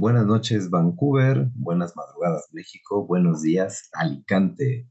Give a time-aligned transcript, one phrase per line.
[0.00, 4.88] Buenas noches Vancouver, buenas madrugadas México, buenos días Alicante.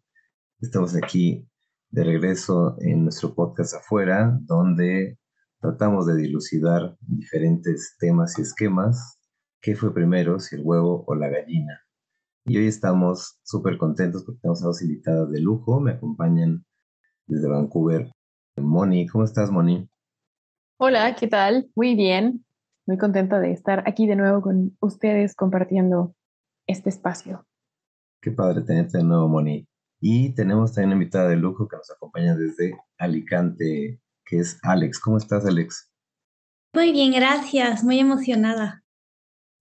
[0.62, 1.50] Estamos aquí
[1.90, 5.18] de regreso en nuestro podcast afuera, donde
[5.62, 9.20] tratamos de dilucidar diferentes temas y esquemas.
[9.64, 11.82] ¿Qué fue primero, si el huevo o la gallina?
[12.46, 15.80] Y hoy estamos súper contentos porque tenemos a dos invitadas de lujo.
[15.80, 16.64] Me acompañan
[17.26, 18.12] desde Vancouver.
[18.58, 19.90] Moni, ¿cómo estás, Moni?
[20.78, 21.68] Hola, ¿qué tal?
[21.74, 22.46] Muy bien
[22.90, 26.16] muy contenta de estar aquí de nuevo con ustedes compartiendo
[26.66, 27.46] este espacio.
[28.20, 29.68] Qué padre tenerte de nuevo, Moni.
[30.02, 35.00] Y tenemos también una invitada de lujo que nos acompaña desde Alicante, que es Alex.
[35.00, 35.94] ¿Cómo estás, Alex?
[36.74, 37.84] Muy bien, gracias.
[37.84, 38.84] Muy emocionada.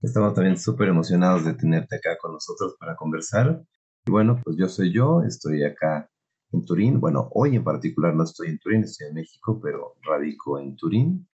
[0.00, 3.62] Estamos también súper emocionados de tenerte acá con nosotros para conversar.
[4.06, 6.08] Y bueno, pues yo soy yo, estoy acá
[6.52, 6.98] en Turín.
[6.98, 11.28] Bueno, hoy en particular no estoy en Turín, estoy en México, pero radico en Turín.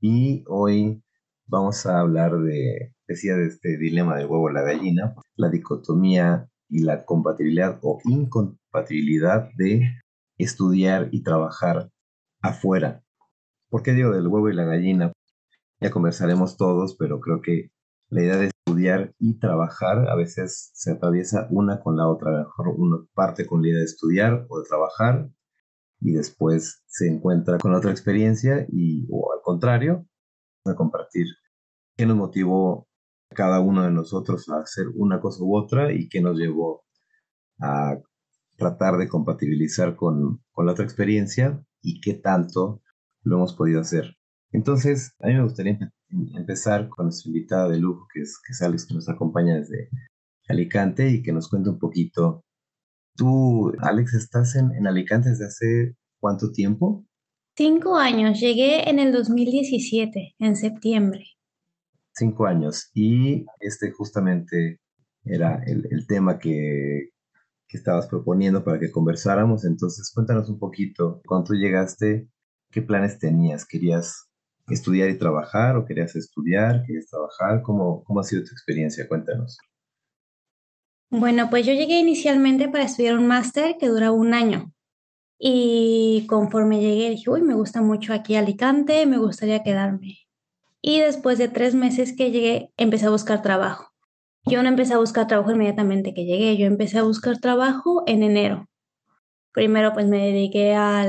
[0.00, 1.02] Y hoy
[1.50, 6.82] vamos a hablar de, decía, de este dilema del huevo la gallina, la dicotomía y
[6.82, 9.82] la compatibilidad o incompatibilidad de
[10.38, 11.90] estudiar y trabajar
[12.40, 13.02] afuera.
[13.68, 15.12] ¿Por qué digo del huevo y la gallina?
[15.80, 17.70] Ya conversaremos todos, pero creo que
[18.08, 22.30] la idea de estudiar y trabajar a veces se atraviesa una con la otra.
[22.30, 25.28] A lo mejor uno parte con la idea de estudiar o de trabajar
[26.00, 30.06] y después se encuentra con otra experiencia y o al contrario,
[30.64, 31.26] a compartir
[32.00, 32.88] qué nos motivó
[33.28, 36.82] cada uno de nosotros a hacer una cosa u otra y qué nos llevó
[37.60, 37.98] a
[38.56, 42.80] tratar de compatibilizar con, con la otra experiencia y qué tanto
[43.22, 44.16] lo hemos podido hacer.
[44.50, 45.78] Entonces, a mí me gustaría
[46.08, 49.90] empezar con nuestra invitada de lujo, que es, que es Alex, que nos acompaña desde
[50.48, 52.46] Alicante y que nos cuente un poquito.
[53.14, 57.04] Tú, Alex, estás en, en Alicante desde hace cuánto tiempo?
[57.58, 58.40] Cinco años.
[58.40, 61.26] Llegué en el 2017, en septiembre
[62.20, 62.90] cinco años.
[62.94, 64.80] Y este justamente
[65.24, 67.10] era el, tema que,
[67.68, 69.64] que, estabas proponiendo para que conversáramos.
[69.64, 72.28] Entonces, cuéntanos un poquito, cuando tú llegaste,
[72.70, 73.66] ¿qué planes tenías?
[73.66, 74.30] ¿Querías
[74.68, 76.84] estudiar y trabajar o querías estudiar?
[76.86, 77.62] ¿Querías trabajar?
[77.62, 79.08] ¿Cómo, cómo ha sido tu experiencia?
[79.08, 79.58] Cuéntanos.
[81.10, 84.72] Bueno, pues yo llegué inicialmente para estudiar un máster que dura un año.
[85.42, 90.18] Y conforme llegué dije, uy, me gusta mucho aquí Alicante, me gustaría quedarme.
[90.82, 93.90] Y después de tres meses que llegué, empecé a buscar trabajo.
[94.46, 98.22] Yo no empecé a buscar trabajo inmediatamente que llegué, yo empecé a buscar trabajo en
[98.22, 98.68] enero.
[99.52, 101.06] Primero pues me dediqué a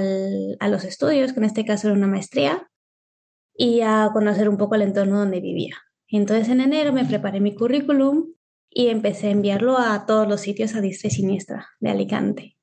[0.68, 2.68] los estudios, que en este caso era una maestría,
[3.54, 5.78] y a conocer un poco el entorno donde vivía.
[6.08, 8.34] Entonces en enero me preparé mi currículum
[8.70, 12.58] y empecé a enviarlo a todos los sitios a diestra y siniestra de Alicante.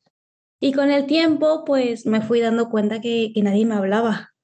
[0.61, 4.35] Y con el tiempo pues me fui dando cuenta que nadie me hablaba,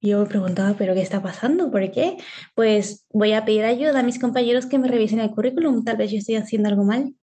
[0.00, 1.70] yo me preguntaba, ¿pero qué está pasando?
[1.70, 2.16] ¿Por qué?
[2.54, 6.10] Pues voy a pedir ayuda a mis compañeros que me revisen el currículum, tal vez
[6.10, 7.14] yo estoy haciendo algo mal.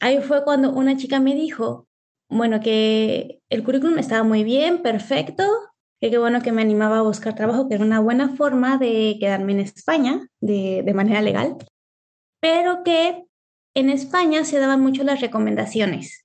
[0.00, 1.86] Ahí fue cuando una chica me dijo,
[2.28, 5.44] bueno, que el currículum estaba muy bien, perfecto,
[6.00, 9.16] que qué bueno que me animaba a buscar trabajo, que era una buena forma de
[9.20, 11.56] quedarme en España de, de manera legal,
[12.40, 13.24] pero que
[13.74, 16.21] en España se daban mucho las recomendaciones.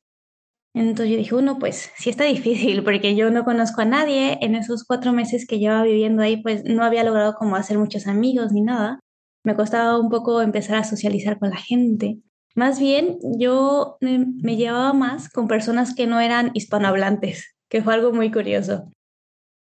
[0.77, 4.37] Entonces yo dije, uno, pues sí está difícil porque yo no conozco a nadie.
[4.41, 8.05] En esos cuatro meses que llevaba viviendo ahí, pues no había logrado como hacer muchos
[8.05, 8.99] amigos ni nada.
[9.43, 12.19] Me costaba un poco empezar a socializar con la gente.
[12.53, 18.11] Más bien, yo me llevaba más con personas que no eran hispanohablantes, que fue algo
[18.11, 18.91] muy curioso.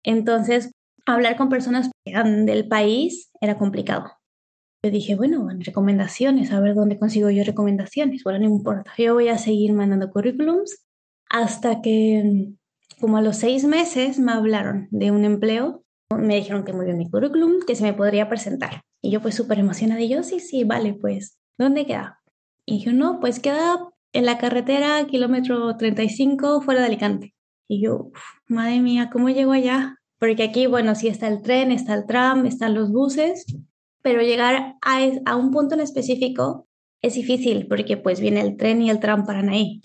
[0.02, 0.72] Entonces,
[1.06, 4.10] hablar con personas que eran del país era complicado.
[4.84, 8.22] Yo dije, bueno, recomendaciones, a ver dónde consigo yo recomendaciones.
[8.24, 10.83] Bueno, no importa, yo voy a seguir mandando currículums
[11.34, 12.52] hasta que
[13.00, 15.84] como a los seis meses me hablaron de un empleo,
[16.16, 18.82] me dijeron que muy bien mi currículum, que se me podría presentar.
[19.02, 22.20] Y yo pues súper emocionada, y yo sí, sí, vale, pues, ¿dónde queda?
[22.64, 23.80] Y yo no, pues queda
[24.12, 27.34] en la carretera kilómetro 35 fuera de Alicante.
[27.66, 28.12] Y yo,
[28.46, 29.96] madre mía, ¿cómo llego allá?
[30.20, 33.44] Porque aquí, bueno, sí está el tren, está el tram, están los buses,
[34.02, 36.68] pero llegar a, a un punto en específico
[37.02, 39.80] es difícil porque pues viene el tren y el tram paran ahí.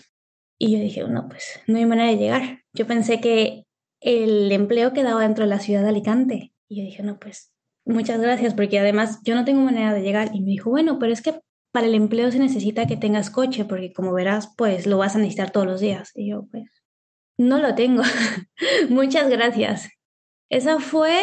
[0.62, 2.62] Y yo dije, no, pues no hay manera de llegar.
[2.74, 3.64] Yo pensé que
[4.00, 6.52] el empleo quedaba dentro de la ciudad de Alicante.
[6.68, 7.54] Y yo dije, no, pues
[7.86, 10.32] muchas gracias, porque además yo no tengo manera de llegar.
[10.34, 11.40] Y me dijo, bueno, pero es que
[11.72, 15.18] para el empleo se necesita que tengas coche, porque como verás, pues lo vas a
[15.18, 16.10] necesitar todos los días.
[16.14, 16.64] Y yo, pues,
[17.38, 18.02] no lo tengo.
[18.90, 19.88] Muchas gracias.
[20.50, 21.22] Esa fue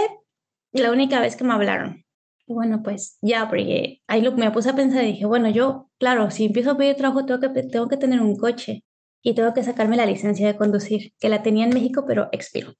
[0.72, 2.04] la única vez que me hablaron.
[2.48, 6.32] Y bueno, pues ya, porque ahí me puse a pensar y dije, bueno, yo, claro,
[6.32, 8.84] si empiezo a pedir trabajo, tengo que, tengo que tener un coche
[9.22, 12.74] y tengo que sacarme la licencia de conducir, que la tenía en México, pero expiró.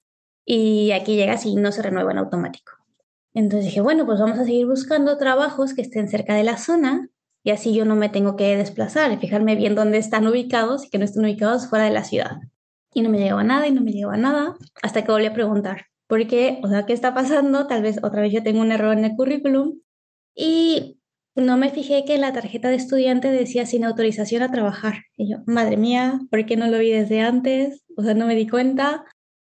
[0.46, 2.74] Y aquí llega y no se renueva en automático.
[3.34, 7.10] Entonces dije, bueno, pues vamos a seguir buscando trabajos que estén cerca de la zona
[7.44, 10.90] y así yo no me tengo que desplazar y fijarme bien dónde están ubicados y
[10.90, 12.38] que no estén ubicados fuera de la ciudad.
[12.94, 15.86] Y no me llegaba nada y no me llegaba nada hasta que volví a preguntar,
[16.08, 16.60] ¿por qué?
[16.64, 17.68] O sea, ¿qué está pasando?
[17.68, 19.80] Tal vez otra vez yo tengo un error en el currículum
[20.36, 20.97] y
[21.38, 25.04] no me fijé que la tarjeta de estudiante decía sin autorización a trabajar.
[25.16, 27.84] Y yo, madre mía, ¿por qué no lo vi desde antes?
[27.96, 29.06] O sea, no me di cuenta.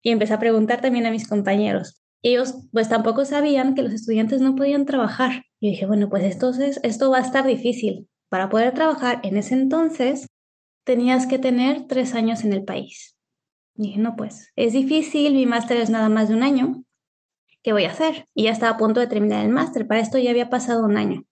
[0.01, 2.01] Y empecé a preguntar también a mis compañeros.
[2.21, 5.43] Ellos pues tampoco sabían que los estudiantes no podían trabajar.
[5.59, 8.07] Y dije, bueno, pues entonces esto va a estar difícil.
[8.29, 10.27] Para poder trabajar en ese entonces
[10.85, 13.17] tenías que tener tres años en el país.
[13.75, 16.83] Dije, no, pues es difícil, mi máster es nada más de un año.
[17.61, 18.27] ¿Qué voy a hacer?
[18.33, 19.87] Y ya estaba a punto de terminar el máster.
[19.87, 21.25] Para esto ya había pasado un año.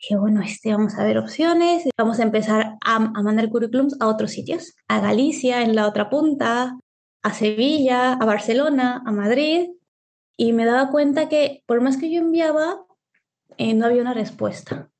[0.00, 4.06] Dije, bueno, este, vamos a ver opciones, vamos a empezar a, a mandar currículums a
[4.06, 6.78] otros sitios, a Galicia en la otra punta,
[7.22, 9.70] a Sevilla, a Barcelona, a Madrid,
[10.36, 12.84] y me daba cuenta que por más que yo enviaba,
[13.56, 14.90] eh, no había una respuesta.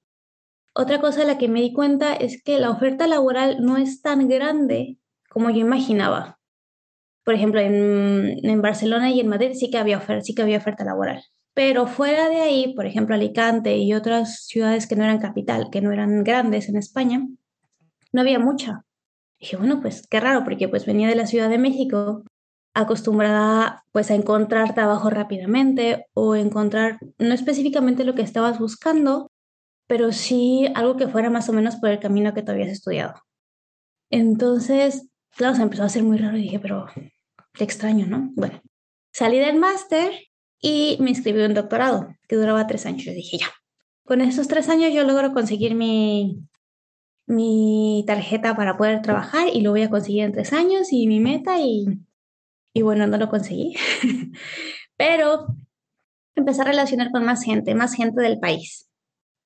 [0.74, 4.02] Otra cosa de la que me di cuenta es que la oferta laboral no es
[4.02, 4.98] tan grande
[5.30, 6.38] como yo imaginaba.
[7.24, 10.58] Por ejemplo, en, en Barcelona y en Madrid sí que había oferta, sí que había
[10.58, 11.22] oferta laboral.
[11.58, 15.80] Pero fuera de ahí, por ejemplo, Alicante y otras ciudades que no eran capital, que
[15.80, 17.26] no eran grandes en España,
[18.12, 18.84] no había mucha.
[19.40, 22.22] dije, bueno, pues qué raro, porque pues venía de la Ciudad de México,
[22.74, 29.32] acostumbrada pues a encontrar trabajo rápidamente o encontrar no específicamente lo que estabas buscando,
[29.88, 33.14] pero sí algo que fuera más o menos por el camino que tú habías estudiado.
[34.10, 36.86] Entonces, claro, se empezó a hacer muy raro y dije, pero
[37.52, 38.30] qué extraño, ¿no?
[38.36, 38.62] Bueno,
[39.10, 40.27] salí del máster
[40.60, 43.04] y me inscribí en doctorado que duraba tres años.
[43.04, 43.48] Yo dije, ya,
[44.04, 46.42] con esos tres años yo logro conseguir mi,
[47.26, 51.20] mi tarjeta para poder trabajar y lo voy a conseguir en tres años y mi
[51.20, 51.86] meta y,
[52.72, 53.74] y bueno, no lo conseguí.
[54.96, 55.46] Pero
[56.34, 58.88] empecé a relacionar con más gente, más gente del país.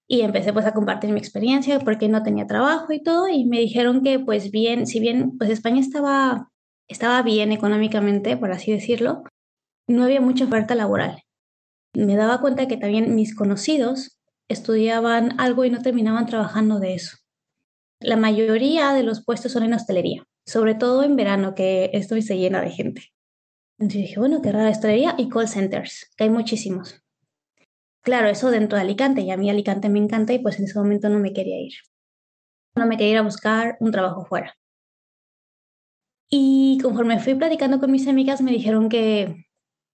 [0.08, 3.60] Y empecé pues a compartir mi experiencia porque no tenía trabajo y todo y me
[3.60, 6.50] dijeron que pues bien, si bien pues España estaba,
[6.88, 9.24] estaba bien económicamente, por así decirlo,
[9.88, 11.22] no había mucha oferta laboral.
[11.94, 14.18] Me daba cuenta que también mis conocidos
[14.48, 17.18] estudiaban algo y no terminaban trabajando de eso.
[18.00, 22.38] La mayoría de los puestos son en hostelería, sobre todo en verano, que esto se
[22.38, 23.12] llena de gente.
[23.78, 27.02] Entonces dije, bueno, qué rara hostelería y call centers, que hay muchísimos.
[28.02, 30.78] Claro, eso dentro de Alicante, y a mí Alicante me encanta y pues en ese
[30.78, 31.74] momento no me quería ir.
[32.74, 34.56] No me quería ir a buscar un trabajo fuera.
[36.28, 39.46] Y conforme fui platicando con mis amigas, me dijeron que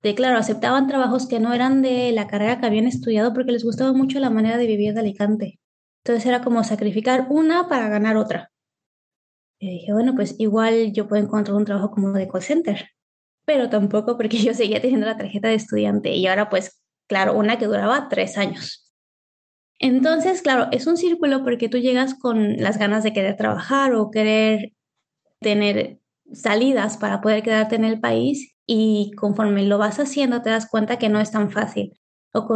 [0.02, 3.64] de claro, aceptaban trabajos que no eran de la carrera que habían estudiado porque les
[3.64, 5.58] gustaba mucho la manera de vivir de Alicante.
[6.04, 8.52] Entonces era como sacrificar una para ganar otra.
[9.60, 12.90] Y dije, bueno, pues igual yo puedo encontrar un trabajo como de call center,
[13.44, 17.58] pero tampoco porque yo seguía teniendo la tarjeta de estudiante y ahora pues, claro, una
[17.58, 18.84] que duraba tres años.
[19.80, 24.10] Entonces, claro, es un círculo porque tú llegas con las ganas de querer trabajar o
[24.10, 24.72] querer
[25.40, 26.00] tener
[26.32, 30.98] salidas para poder quedarte en el país y conforme lo vas haciendo te das cuenta
[30.98, 31.98] que no es tan fácil
[32.34, 32.46] o,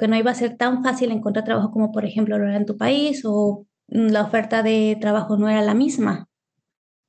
[0.00, 2.64] que no iba a ser tan fácil encontrar trabajo como por ejemplo lo era en
[2.64, 6.26] tu país o la oferta de trabajo no era la misma.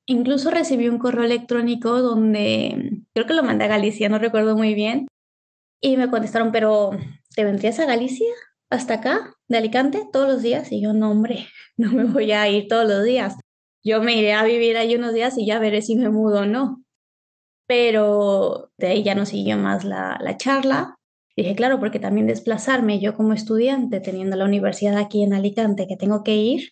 [0.06, 4.74] Incluso recibí un correo electrónico donde creo que lo mandé a Galicia, no recuerdo muy
[4.74, 5.08] bien,
[5.82, 6.92] y me contestaron, pero
[7.36, 8.28] ¿te vendrías a Galicia?
[8.70, 9.36] ¿Hasta acá?
[9.48, 10.08] ¿De Alicante?
[10.12, 10.72] ¿Todos los días?
[10.72, 11.48] Y yo, no, hombre,
[11.78, 13.36] no me voy a ir todos los días.
[13.84, 16.46] Yo me iré a vivir ahí unos días y ya veré si me mudo o
[16.46, 16.84] no
[17.70, 20.96] pero de ahí ya no siguió más la, la charla.
[21.36, 25.96] Dije, claro, porque también desplazarme yo como estudiante, teniendo la universidad aquí en Alicante, que
[25.96, 26.72] tengo que ir,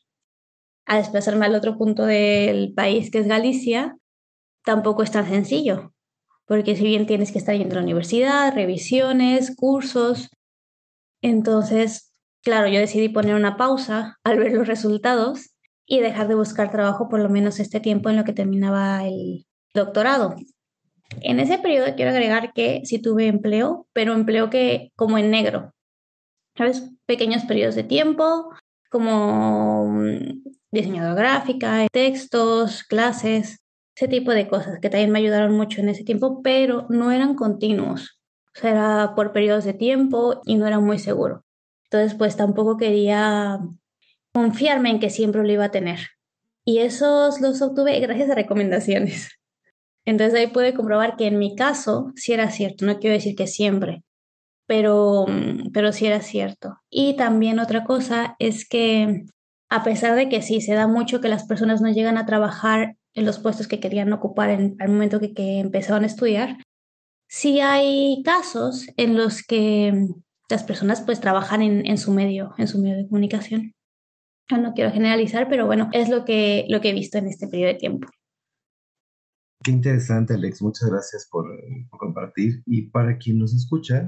[0.88, 3.96] a desplazarme al otro punto del país, que es Galicia,
[4.66, 5.94] tampoco es tan sencillo,
[6.48, 10.30] porque si bien tienes que estar yendo a la universidad, revisiones, cursos,
[11.22, 12.12] entonces,
[12.42, 15.52] claro, yo decidí poner una pausa al ver los resultados
[15.86, 19.46] y dejar de buscar trabajo por lo menos este tiempo en lo que terminaba el
[19.76, 20.36] doctorado.
[21.22, 25.74] En ese periodo quiero agregar que sí tuve empleo, pero empleo que como en negro.
[26.56, 26.92] ¿Sabes?
[27.06, 28.50] Pequeños periodos de tiempo,
[28.90, 33.60] como mm, diseñador gráfica, textos, clases,
[33.96, 37.36] ese tipo de cosas que también me ayudaron mucho en ese tiempo, pero no eran
[37.36, 38.20] continuos.
[38.56, 41.44] O sea, era por periodos de tiempo y no era muy seguro.
[41.86, 43.60] Entonces, pues tampoco quería
[44.34, 46.00] confiarme en que siempre lo iba a tener.
[46.66, 49.37] Y esos los obtuve gracias a recomendaciones.
[50.08, 53.46] Entonces ahí pude comprobar que en mi caso sí era cierto, no quiero decir que
[53.46, 54.04] siempre,
[54.66, 56.78] pero, mm, pero sí era cierto.
[56.90, 59.26] Y también otra cosa es que
[59.70, 62.96] a pesar de que sí, se da mucho que las personas no llegan a trabajar
[63.16, 66.56] en los puestos que querían ocupar en, al momento que, que empezaban a estudiar,
[67.28, 70.08] sí hay casos en los que
[70.50, 73.74] las personas pues trabajan en, en su medio, en su medio de comunicación.
[74.50, 77.74] No quiero generalizar, pero bueno, es lo que, lo que he visto en este periodo
[77.74, 78.08] de tiempo.
[79.64, 80.62] Qué interesante, Alex.
[80.62, 81.46] Muchas gracias por,
[81.90, 82.64] compartir.
[82.66, 84.08] Y para quien nos escucha,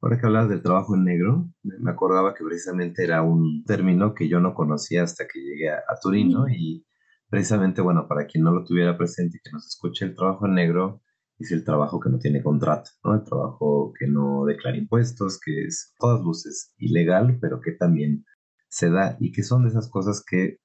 [0.00, 4.28] ahora que hablas del trabajo en negro, me acordaba que precisamente era un término que
[4.28, 6.48] yo no conocía hasta que llegué a, a Turín, ¿no?
[6.48, 6.86] Y
[7.28, 10.54] precisamente, bueno, para quien no lo tuviera presente y que nos escuche, el trabajo en
[10.54, 11.02] negro
[11.38, 13.14] es el trabajo que no tiene contrato, ¿no?
[13.14, 18.24] El trabajo que no declara impuestos, que es todas luces ilegal, pero que también
[18.68, 20.58] se da y que son de esas cosas que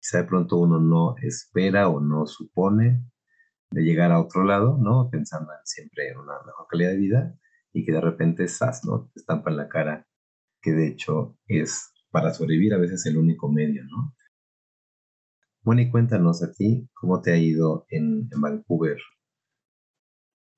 [0.00, 3.04] quizá de pronto uno no espera o no supone
[3.70, 5.08] de llegar a otro lado, ¿no?
[5.10, 7.34] Pensando siempre en una mejor calidad de vida
[7.72, 9.10] y que de repente esas, ¿no?
[9.12, 10.06] Te estampa en la cara,
[10.62, 14.14] que de hecho es para sobrevivir a veces el único medio, ¿no?
[15.62, 18.96] Bueno, y cuéntanos a ti, ¿cómo te ha ido en, en Vancouver?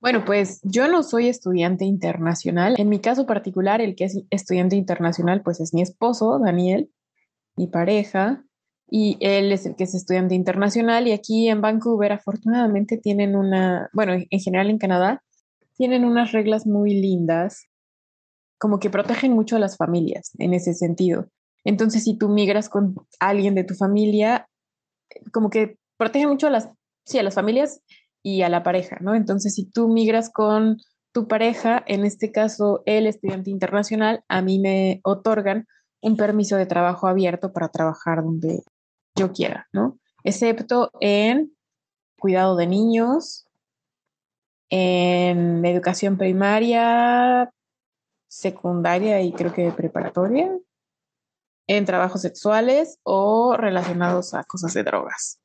[0.01, 2.75] Bueno, pues yo no soy estudiante internacional.
[2.79, 6.91] En mi caso particular, el que es estudiante internacional, pues es mi esposo, Daniel,
[7.57, 8.45] mi pareja
[8.91, 13.89] y él es el que es estudiante internacional y aquí en Vancouver afortunadamente tienen una,
[13.93, 15.23] bueno, en general en Canadá,
[15.77, 17.67] tienen unas reglas muy lindas,
[18.59, 21.29] como que protegen mucho a las familias en ese sentido.
[21.65, 24.49] Entonces, si tú migras con alguien de tu familia,
[25.33, 26.69] como que protege mucho a las,
[27.07, 27.81] sí, a las familias
[28.23, 29.15] y a la pareja, ¿no?
[29.15, 30.79] Entonces, si tú migras con
[31.13, 35.67] tu pareja, en este caso el estudiante internacional, a mí me otorgan
[36.03, 38.63] un permiso de trabajo abierto para trabajar donde
[39.17, 39.99] yo quiera, ¿no?
[40.25, 41.57] Excepto en
[42.19, 43.47] cuidado de niños,
[44.71, 47.53] en educación primaria,
[48.29, 50.57] secundaria y creo que preparatoria,
[51.67, 55.41] en trabajos sexuales o relacionados a cosas de drogas.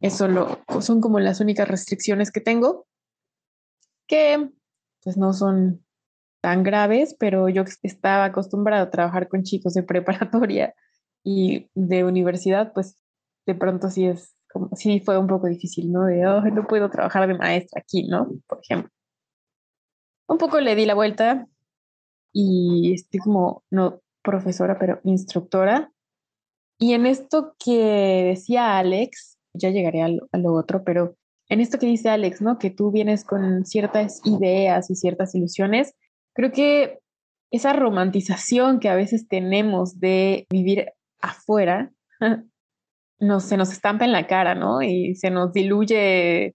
[0.00, 2.86] Eso lo, son como las únicas restricciones que tengo,
[4.06, 4.50] que
[5.02, 5.84] pues no son
[6.42, 10.74] tan graves, pero yo estaba acostumbrado a trabajar con chicos de preparatoria
[11.24, 12.96] y de universidad, pues
[13.46, 16.04] de pronto sí es como, sí fue un poco difícil, ¿no?
[16.04, 18.28] De, oh, no puedo trabajar de maestra aquí, ¿no?
[18.46, 18.90] Por ejemplo.
[20.28, 21.46] Un poco le di la vuelta
[22.32, 25.92] y estoy como, no profesora, pero instructora.
[26.78, 31.16] Y en esto que decía Alex, ya llegaré a lo, a lo otro, pero
[31.48, 32.58] en esto que dice Alex, ¿no?
[32.58, 35.94] Que tú vienes con ciertas ideas y ciertas ilusiones,
[36.34, 37.00] creo que
[37.50, 41.92] esa romantización que a veces tenemos de vivir afuera,
[43.20, 44.82] no, se nos estampa en la cara, ¿no?
[44.82, 46.54] Y se nos diluye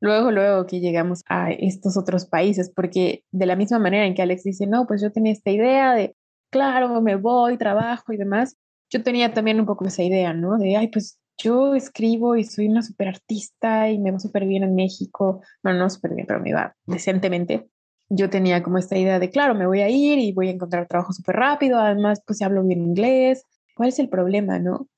[0.00, 4.22] luego, luego que llegamos a estos otros países, porque de la misma manera en que
[4.22, 6.14] Alex dice, no, pues yo tenía esta idea de,
[6.50, 8.56] claro, me voy, trabajo y demás,
[8.90, 10.56] yo tenía también un poco esa idea, ¿no?
[10.58, 14.64] De, ay, pues yo escribo y soy una super artista y me va súper bien
[14.64, 17.68] en México, bueno, no súper bien, pero me va decentemente.
[18.10, 20.88] Yo tenía como esta idea de, claro, me voy a ir y voy a encontrar
[20.88, 23.44] trabajo súper rápido, además, pues hablo bien inglés,
[23.78, 24.88] ¿Cuál es el problema, no?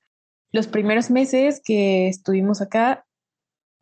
[0.53, 3.05] Los primeros meses que estuvimos acá,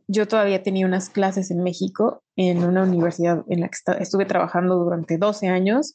[0.08, 4.74] yo todavía tenía unas clases en México, en una universidad en la que estuve trabajando
[4.74, 5.94] durante 12 años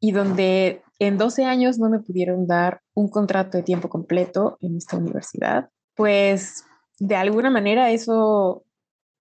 [0.00, 4.76] y donde en 12 años no me pudieron dar un contrato de tiempo completo en
[4.76, 6.62] esta universidad, pues
[6.98, 8.66] de alguna manera eso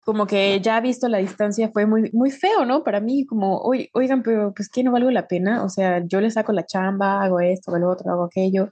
[0.04, 2.82] como que ya visto la distancia fue muy, muy feo, ¿no?
[2.84, 6.30] Para mí, como, oigan, pero pues que no valgo la pena, o sea, yo le
[6.30, 8.70] saco la chamba, hago esto, hago lo otro, hago aquello.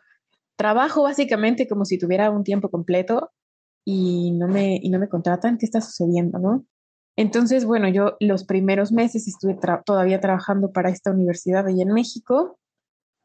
[0.56, 3.33] Trabajo básicamente como si tuviera un tiempo completo
[3.85, 6.64] y no me, y no me contratan, ¿qué está sucediendo, no?
[7.16, 12.59] Entonces, bueno, yo los primeros meses estuve todavía trabajando para esta universidad allá en México.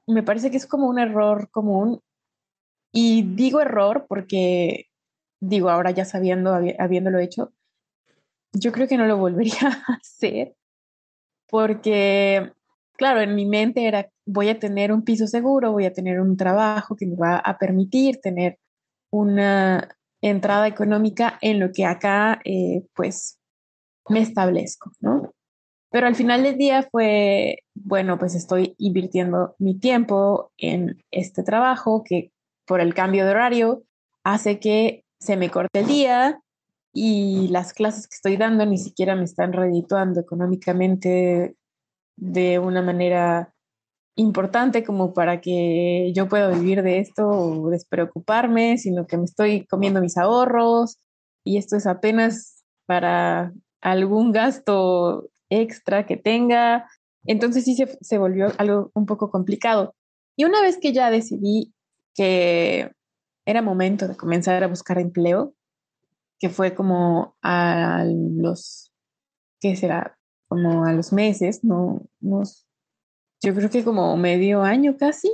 [0.08, 2.01] Me parece que es como un error común.
[2.93, 4.86] Y digo error porque,
[5.41, 7.53] digo, ahora ya sabiendo, habiéndolo hecho,
[8.53, 10.55] yo creo que no lo volvería a hacer
[11.51, 12.53] porque,
[12.93, 16.38] claro, en mi mente era, voy a tener un piso seguro, voy a tener un
[16.38, 18.58] trabajo que me va a permitir tener
[19.12, 19.89] una
[20.22, 23.38] entrada económica en lo que acá, eh, pues,
[24.08, 25.34] me establezco, ¿no?
[25.91, 32.03] Pero al final del día fue, bueno, pues estoy invirtiendo mi tiempo en este trabajo
[32.05, 32.31] que
[32.65, 33.84] por el cambio de horario
[34.24, 36.41] hace que se me corte el día,
[36.93, 41.55] y las clases que estoy dando ni siquiera me están redituando económicamente
[42.17, 43.53] de una manera
[44.15, 49.65] importante como para que yo pueda vivir de esto o despreocuparme, sino que me estoy
[49.65, 50.98] comiendo mis ahorros
[51.43, 56.89] y esto es apenas para algún gasto extra que tenga.
[57.25, 59.95] Entonces sí se, se volvió algo un poco complicado.
[60.36, 61.74] Y una vez que ya decidí
[62.13, 62.91] que
[63.45, 65.55] era momento de comenzar a buscar empleo,
[66.41, 68.91] que fue como a los,
[69.60, 70.17] ¿qué será?
[70.50, 75.31] Como a los meses, no, yo creo que como medio año casi,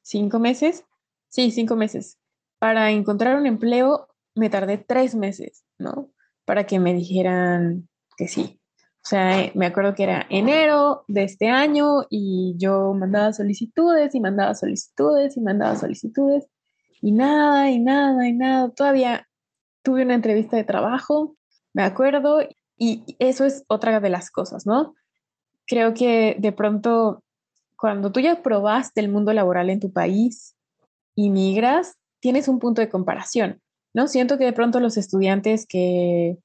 [0.00, 0.84] cinco meses,
[1.28, 2.18] sí, cinco meses.
[2.58, 6.10] Para encontrar un empleo me tardé tres meses, ¿no?
[6.46, 8.58] Para que me dijeran que sí.
[9.04, 14.20] O sea, me acuerdo que era enero de este año y yo mandaba solicitudes y
[14.20, 16.48] mandaba solicitudes y mandaba solicitudes
[17.02, 18.70] y nada, y nada, y nada.
[18.70, 19.25] Todavía
[19.86, 21.36] tuve una entrevista de trabajo,
[21.72, 22.40] me acuerdo,
[22.76, 24.94] y eso es otra de las cosas, ¿no?
[25.64, 27.22] Creo que de pronto,
[27.76, 30.56] cuando tú ya probaste el mundo laboral en tu país
[31.14, 33.60] y migras, tienes un punto de comparación,
[33.94, 34.08] ¿no?
[34.08, 36.36] Siento que de pronto los estudiantes que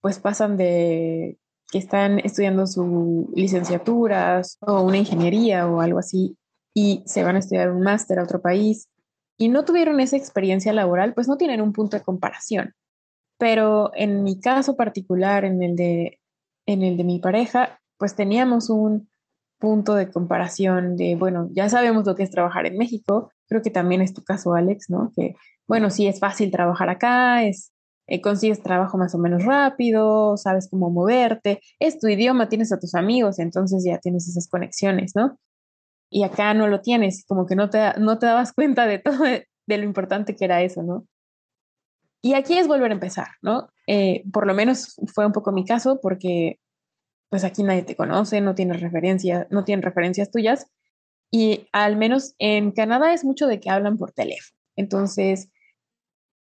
[0.00, 1.38] pues pasan de
[1.70, 6.36] que están estudiando su licenciaturas o una ingeniería o algo así
[6.74, 8.88] y se van a estudiar un máster a otro país
[9.36, 12.74] y no tuvieron esa experiencia laboral, pues no tienen un punto de comparación.
[13.38, 16.20] Pero en mi caso particular, en el de,
[16.66, 19.08] en el de mi pareja, pues teníamos un
[19.58, 23.70] punto de comparación de, bueno, ya sabemos lo que es trabajar en México, creo que
[23.70, 25.12] también es tu caso, Alex, ¿no?
[25.16, 25.34] Que,
[25.66, 27.72] bueno, sí es fácil trabajar acá, es,
[28.06, 32.78] eh, consigues trabajo más o menos rápido, sabes cómo moverte, es tu idioma, tienes a
[32.78, 35.38] tus amigos, entonces ya tienes esas conexiones, ¿no?
[36.10, 39.24] y acá no lo tienes, como que no te, no te dabas cuenta de todo,
[39.24, 41.06] de, lo importante que era eso, ¿no?
[42.22, 43.68] Y aquí es volver a empezar, ¿no?
[43.86, 46.58] Eh, por lo menos fue un poco mi caso porque
[47.30, 50.66] pues aquí nadie te conoce, no tienes referencias, no tienen referencias tuyas
[51.30, 54.58] y al menos en Canadá es mucho de que hablan por teléfono.
[54.76, 55.50] Entonces,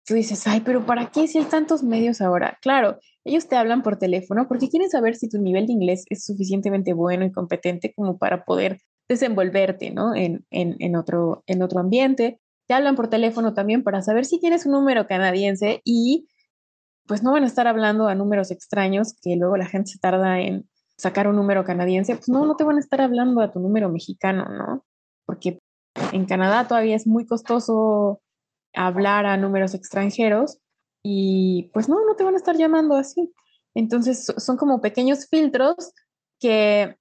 [0.07, 2.59] tú dices, ay, pero ¿para qué si hay tantos medios ahora?
[2.63, 6.25] Claro, ellos te hablan por teléfono porque quieren saber si tu nivel de inglés es
[6.25, 10.15] suficientemente bueno y competente como para poder desenvolverte, ¿no?
[10.15, 12.41] En, en, otro, en otro ambiente.
[12.67, 16.29] Te hablan por teléfono también para saber si tienes un número canadiense y
[17.07, 20.41] pues no van a estar hablando a números extraños que luego la gente se tarda
[20.41, 23.61] en sacar un número canadiense, pues no, no te van a estar hablando a tu
[23.61, 24.85] número mexicano, ¿no?
[25.27, 25.61] Porque
[26.13, 28.21] en Canadá todavía es muy costoso
[28.75, 30.59] hablar a números extranjeros
[31.03, 33.33] y pues no, no te van a estar llamando así.
[33.75, 35.93] Entonces son como pequeños filtros
[36.41, 36.97] que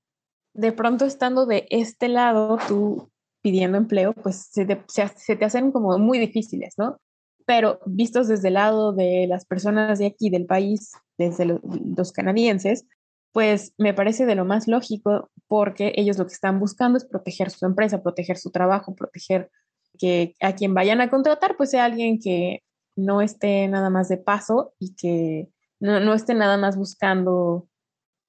[0.54, 3.12] de pronto estando de este lado, tú
[3.46, 6.98] pidiendo empleo, pues se te, hacen como muy difíciles, ¿no?
[7.46, 12.88] Pero vistos desde el lado de las personas de aquí, del país, desde los canadienses,
[13.34, 17.52] pues me parece de lo más lógico porque ellos lo que están buscando es proteger
[17.52, 19.52] su empresa, proteger su trabajo, proteger
[20.00, 22.64] que a quien vayan a contratar, pues sea alguien que
[22.96, 27.68] no esté nada más de paso y que no, no esté nada más buscando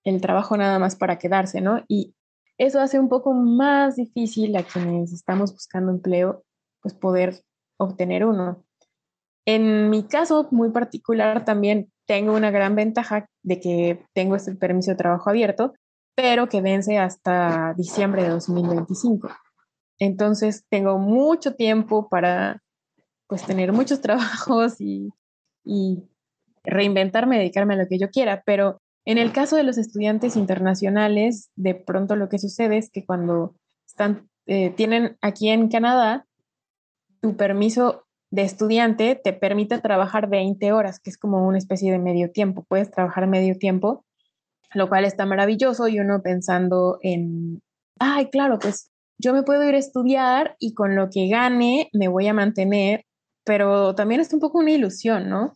[0.04, 1.82] el trabajo nada más para quedarse, ¿no?
[1.88, 2.14] Y
[2.58, 6.44] eso hace un poco más difícil a quienes estamos buscando empleo,
[6.80, 7.42] pues poder
[7.78, 8.64] obtener uno.
[9.46, 14.92] En mi caso muy particular también tengo una gran ventaja de que tengo este permiso
[14.92, 15.74] de trabajo abierto,
[16.14, 19.28] pero que vence hasta diciembre de 2025.
[19.98, 22.62] Entonces tengo mucho tiempo para
[23.28, 25.12] pues tener muchos trabajos y,
[25.64, 26.02] y
[26.64, 31.50] reinventarme, dedicarme a lo que yo quiera, pero en el caso de los estudiantes internacionales,
[31.54, 33.54] de pronto lo que sucede es que cuando
[33.86, 36.26] están, eh, tienen aquí en Canadá,
[37.20, 42.00] tu permiso de estudiante te permite trabajar 20 horas, que es como una especie de
[42.00, 42.64] medio tiempo.
[42.68, 44.04] Puedes trabajar medio tiempo,
[44.74, 47.62] lo cual está maravilloso y uno pensando en,
[48.00, 52.08] ay, claro, pues yo me puedo ir a estudiar y con lo que gane me
[52.08, 53.04] voy a mantener,
[53.44, 55.52] pero también es un poco una ilusión, ¿no?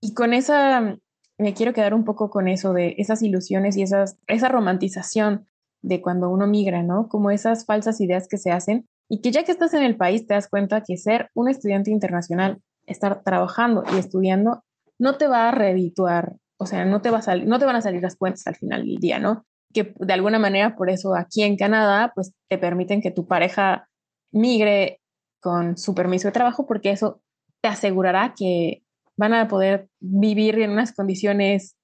[0.00, 0.96] Y con esa
[1.40, 5.46] me quiero quedar un poco con eso de esas ilusiones y esas, esa romantización
[5.82, 7.08] de cuando uno migra, ¿no?
[7.08, 10.26] Como esas falsas ideas que se hacen y que ya que estás en el país
[10.26, 14.62] te das cuenta que ser un estudiante internacional, estar trabajando y estudiando,
[14.98, 17.80] no te va a redituar, o sea, no te, va a no te van a
[17.80, 19.46] salir las cuentas al final del día, ¿no?
[19.72, 23.88] Que de alguna manera, por eso aquí en Canadá, pues te permiten que tu pareja
[24.30, 25.00] migre
[25.40, 27.22] con su permiso de trabajo, porque eso
[27.62, 28.82] te asegurará que
[29.20, 31.76] van a poder vivir en unas condiciones,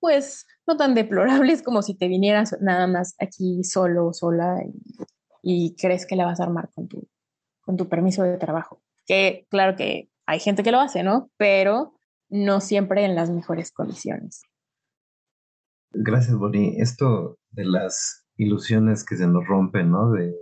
[0.00, 4.62] pues, no tan deplorables como si te vinieras nada más aquí solo, sola,
[5.42, 7.06] y, crees que la vas a armar con tu,
[7.60, 8.82] con tu permiso de trabajo.
[9.06, 11.30] Que claro que hay gente que lo hace, ¿no?
[11.36, 11.92] Pero
[12.30, 14.42] no siempre en las mejores condiciones.
[15.92, 16.80] Gracias, Bonnie.
[16.80, 20.10] Esto de las ilusiones que se nos rompen, ¿no?
[20.10, 20.34] De,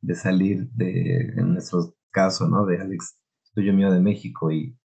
[0.00, 2.64] de salir de, en nuestro caso, ¿no?
[2.64, 3.20] De Alex,
[3.52, 4.78] tuyo mío de México y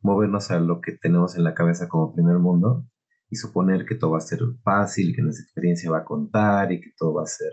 [0.00, 2.86] movernos a lo que tenemos en la cabeza como primer mundo
[3.28, 6.80] y suponer que todo va a ser fácil, que nuestra experiencia va a contar y
[6.80, 7.52] que todo va a ser,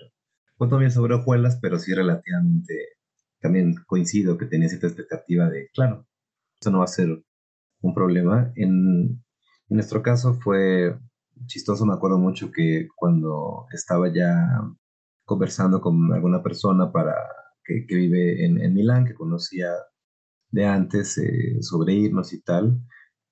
[0.58, 2.74] pues también sobre hojuelas, pero sí relativamente,
[3.40, 6.08] también coincido que tenía cierta expectativa de, claro,
[6.56, 7.24] esto no va a ser
[7.82, 8.52] un problema.
[8.56, 9.24] En,
[9.70, 10.98] en nuestro caso fue
[11.46, 14.48] chistoso, me acuerdo mucho que cuando estaba ya
[15.26, 17.14] conversando con alguna persona para
[17.64, 19.70] que, que vive en, en, Milán, que conocía
[20.52, 22.82] de antes eh, sobre irnos y tal,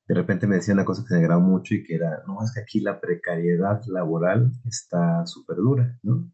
[0.07, 2.53] de repente me decía una cosa que me agradó mucho y que era, no, es
[2.53, 6.31] que aquí la precariedad laboral está súper dura, ¿no?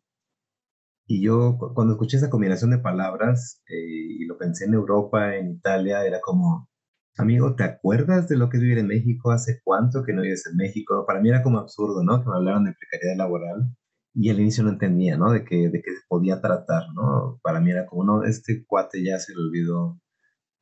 [1.08, 5.52] Y yo cuando escuché esa combinación de palabras eh, y lo pensé en Europa, en
[5.52, 6.70] Italia, era como,
[7.18, 9.32] amigo, ¿te acuerdas de lo que es vivir en México?
[9.32, 11.06] ¿Hace cuánto que no vives en México?
[11.06, 12.24] Para mí era como absurdo, ¿no?
[12.24, 13.76] Que me hablaran de precariedad laboral
[14.14, 15.32] y al inicio no entendía, ¿no?
[15.32, 17.40] De qué de que se podía tratar, ¿no?
[17.44, 20.00] Para mí era como, no, este cuate ya se le olvidó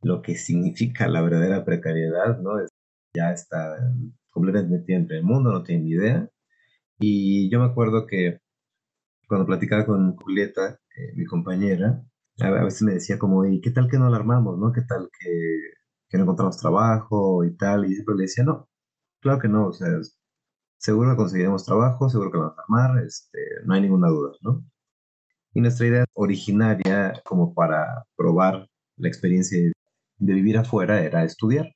[0.01, 2.51] lo que significa la verdadera precariedad, ¿no?
[3.13, 3.77] Ya está
[4.31, 6.29] completamente metido entre el mundo, no tiene ni idea.
[6.99, 8.39] Y yo me acuerdo que
[9.27, 12.03] cuando platicaba con Julieta, eh, mi compañera,
[12.41, 14.71] a veces me decía como, ¿y qué tal que no la armamos, no?
[14.73, 15.29] ¿Qué tal que
[16.09, 18.67] que no encontramos trabajo y tal, y siempre le decía, no,
[19.21, 19.89] claro que no, o sea,
[20.77, 24.31] seguro que conseguiremos trabajo, seguro que lo vamos a armar, este, no hay ninguna duda,
[24.41, 24.65] ¿no?
[25.53, 29.71] Y nuestra idea originaria, como para probar la experiencia
[30.19, 31.75] de vivir afuera, era estudiar.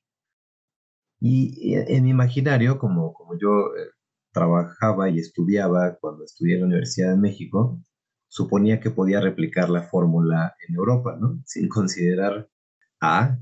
[1.20, 3.90] Y en mi imaginario, como, como yo eh,
[4.32, 7.80] trabajaba y estudiaba cuando estudié en la Universidad de México,
[8.28, 11.40] suponía que podía replicar la fórmula en Europa, ¿no?
[11.46, 12.48] Sin considerar
[13.00, 13.38] A,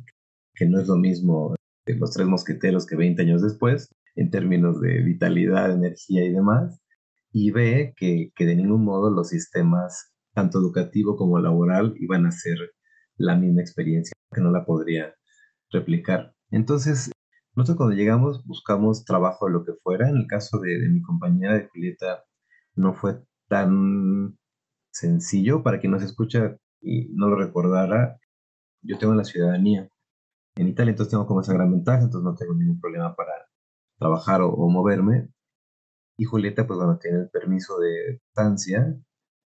[0.55, 4.81] que no es lo mismo de los tres mosqueteros que 20 años después, en términos
[4.81, 6.79] de vitalidad, energía y demás,
[7.33, 12.31] y ve que, que de ningún modo los sistemas, tanto educativo como laboral, iban a
[12.31, 12.59] ser
[13.17, 15.15] la misma experiencia, que no la podría
[15.71, 16.35] replicar.
[16.51, 17.11] Entonces,
[17.55, 20.09] nosotros cuando llegamos buscamos trabajo lo que fuera.
[20.09, 22.25] En el caso de, de mi compañera de Julieta,
[22.75, 24.39] no fue tan
[24.91, 25.63] sencillo.
[25.63, 28.19] Para quien nos escucha y no lo recordara,
[28.83, 29.89] yo tengo la ciudadanía
[30.57, 33.33] en Italia, entonces tengo como esa gran ventaja, entonces no tengo ningún problema para
[33.99, 35.29] trabajar o, moverme.
[36.19, 38.95] Y Julieta, pues bueno, tiene el permiso de estancia,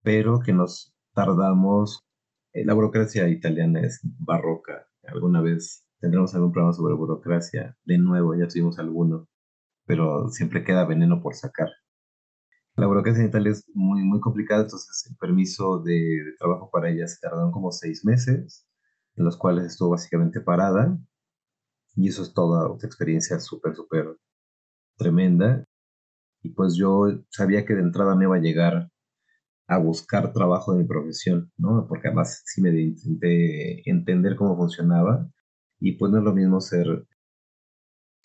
[0.03, 2.05] pero que nos tardamos.
[2.53, 4.87] Eh, la burocracia italiana es barroca.
[5.05, 7.77] Alguna vez tendremos algún programa sobre burocracia.
[7.85, 9.29] De nuevo, ya tuvimos alguno,
[9.87, 11.69] pero siempre queda veneno por sacar.
[12.77, 16.91] La burocracia en Italia es muy, muy complicada, entonces el permiso de, de trabajo para
[16.91, 18.67] ella se tardaron como seis meses
[19.17, 20.99] en los cuales estuvo básicamente parada.
[21.97, 24.17] Y eso es toda otra experiencia súper, súper
[24.97, 25.65] tremenda.
[26.43, 28.91] Y pues yo sabía que de entrada me iba a llegar
[29.71, 31.87] a buscar trabajo de mi profesión, ¿no?
[31.89, 35.31] Porque además sí me intenté entender cómo funcionaba.
[35.79, 37.07] Y pues no es lo mismo ser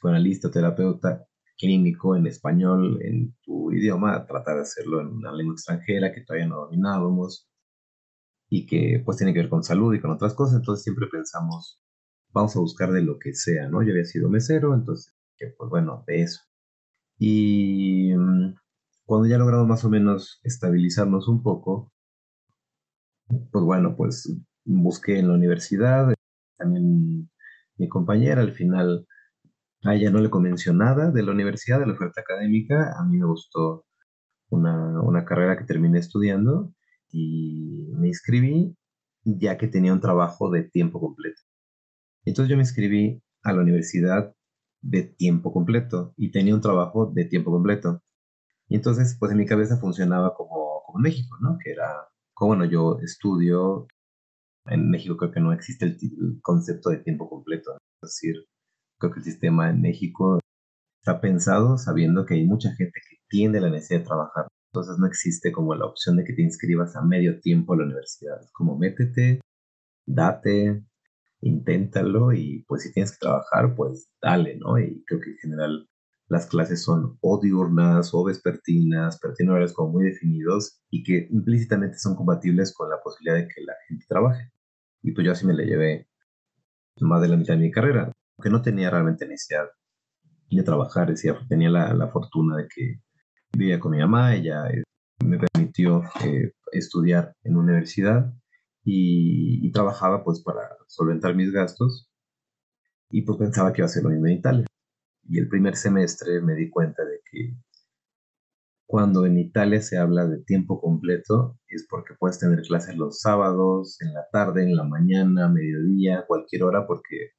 [0.03, 1.25] analista, terapeuta
[1.57, 6.47] clínico en español, en tu idioma, tratar de hacerlo en una lengua extranjera que todavía
[6.47, 7.47] no dominábamos
[8.49, 11.81] y que pues tiene que ver con salud y con otras cosas, entonces siempre pensamos,
[12.29, 13.81] vamos a buscar de lo que sea, ¿no?
[13.83, 15.15] Yo había sido mesero, entonces,
[15.57, 16.41] pues bueno, de eso.
[17.17, 18.55] Y mm,
[19.05, 21.91] cuando ya logramos más o menos estabilizarnos un poco,
[23.27, 26.13] pues bueno, pues busqué en la universidad,
[26.57, 27.29] también
[27.77, 29.05] mi compañera al final
[29.83, 33.17] a ella no le convenció nada de la universidad, de la oferta académica, a mí
[33.17, 33.85] me gustó
[34.49, 36.73] una, una carrera que terminé estudiando
[37.11, 38.75] y me inscribí
[39.23, 41.41] ya que tenía un trabajo de tiempo completo.
[42.25, 44.33] Entonces yo me inscribí a la universidad
[44.81, 48.01] de tiempo completo y tenía un trabajo de tiempo completo.
[48.67, 51.57] Y entonces, pues en mi cabeza funcionaba como, como México, ¿no?
[51.63, 53.87] Que era, como bueno, yo estudio,
[54.65, 57.73] en México creo que no existe el, el concepto de tiempo completo.
[58.01, 58.35] Es decir,
[58.99, 60.39] creo que el sistema en México
[61.01, 65.07] está pensado sabiendo que hay mucha gente que tiene la necesidad de trabajar entonces no
[65.07, 68.41] existe como la opción de que te inscribas a medio tiempo a la universidad.
[68.43, 69.39] Es como métete,
[70.05, 70.83] date,
[71.39, 74.77] inténtalo y pues si tienes que trabajar, pues dale, ¿no?
[74.77, 75.87] Y creo que en general
[76.27, 81.27] las clases son o diurnas o vespertinas, pero tienen horarios como muy definidos y que
[81.29, 84.51] implícitamente son compatibles con la posibilidad de que la gente trabaje.
[85.01, 86.07] Y pues yo así me la llevé
[87.01, 89.67] más de la mitad de mi carrera, aunque no tenía realmente necesidad
[90.49, 93.01] de trabajar, decía, tenía la, la fortuna de que
[93.55, 94.83] vivía con mi mamá, ella eh,
[95.23, 98.33] me permitió eh, estudiar en universidad
[98.83, 102.09] y, trabajaba pues para solventar mis gastos
[103.09, 104.65] y pues pensaba que iba a ser lo mismo en Italia.
[105.27, 107.55] Y el primer semestre me di cuenta de que
[108.87, 113.97] Cuando en Italia se habla de tiempo completo, es porque puedes tener clases los sábados,
[114.01, 117.31] en la tarde, en la mañana, mediodía, cualquier hora, porque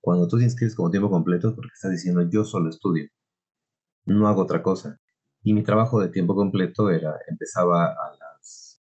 [0.00, 3.08] cuando tú te inscribes como tiempo completo es porque estás diciendo yo solo estudio,
[4.06, 4.98] no hago otra cosa.
[5.42, 8.82] Y mi trabajo de tiempo completo era, empezaba a las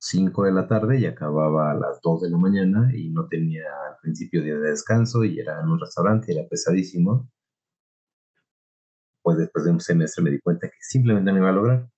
[0.00, 3.64] 5 de la tarde y acababa a las 2 de la mañana y no tenía
[3.90, 7.30] al principio día de descanso y era en un restaurante, era pesadísimo
[9.26, 11.90] pues después de un semestre me di cuenta que simplemente no iba a lograr.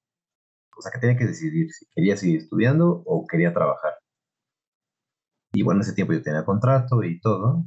[0.79, 3.93] O sea, que tenía que decidir si quería seguir estudiando o quería trabajar.
[5.53, 7.67] Y bueno, ese tiempo yo tenía contrato y todo.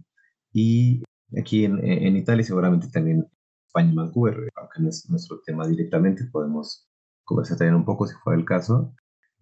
[0.51, 1.03] Y
[1.39, 3.27] aquí en, en Italia, seguramente también
[3.67, 6.89] España y Vancouver, aunque no es nuestro tema directamente, podemos
[7.23, 8.95] conversar también un poco si fuera el caso.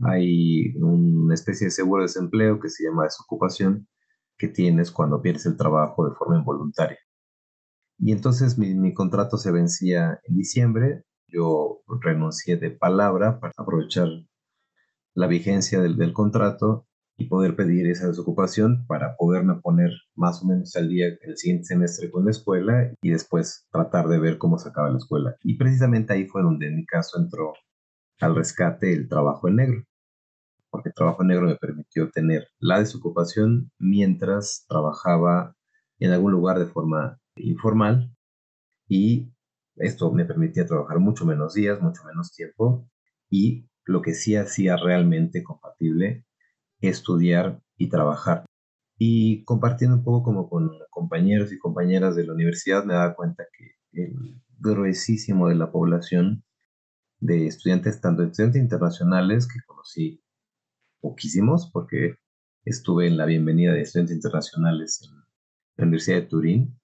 [0.03, 3.87] Hay una especie de seguro de desempleo que se llama desocupación
[4.37, 6.99] que tienes cuando pierdes el trabajo de forma involuntaria.
[7.99, 14.07] Y entonces mi, contrato se vencía en diciembre, yo renuncié de palabra para aprovechar
[15.13, 20.73] la vigencia del, contrato y poder pedir esa desocupación para poderme poner más o menos
[20.77, 24.69] al día el siguiente semestre con la escuela y después tratar de ver cómo se
[24.69, 25.35] acaba la escuela.
[25.43, 27.53] Y precisamente ahí fue donde en mi caso entró
[28.21, 29.83] al rescate el trabajo en negro,
[30.69, 35.53] porque el trabajo en negro me permitió tener la desocupación mientras trabajaba
[35.99, 38.15] en algún lugar de forma informal
[38.87, 39.31] y
[39.77, 42.89] esto me permitía trabajar mucho menos días, mucho menos tiempo
[43.29, 46.25] y lo que sí hacía realmente compatible
[46.81, 48.45] estudiar y trabajar.
[48.97, 53.45] Y compartiendo un poco como con compañeros y compañeras de la universidad me daba cuenta
[53.57, 56.43] que el gruesísimo de la población
[57.19, 60.21] de estudiantes, tanto estudiantes internacionales que conocí
[60.99, 62.15] poquísimos porque
[62.65, 65.15] estuve en la bienvenida de estudiantes internacionales en
[65.77, 66.78] la Universidad de Turín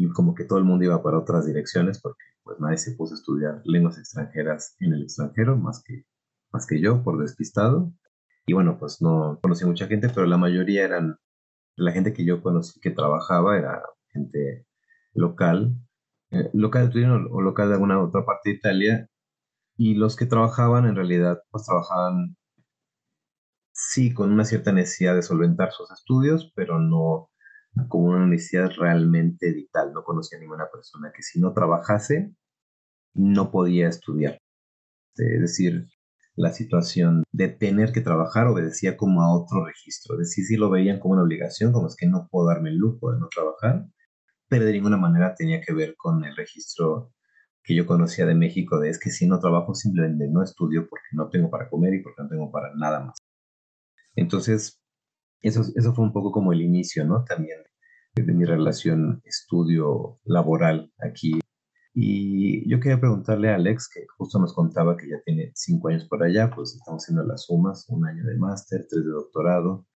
[0.00, 3.12] y como que todo el mundo iba para otras direcciones porque pues nadie se puso
[3.12, 6.06] a estudiar lenguas extranjeras en el extranjero más que,
[6.52, 7.92] más que yo por despistado.
[8.46, 11.18] Y bueno, pues no conocí mucha gente, pero la mayoría eran,
[11.76, 14.66] la gente que yo conocí que trabajaba era gente
[15.12, 15.76] local,
[16.30, 19.06] eh, local de Turín o, local de alguna otra parte de Italia.
[19.76, 22.36] Y los que trabajaban en realidad pues trabajaban
[23.74, 27.30] sí con una cierta necesidad de solventar sus estudios, pero no
[27.88, 29.92] como una necesidad realmente vital.
[29.92, 32.34] No conocía a ninguna persona que si no trabajase,
[33.14, 34.38] no podía estudiar.
[35.16, 35.86] Es decir,
[36.36, 40.14] la situación de tener que trabajar obedecía como a otro registro.
[40.14, 42.76] Es decir, sí lo veían como una obligación, como es que no puedo darme el
[42.76, 43.86] lujo de no trabajar,
[44.48, 47.12] pero de ninguna manera tenía que ver con el registro
[47.62, 51.08] que yo conocía de México, de es que si no trabajo simplemente no estudio porque
[51.12, 53.18] no tengo para comer y porque no tengo para nada más.
[54.16, 54.79] Entonces,
[55.42, 57.24] eso, eso fue un poco como el inicio, ¿no?
[57.24, 57.58] También
[58.14, 61.40] de, mi relación estudio-laboral aquí.
[61.92, 66.06] Y yo quería preguntarle a Alex, que justo nos contaba que ya tiene cinco años
[66.08, 69.86] por allá, pues estamos haciendo las sumas, un año de máster, tres de doctorado.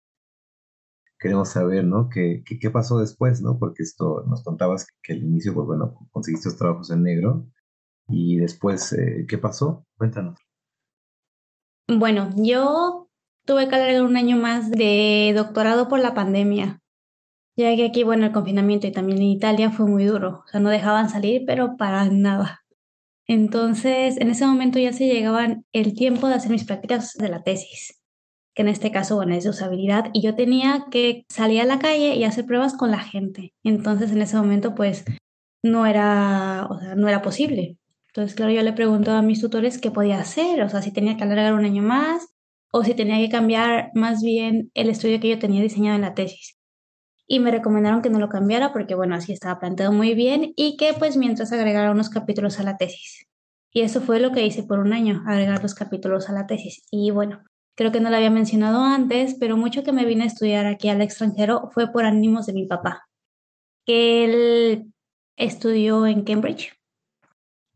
[1.18, 2.08] Queremos saber, ¿no?
[2.08, 3.58] ¿Qué, qué, pasó después, ¿no?
[3.58, 7.46] Porque esto nos contabas que, al inicio, pues bueno, conseguiste los trabajos en negro.
[8.08, 9.86] Y después, eh, ¿qué pasó?
[9.96, 10.38] Cuéntanos.
[11.88, 13.03] Bueno, yo
[13.44, 16.80] tuve que alargar un año más de doctorado por la pandemia,
[17.56, 20.60] ya que aquí, bueno, el confinamiento y también en Italia fue muy duro, o sea,
[20.60, 22.62] no dejaban salir, pero para nada.
[23.26, 27.42] Entonces, en ese momento ya se llegaban el tiempo de hacer mis prácticas de la
[27.42, 28.00] tesis,
[28.54, 31.78] que en este caso, bueno, es de usabilidad, y yo tenía que salir a la
[31.78, 33.54] calle y hacer pruebas con la gente.
[33.62, 35.04] Entonces, en ese momento, pues,
[35.62, 37.78] no era, o sea, no era posible.
[38.08, 41.16] Entonces, claro, yo le pregunto a mis tutores qué podía hacer, o sea, si tenía
[41.16, 42.33] que alargar un año más
[42.76, 46.14] o si tenía que cambiar más bien el estudio que yo tenía diseñado en la
[46.14, 46.58] tesis.
[47.24, 50.76] Y me recomendaron que no lo cambiara porque, bueno, así estaba planteado muy bien y
[50.76, 53.28] que pues mientras agregara unos capítulos a la tesis.
[53.70, 56.84] Y eso fue lo que hice por un año, agregar los capítulos a la tesis.
[56.90, 57.44] Y bueno,
[57.76, 60.88] creo que no lo había mencionado antes, pero mucho que me vine a estudiar aquí
[60.88, 63.04] al extranjero fue por ánimos de mi papá,
[63.86, 64.92] que él
[65.36, 66.76] estudió en Cambridge.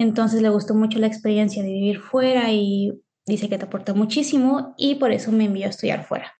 [0.01, 4.75] Entonces le gustó mucho la experiencia de vivir fuera y dice que te aporta muchísimo
[4.77, 6.33] y por eso me envió a estudiar fuera.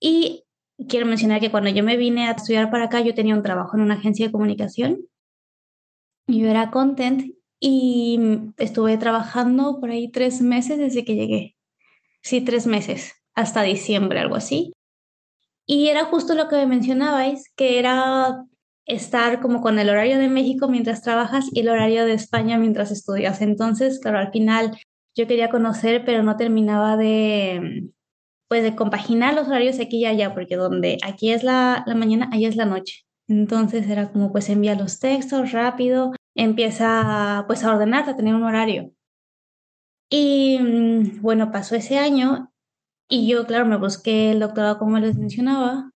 [0.00, 0.44] Y
[0.88, 3.76] quiero mencionar que cuando yo me vine a estudiar para acá, yo tenía un trabajo
[3.76, 4.98] en una agencia de comunicación.
[6.26, 8.18] Yo era content y
[8.58, 11.56] estuve trabajando por ahí tres meses desde que llegué.
[12.22, 14.72] Sí, tres meses, hasta diciembre, algo así.
[15.66, 18.44] Y era justo lo que me mencionabais, que era
[18.84, 22.90] estar como con el horario de México mientras trabajas y el horario de España mientras
[22.90, 23.40] estudias.
[23.40, 24.76] Entonces, claro, al final
[25.14, 27.90] yo quería conocer, pero no terminaba de,
[28.48, 32.28] pues, de compaginar los horarios aquí y allá, porque donde aquí es la, la mañana,
[32.32, 33.04] allá es la noche.
[33.28, 38.44] Entonces era como, pues, envía los textos rápido, empieza, pues, a ordenarte, a tener un
[38.44, 38.92] horario.
[40.10, 42.52] Y mm, bueno, pasó ese año
[43.08, 45.90] y yo, claro, me busqué el doctorado como les mencionaba,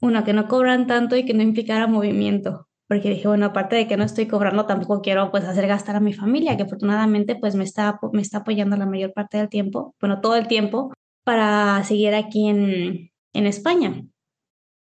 [0.00, 3.86] uno que no cobran tanto y que no implicara movimiento, porque dije, bueno, aparte de
[3.86, 7.54] que no estoy cobrando, tampoco quiero pues hacer gastar a mi familia, que afortunadamente pues
[7.54, 11.84] me está, me está apoyando la mayor parte del tiempo, bueno, todo el tiempo, para
[11.84, 14.02] seguir aquí en, en España,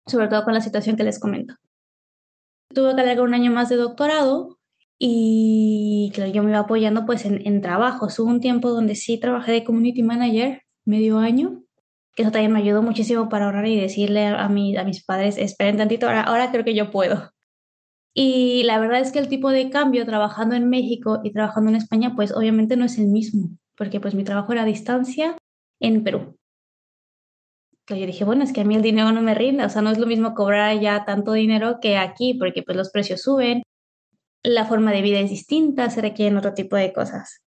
[0.05, 1.55] sobre todo con la situación que les comento.
[2.73, 4.59] Tuve que alargar un año más de doctorado
[4.99, 8.19] y claro, yo me iba apoyando pues en, en trabajos.
[8.19, 11.63] Hubo un tiempo donde sí trabajé de community manager, medio año,
[12.15, 15.37] que eso también me ayudó muchísimo para ahorrar y decirle a, mi, a mis padres,
[15.37, 17.31] esperen tantito, ahora, ahora creo que yo puedo.
[18.17, 21.75] Y la verdad es que el tipo de cambio trabajando en México y trabajando en
[21.75, 25.37] España, pues obviamente no es el mismo, porque pues mi trabajo era a distancia
[25.81, 26.37] en Perú.
[27.89, 29.89] yo dije, bueno, es que a mí el dinero no me rinde, o sea, no
[29.89, 33.63] es lo mismo cobrar ya tanto dinero que aquí, porque pues los precios suben,
[34.43, 37.41] la forma de vida es distinta, se requieren otro tipo de cosas.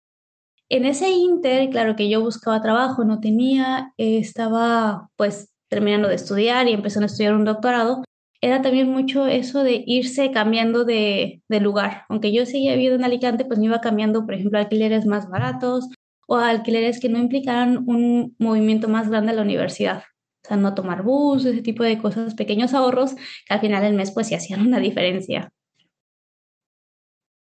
[0.70, 6.68] En ese inter, claro que yo buscaba trabajo, no tenía, estaba pues terminando de estudiar
[6.68, 8.02] y empezando a estudiar un doctorado,
[8.44, 12.04] era también mucho eso de irse cambiando de, lugar.
[12.10, 15.88] Aunque yo seguía viviendo en Alicante, pues me iba cambiando, por ejemplo, alquileres más baratos
[16.26, 20.04] o alquileres que no implicaran un movimiento más grande a la universidad.
[20.44, 23.94] O sea, no tomar bus, ese tipo de cosas, pequeños ahorros que al final del
[23.94, 25.50] mes pues sí hacían una diferencia.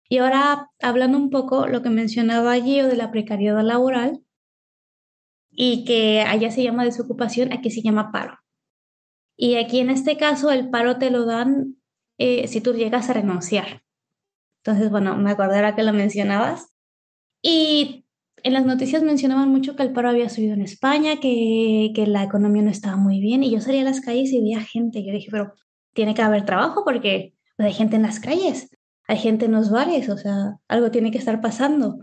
[0.10, 4.24] Y ahora hablando un poco lo que mencionaba allí o de la precariedad laboral
[5.52, 8.40] y que allá se llama desocupación, aquí se llama paro.
[9.38, 11.78] Y aquí en este caso el paro te lo dan
[12.18, 13.84] eh, si tú llegas a renunciar.
[14.64, 16.74] Entonces, bueno, me acordé ahora que lo mencionabas.
[17.42, 18.06] Y
[18.44, 22.24] en las noticias mencionaban mucho que el paro había subido en España, que, que la
[22.24, 23.44] economía no estaba muy bien.
[23.44, 25.06] Y yo salía a las calles y veía gente.
[25.06, 25.54] Yo dije, pero
[25.94, 28.70] tiene que haber trabajo porque hay gente en las calles
[29.08, 32.00] hay gente en los bares, o sea, algo tiene que estar pasando.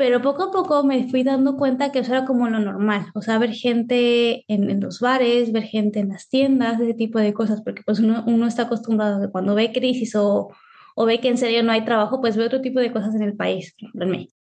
[0.00, 3.20] Pero poco a poco me fui dando cuenta que eso era como lo normal, o
[3.20, 7.60] sea, ver gente en, los bares, ver gente en las tiendas, ese tipo de cosas,
[7.60, 10.48] porque pues uno, uno está acostumbrado a que cuando ve crisis o,
[10.96, 13.20] o, ve que en serio no hay trabajo, pues ve otro tipo de cosas en
[13.20, 14.32] el país, en.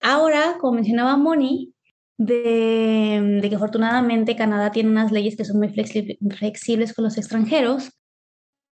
[0.00, 1.72] Ahora, como mencionaba Moni,
[2.18, 7.92] de, de, que afortunadamente Canadá tiene unas leyes que son muy flexibles con los extranjeros,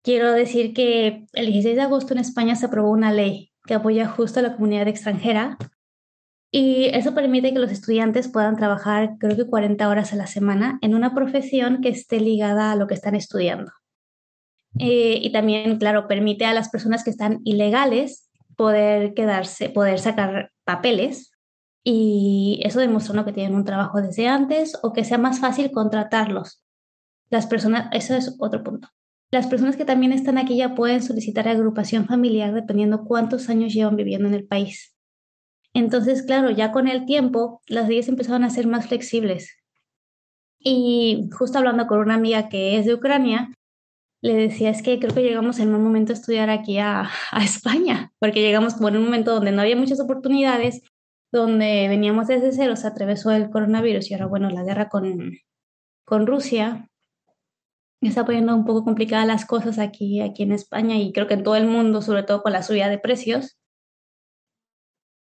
[0.06, 4.08] Quiero decir que el 16 de agosto en España se aprobó una ley que apoya
[4.08, 5.58] justo a la comunidad extranjera
[6.52, 10.78] y eso permite que los estudiantes puedan trabajar creo que 40 horas a la semana
[10.82, 13.72] en una profesión que esté ligada a lo que están estudiando.
[14.80, 20.52] Eh, y también, claro, permite a las personas que están ilegales poder quedarse, poder sacar
[20.64, 21.32] papeles
[21.84, 26.64] y eso demostró que tienen un trabajo desde antes o que sea más fácil contratarlos.
[27.30, 28.90] Las personas, eso es otro punto.
[29.34, 33.96] Las personas que también están aquí ya pueden solicitar agrupación familiar dependiendo cuántos años llevan
[33.96, 34.96] viviendo en el país.
[35.74, 39.58] Entonces, claro, ya con el tiempo las leyes empezaron a ser más flexibles.
[40.60, 43.52] Y justo hablando con una amiga que es de Ucrania,
[44.22, 47.10] le decía, es que creo que llegamos en un momento a estudiar aquí a,
[47.44, 50.84] España, porque llegamos como en un momento donde no había muchas oportunidades,
[51.32, 55.32] donde veníamos desde cero, se atravesó el coronavirus y ahora, bueno, la guerra con,
[56.06, 56.88] con Rusia,
[58.10, 61.44] está poniendo un poco complicadas las cosas aquí, aquí en España y creo que en
[61.44, 63.58] todo el mundo, sobre todo con la subida de precios.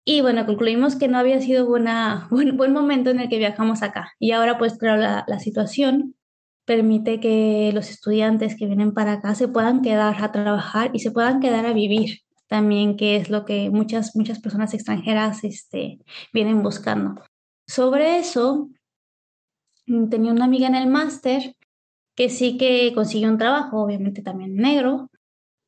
[0.04, 3.84] Y bueno, concluimos que no había sido buena, buen, buen momento en el que viajamos
[3.84, 4.14] acá.
[4.20, 6.16] Y ahora pues claro, la, la situación
[6.66, 11.12] permite que los estudiantes que vienen para acá se puedan quedar a trabajar y se
[11.12, 16.00] puedan quedar a vivir también, que es lo que muchas, muchas personas extranjeras este,
[16.34, 17.16] vienen buscando.
[17.66, 18.70] Sobre eso,
[19.86, 21.56] tenía una amiga en el máster
[22.16, 25.10] que sí que consiguió un trabajo, obviamente también negro,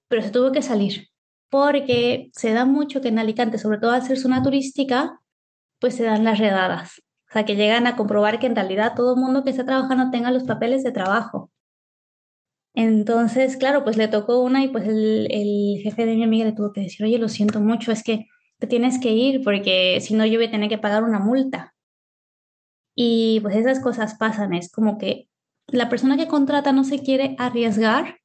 [0.07, 1.13] pero se tuvo que salir
[1.53, 5.21] porque se da mucho que en Alicante, sobre todo al ser zona turística,
[5.77, 7.03] pues se dan las redadas.
[7.29, 10.09] O sea, que llegan a comprobar que en realidad todo el mundo que está trabajando
[10.09, 11.51] tenga los papeles de trabajo.
[12.73, 16.53] Entonces, claro, pues le tocó una y pues el, el jefe de mi amiga le
[16.53, 18.25] tuvo que decir, oye, lo siento mucho, es que
[18.57, 21.75] te tienes que ir porque si no yo voy a tener que pagar una multa.
[22.95, 25.27] Y pues esas cosas pasan, es como que
[25.73, 28.19] la persona que contrata no se quiere arriesgar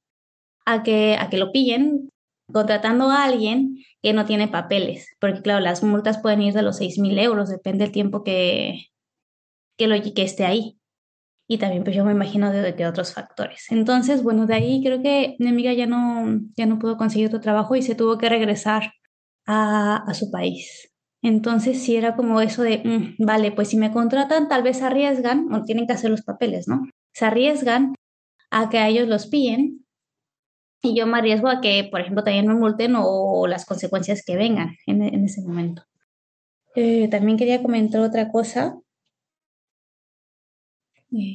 [0.66, 2.10] a que, a que lo pillen
[2.52, 6.80] contratando a alguien que no tiene papeles, porque claro, las multas pueden ir de los
[6.80, 8.86] 6.000 euros, depende del tiempo que,
[9.76, 10.78] que, lo, que esté ahí.
[11.50, 13.66] Y también pues yo me imagino de, de, otros factores.
[13.70, 17.40] Entonces, bueno, de ahí creo que mi amiga ya no, ya no pudo conseguir otro
[17.40, 18.92] trabajo y se tuvo que regresar
[19.46, 20.92] a, a su país.
[21.22, 25.52] Entonces sí era como eso de, mm, vale, pues si me contratan, tal vez arriesgan,
[25.52, 26.82] o tienen que hacer los papeles, ¿no?
[27.18, 27.94] Se arriesgan
[28.52, 29.84] a que a ellos los pillen
[30.80, 34.36] y yo me arriesgo a que, por ejemplo, también me multen o las consecuencias que
[34.36, 35.82] vengan en, ese momento.
[36.76, 38.78] Eh, también quería comentar otra cosa.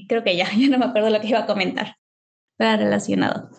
[0.08, 1.98] Creo que ya, ya no me acuerdo lo que iba a comentar.
[2.58, 3.50] Era relacionado.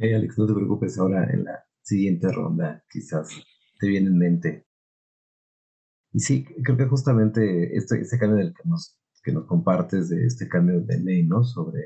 [0.00, 3.30] Alex, no te preocupes, ahora en la siguiente ronda quizás
[3.78, 4.66] te viene en mente.
[6.12, 8.98] Y sí, creo que justamente este, este cambio del que nos,
[9.28, 11.44] que nos compartes, de este cambio de ley, ¿no?
[11.44, 11.82] Sobre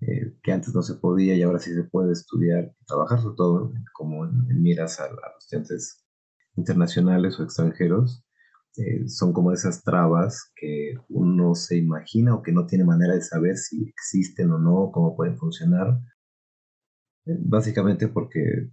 [0.00, 3.36] eh, que antes no se podía y ahora sí se puede estudiar y trabajar, sobre
[3.36, 6.04] todo como en, miras a, los estudiantes
[6.56, 8.24] internacionales o extranjeros,
[8.78, 13.22] eh, son como esas trabas que uno se imagina o que no tiene manera de
[13.22, 16.00] saber si existen o no, cómo pueden funcionar.
[17.26, 18.72] Eh, básicamente porque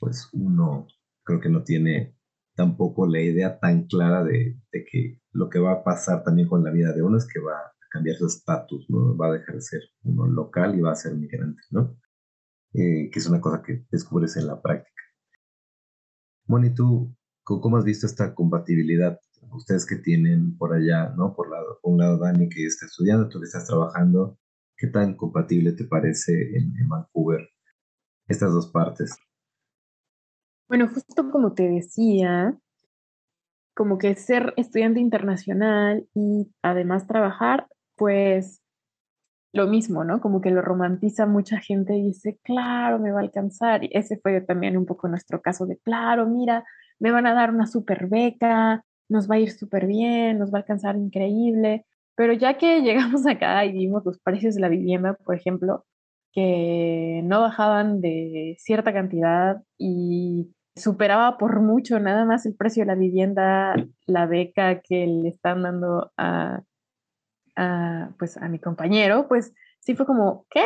[0.00, 0.88] pues uno
[1.22, 2.13] creo que no tiene
[2.54, 6.62] tampoco la idea tan clara de, de, que lo que va a pasar también con
[6.62, 9.16] la vida de uno es que va cambiar su estatus, ¿no?
[9.16, 11.96] Va a dejar de ser uno local y va a ser migrante, ¿no?
[12.72, 15.02] Eh, que es una cosa que descubres en la práctica.
[16.46, 19.20] Moni, ¿tú cómo has visto esta compatibilidad?
[19.52, 21.34] Ustedes que tienen por allá, ¿no?
[21.36, 24.40] Por, lado, un lado Dani que está estudiando, tú que estás trabajando,
[24.76, 27.48] ¿qué tan compatible te parece en Vancouver
[28.26, 29.16] estas dos partes?
[30.68, 32.56] Bueno, justo como te decía,
[33.74, 38.62] como que ser estudiante internacional y además trabajar pues
[39.52, 40.20] lo mismo, ¿no?
[40.20, 43.84] Como que lo romantiza mucha gente y dice, claro, me va a alcanzar.
[43.84, 46.64] Y ese fue también un poco nuestro caso de, claro, mira,
[46.98, 50.58] me van a dar una super beca, nos va a ir súper bien, nos va
[50.58, 51.86] a alcanzar increíble.
[52.16, 55.84] Pero ya que llegamos acá y vimos los precios de la vivienda, por ejemplo,
[56.34, 62.88] que no bajaban de cierta cantidad y superaba por mucho nada más el precio de
[62.88, 63.74] la vivienda,
[64.06, 66.62] la beca que le están dando a
[67.56, 70.64] a, pues, a mi compañero, pues sí fue como, ¿qué?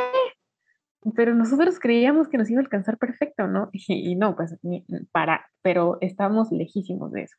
[1.14, 3.70] Pero nosotros creíamos que nos iba a alcanzar perfecto, ¿no?
[3.88, 4.56] Y, no, pues
[5.12, 7.36] para, pero estamos lejísimos de eso.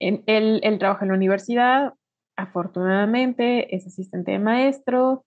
[0.00, 1.94] En, él, él trabaja en la universidad,
[2.36, 5.24] afortunadamente es asistente de maestro,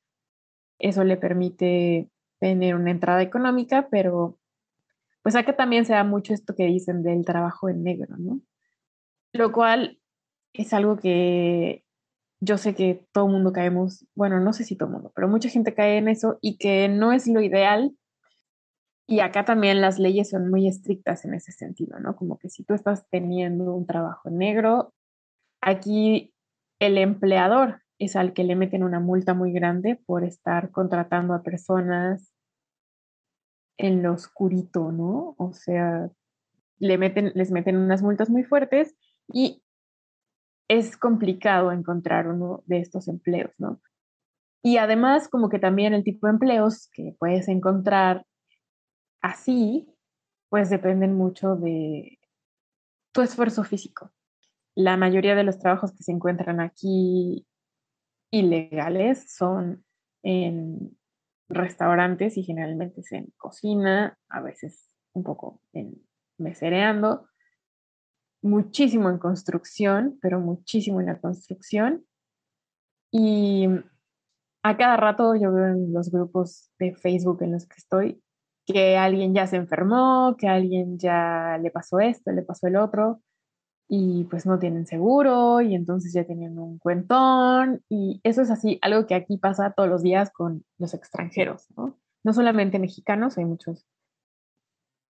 [0.80, 2.10] eso le permite
[2.40, 4.38] tener una entrada económica, pero
[5.24, 8.42] pues acá también se da mucho esto que dicen del trabajo en negro, ¿no?
[9.34, 10.00] Lo cual
[10.54, 11.84] es algo que
[12.40, 15.74] yo sé que todo mundo caemos, bueno, no sé si todo mundo, pero mucha gente
[15.74, 17.96] cae en eso y que no es lo ideal.
[19.08, 22.16] Y acá también las leyes son muy estrictas en ese sentido, ¿no?
[22.16, 24.94] Como que si tú estás teniendo un trabajo negro,
[25.62, 26.34] aquí
[26.80, 31.44] el empleador es al que le meten una multa muy grande por estar contratando a
[31.44, 32.34] personas
[33.78, 35.36] en lo oscurito, ¿no?
[35.38, 36.10] O sea,
[36.80, 38.96] le meten, les meten unas multas muy fuertes
[39.28, 39.64] y
[40.68, 43.82] es complicado encontrar uno de estos empleos, ¿no?
[44.64, 48.26] Y además, como que también el tipo de empleos que puedes encontrar
[49.22, 49.88] así,
[50.50, 52.20] pues dependen mucho de
[53.12, 54.12] tu esfuerzo físico.
[54.74, 57.46] La mayoría de los trabajos que se encuentran aquí
[58.40, 59.84] ilegales son
[60.24, 60.98] en
[61.50, 66.02] restaurantes y generalmente es en cocina, a veces un poco en
[66.38, 67.28] mesereando,
[68.42, 72.06] muchísimo en construcción, pero muchísimo en la construcción.
[73.12, 73.68] Y
[74.64, 78.22] a cada rato yo veo en los grupos de Facebook en los que estoy
[78.66, 83.22] que alguien ya se enfermó, que alguien ya le pasó esto, le pasó el otro,
[83.88, 88.80] y pues no tienen seguro, y entonces ya tienen un cuentón, y eso es así,
[88.82, 91.98] algo que aquí pasa todos los días con los extranjeros, ¿no?
[92.24, 93.86] No solamente mexicanos, hay muchos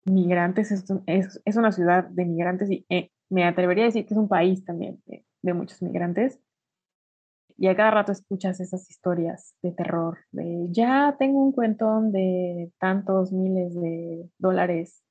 [0.06, 4.18] migrantes, es, es, una ciudad de migrantes y eh, me atrevería a decir que es
[4.18, 6.40] un país también de, muchos migrantes.
[7.58, 12.70] Y a cada rato escuchas esas historias de terror, de ya tengo un cuentón de
[12.78, 15.02] tantos miles de dólares,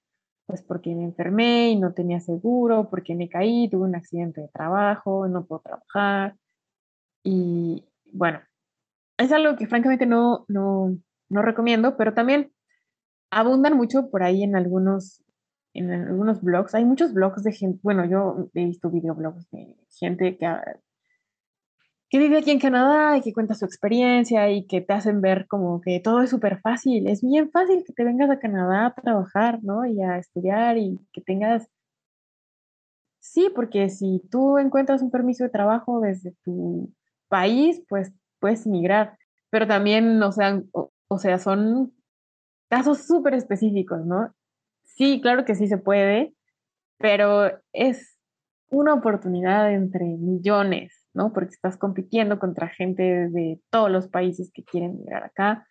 [0.45, 4.47] pues porque me enfermé y no tenía seguro, porque me caí, tuve un accidente de
[4.49, 6.35] trabajo, no puedo trabajar.
[7.23, 8.41] Y bueno,
[9.17, 10.97] es algo que francamente no, no,
[11.29, 12.51] no recomiendo, pero también
[13.31, 15.25] abundan mucho por ahí en algunos
[15.75, 20.37] en algunos blogs, hay muchos blogs de gente, bueno, yo he visto videoblogs de gente
[20.37, 20.47] que,
[22.09, 25.47] que vive aquí en Canadá y que cuenta su experiencia y que te hacen ver
[25.47, 27.07] como que todo es súper fácil.
[27.07, 29.85] Es bien fácil que te vengas a Canadá a trabajar, ¿no?
[29.85, 31.67] Y a estudiar y que tengas...
[33.19, 36.93] Sí, porque si tú encuentras un permiso de trabajo desde tu
[37.27, 39.17] país, pues puedes migrar.
[39.49, 40.61] Pero también, o sea,
[41.07, 41.93] o sea son
[42.69, 44.33] casos súper específicos, ¿no?
[44.83, 46.33] Sí, claro que sí se puede,
[46.97, 48.17] pero es
[48.69, 51.33] una oportunidad entre millones, ¿no?
[51.33, 55.67] Porque estás compitiendo contra gente de todos los países que quieren llegar acá.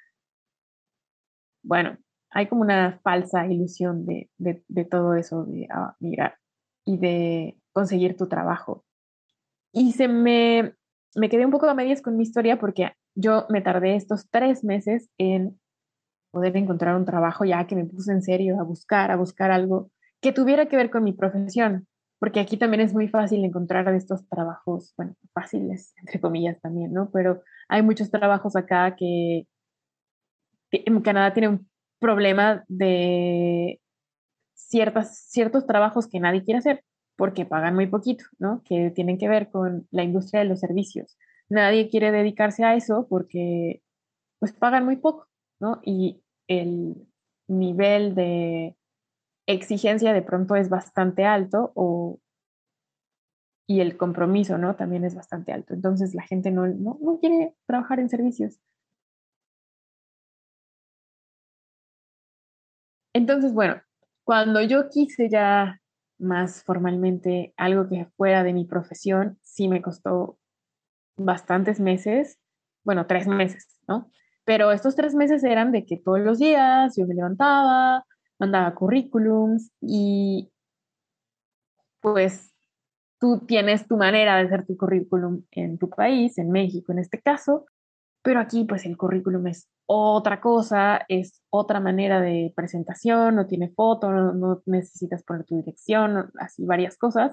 [1.63, 1.97] bueno,
[2.31, 6.37] hay como una falsa ilusión de, de, todo eso de ah, migrar
[6.85, 8.85] y de conseguir tu trabajo.
[9.73, 10.75] Y se me,
[11.15, 14.65] me quedé un poco a medias con mi historia porque yo me tardé estos tres
[14.65, 15.61] meses en
[16.33, 19.91] poder encontrar un trabajo ya que me puse en serio a buscar, a buscar algo
[20.21, 21.87] que tuviera que ver con mi profesión,
[22.25, 27.11] porque aquí también es muy fácil encontrar estos trabajos, bueno, fáciles, entre comillas también, ¿no?
[27.11, 29.47] Pero hay muchos trabajos acá que
[30.71, 31.69] en Canadá tiene un
[31.99, 33.79] problema de
[34.55, 36.83] ciertas, ciertos trabajos que nadie quiere hacer
[37.15, 38.63] porque pagan muy poquito, ¿no?
[38.65, 41.19] Que tienen que ver con la industria de los servicios.
[41.51, 43.83] Nadie quiere dedicarse a eso porque
[44.39, 45.29] pues pagan muy poco,
[45.61, 45.83] ¿no?
[45.85, 47.07] Y el
[47.49, 48.79] nivel de
[49.47, 52.19] exigencia de pronto es bastante alto o,
[53.67, 54.77] y el compromiso, ¿no?
[54.77, 55.75] También es bastante alto.
[55.75, 58.59] Entonces la gente no, no, no quiere trabajar en servicios.
[63.15, 63.81] Entonces, bueno,
[64.25, 65.81] cuando yo quise ya
[66.19, 70.39] más formalmente algo que fuera de mi profesión, sí me costó
[71.17, 72.39] bastantes meses,
[72.85, 74.11] bueno, tres meses, ¿no?
[74.45, 78.05] Pero estos tres meses eran de que todos los días yo me levantaba,
[78.39, 80.51] mandaba currículums y
[82.01, 82.53] pues
[83.19, 87.21] tú tienes tu manera de hacer tu currículum en tu país, en México en este
[87.21, 87.67] caso,
[88.23, 93.71] pero aquí pues el currículum es otra cosa, es otra manera de presentación, no tiene
[93.71, 97.33] foto, no, no necesitas poner tu dirección, así varias cosas.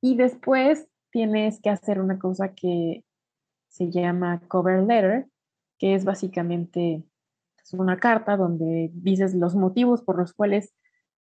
[0.00, 3.04] Y después tienes que hacer una cosa que
[3.68, 5.26] se llama cover letter,
[5.78, 7.04] que es básicamente
[7.74, 10.74] una carta donde dices los motivos por los cuales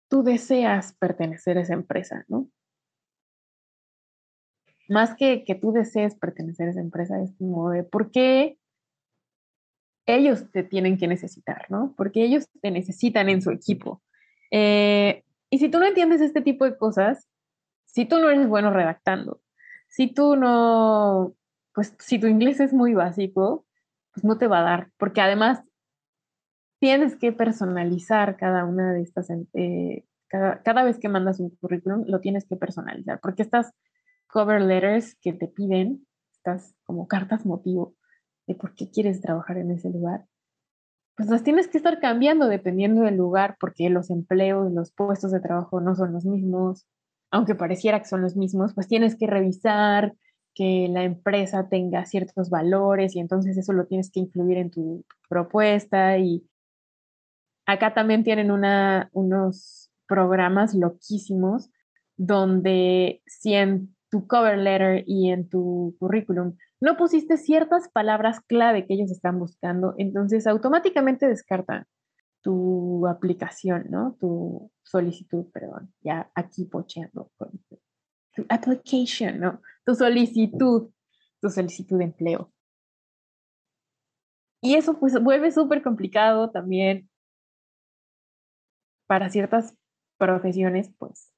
[0.09, 2.49] tú deseas pertenecer a esa empresa, ¿no?
[4.89, 8.57] Más que que tú desees pertenecer a esa empresa, es como de por qué
[10.05, 11.93] ellos te tienen que necesitar, ¿no?
[11.97, 14.01] Porque ellos te necesitan en su equipo.
[14.51, 17.27] Eh, y si tú no entiendes este tipo de cosas,
[17.85, 19.41] si tú no eres bueno redactando,
[19.89, 21.35] si tú no,
[21.73, 23.65] pues si tu inglés es muy básico,
[24.13, 25.61] pues no te va a dar, porque además
[26.79, 32.19] tienes que personalizar cada una de estas, eh, cada, vez que mandas un currículum, lo
[32.19, 33.73] tienes que personalizar, porque estas
[34.27, 37.95] cover letters que te piden, estas como cartas motivo
[38.45, 40.25] de por qué quieres trabajar en ese lugar,
[41.15, 45.39] pues las tienes que estar cambiando dependiendo del lugar, porque los empleos, los puestos de
[45.39, 46.85] trabajo no son los mismos,
[47.31, 50.13] aunque pareciera que son los mismos, pues tienes que revisar
[50.53, 55.05] que la empresa tenga ciertos valores y entonces eso lo tienes que incluir en tu
[55.29, 56.47] propuesta y
[57.67, 61.69] Acá también tienen unos programas loquísimos
[62.15, 68.85] donde si en tu cover letter y en tu currículum no pusiste ciertas palabras clave
[68.85, 71.85] que ellos están buscando, entonces automáticamente descartan
[72.41, 74.15] tu aplicación, ¿no?
[74.17, 77.31] Tu solicitud, perdón, ya aquí pocheando.
[78.33, 79.61] Tu application, ¿no?
[79.85, 80.89] Tu solicitud,
[81.41, 82.53] tu solicitud de empleo.
[84.61, 87.09] Y eso pues vuelve súper complicado también
[89.07, 89.75] para ciertas
[90.17, 91.33] profesiones, pues,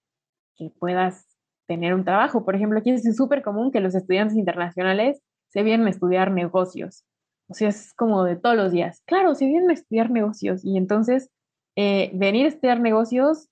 [0.56, 1.28] que puedas
[1.68, 2.44] tener un trabajo.
[2.44, 7.06] Por ejemplo, aquí es súper común que los estudiantes internacionales se vienen a estudiar negocios.
[7.48, 9.02] O sea, es como de todos los días.
[9.06, 11.30] Claro, se vienen a estudiar negocios y entonces
[11.76, 13.50] eh, venir a estudiar negocios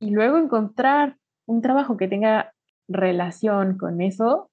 [0.00, 2.52] y luego encontrar un trabajo que tenga
[2.88, 4.50] relación con eso,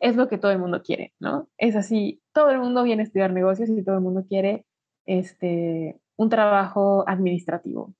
[0.00, 1.48] es lo que todo el mundo quiere, ¿no?
[1.58, 4.64] Es así, todo el mundo viene a estudiar negocios y todo el mundo quiere
[5.06, 7.94] este, un trabajo administrativo,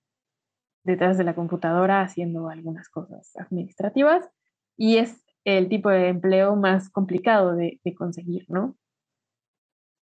[0.83, 4.28] detrás de la computadora haciendo algunas cosas administrativas
[4.76, 8.76] y es el tipo de empleo más complicado de, conseguir, ¿no?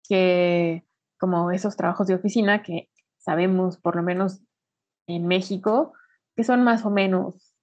[0.07, 0.85] Que
[1.17, 4.41] como esos trabajos de oficina que sabemos, por lo menos
[5.07, 5.93] en México,
[6.35, 7.55] que son más o menos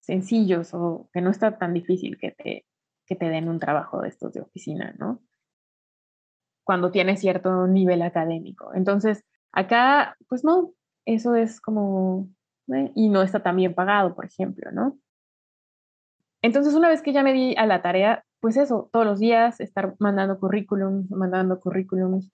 [0.00, 2.66] sencillos o que no está tan difícil que te,
[3.06, 5.22] que te den un trabajo de estos de oficina, ¿no?
[6.64, 8.72] Cuando tienes cierto nivel académico.
[8.74, 12.28] Entonces, acá, pues no, eso es como,
[12.68, 12.92] ¿eh?
[12.94, 14.98] y no está tan bien pagado, por ejemplo, ¿no?
[16.42, 19.60] Entonces, una vez que ya me di a la tarea, pues eso, todos los días
[19.60, 22.30] estar mandando currículums, mandando currículums.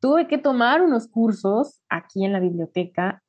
[0.00, 3.22] Tuve que tomar unos cursos aquí en la biblioteca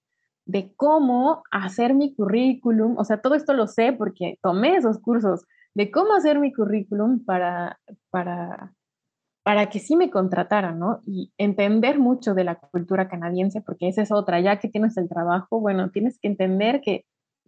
[0.45, 5.45] de cómo hacer mi currículum, o sea, todo esto lo sé porque tomé esos cursos
[5.73, 7.79] de cómo hacer mi currículum para,
[8.11, 8.73] para
[9.49, 11.01] para que sí me contrataran, ¿no?
[11.07, 15.09] Y entender mucho de la cultura canadiense, porque esa es otra, ya que tienes el
[15.09, 17.07] trabajo, bueno, tienes que entender que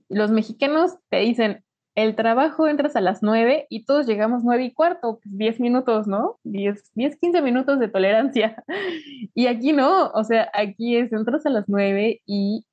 [0.09, 4.73] los mexicanos te dicen, el trabajo entras a las 9 y todos llegamos 9 y
[4.73, 6.39] cuarto, pues 10 minutos, ¿no?
[6.43, 8.63] 10, 10, 15 minutos de tolerancia.
[9.35, 12.65] Y aquí no, o sea, aquí es, entras a las 9 y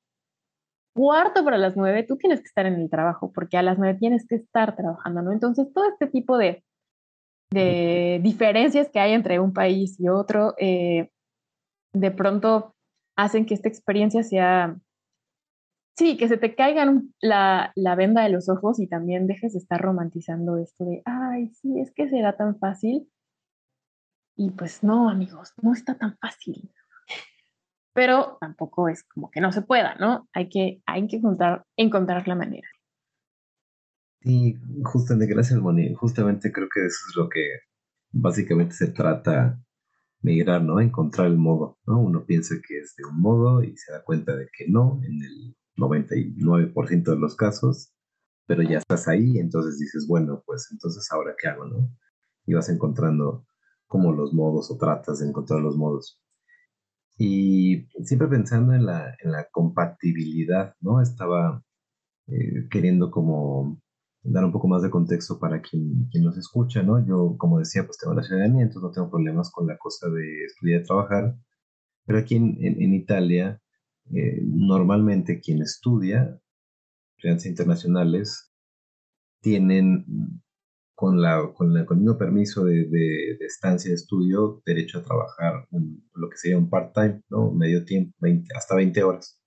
[0.94, 3.98] cuarto para las 9, tú tienes que estar en el trabajo, porque a las 9
[4.00, 5.32] tienes que estar trabajando, ¿no?
[5.32, 6.64] Entonces, todo este tipo de,
[7.50, 11.10] de diferencias que hay entre un país y otro, eh,
[11.92, 12.74] de pronto
[13.16, 14.76] hacen que esta experiencia sea
[15.98, 19.58] Sí, que se te caigan la, la, venda de los ojos y también dejes de
[19.58, 23.10] estar romantizando esto de, ay, sí, es que será tan fácil.
[24.36, 26.70] Y pues no, amigos, no está tan fácil.
[27.92, 30.28] Pero tampoco es como que no se pueda, ¿no?
[30.32, 32.68] Hay que, hay que encontrar, encontrar la manera.
[34.28, 35.94] Sí, justamente, gracias, Moni.
[35.94, 37.40] Justamente creo que eso es lo que
[38.12, 39.58] básicamente se trata
[40.20, 40.80] migrar, ¿no?
[40.80, 41.98] Encontrar el modo, ¿no?
[42.00, 45.22] Uno piensa que es de un modo y se da cuenta de que no, en
[45.22, 47.94] el 99% de los casos,
[48.46, 51.90] pero ya estás ahí, entonces dices, bueno, pues entonces ahora qué hago, ¿no?
[52.46, 53.46] Y vas encontrando
[53.86, 56.20] como los modos o tratas de encontrar los modos.
[57.18, 61.00] Y siempre pensando en la, en la compatibilidad, ¿no?
[61.00, 61.64] Estaba
[62.26, 63.80] eh, queriendo como
[64.22, 67.04] dar un poco más de contexto para quien, quien nos escucha, ¿no?
[67.06, 70.44] Yo, como decía, pues tengo la ciudadanía, entonces no tengo problemas con la cosa de
[70.44, 71.36] estudiar y trabajar,
[72.04, 73.60] pero aquí en, en, en Italia
[74.14, 76.40] eh, normalmente quien estudia
[77.18, 78.52] finanzas internacionales
[79.40, 80.06] tienen
[80.94, 86.28] con, la, con, el mismo permiso de, de, estancia de estudio derecho a trabajar lo
[86.28, 87.52] que sería un part-time, ¿no?
[87.52, 89.40] Medio tiempo, 20, hasta 20 horas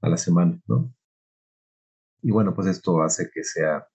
[0.00, 0.94] a la semana, ¿no?
[2.22, 3.86] Y bueno, pues esto hace que sea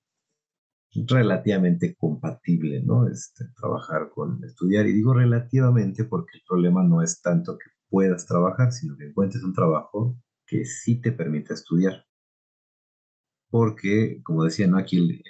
[1.07, 3.07] relativamente compatible, ¿no?
[3.07, 4.87] Este, trabajar con estudiar.
[4.87, 9.43] Y digo relativamente porque el problema no es tanto que puedas trabajar, sino que encuentres
[9.43, 12.05] un trabajo que sí te permita estudiar.
[13.49, 14.77] Porque, como decía, ¿no?
[14.77, 15.21] aquí el,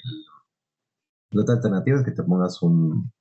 [1.31, 3.11] la otra alternativa es que te pongas un,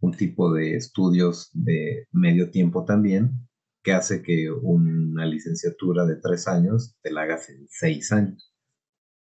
[0.00, 3.48] un tipo de estudios de medio tiempo también,
[3.82, 8.51] que hace que una licenciatura de tres años te la hagas en seis años.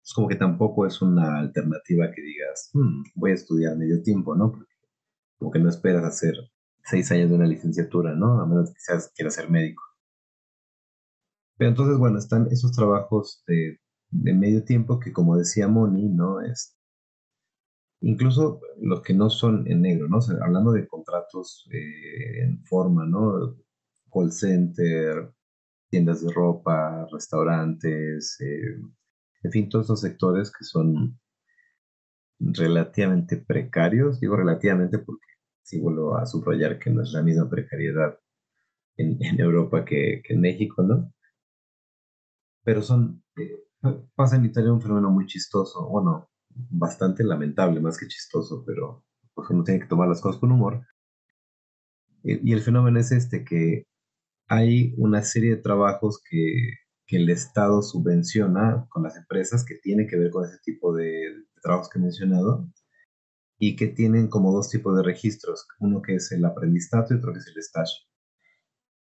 [0.04, 4.36] Es como que tampoco es una alternativa que digas, hmm, voy a estudiar medio tiempo,
[4.36, 4.52] ¿no?
[4.52, 4.74] Porque
[5.38, 6.36] como que no esperas hacer
[6.84, 8.42] seis años de una licenciatura, ¿no?
[8.42, 9.84] A menos que seas, quieras ser médico.
[11.58, 13.80] Pero entonces, bueno, están esos trabajos de,
[14.12, 16.42] medio tiempo que, como decía Moni, ¿no?
[16.42, 16.78] Es,
[18.02, 20.20] incluso los que no son en negro, ¿no?
[20.42, 23.58] hablando de contratos eh, en forma, ¿no?
[24.12, 25.34] Call center,
[25.90, 28.82] tiendas de ropa, restaurantes, eh,
[29.44, 31.20] en fin, todos esos sectores que son
[32.40, 35.28] relativamente precarios, digo relativamente porque
[35.62, 38.18] sí vuelvo a subrayar que no es la misma precariedad
[38.98, 41.14] en, Europa que, en México, ¿no?
[42.64, 43.66] Pero son, eh,
[44.16, 49.50] pasa en Italia un fenómeno muy chistoso, bueno, bastante lamentable, más que chistoso, pero pues
[49.50, 50.86] uno tiene que tomar las cosas con humor.
[52.24, 53.86] Y, el fenómeno es este, que
[54.48, 56.74] hay una serie de trabajos que,
[57.10, 61.06] que, el Estado subvenciona con las empresas que tienen que ver con ese tipo de,
[61.06, 62.70] de trabajos que he mencionado,
[63.60, 67.34] y que tienen como dos tipos de registros, uno que es el aprendizaje y otro
[67.34, 68.08] que es el stage.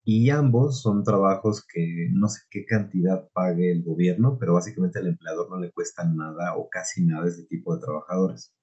[0.05, 5.07] Y ambos son trabajos que no sé qué cantidad pague el gobierno, pero básicamente al
[5.07, 8.53] empleador no le cuesta nada o casi nada ese tipo de trabajadores.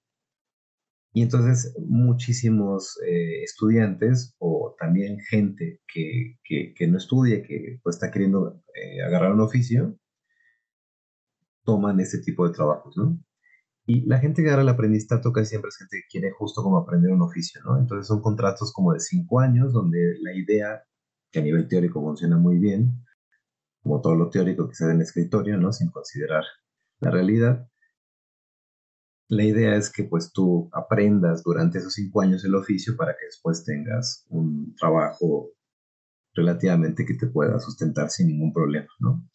[1.14, 8.10] Y entonces muchísimos eh, estudiantes o también gente que, que, no estudia, que pues, está
[8.10, 9.98] queriendo eh, agarrar un oficio,
[11.64, 13.20] toman ese tipo de trabajos, ¿no?
[13.84, 16.78] Y la gente que agarra el aprendizaje casi siempre es gente que quiere justo como
[16.78, 17.78] aprender un oficio, ¿no?
[17.78, 20.82] Entonces son contratos como de cinco años, donde la idea,
[21.30, 23.04] que a nivel teórico funciona muy bien,
[23.82, 25.72] como todo lo teórico que se da en escritorio, ¿no?
[25.72, 26.44] Sin considerar
[27.00, 27.68] la realidad.
[29.32, 33.24] La idea es que pues tú aprendas durante esos cinco años el oficio para que
[33.24, 35.48] después tengas un trabajo
[36.34, 39.26] relativamente que te pueda sustentar sin ningún problema, ¿no?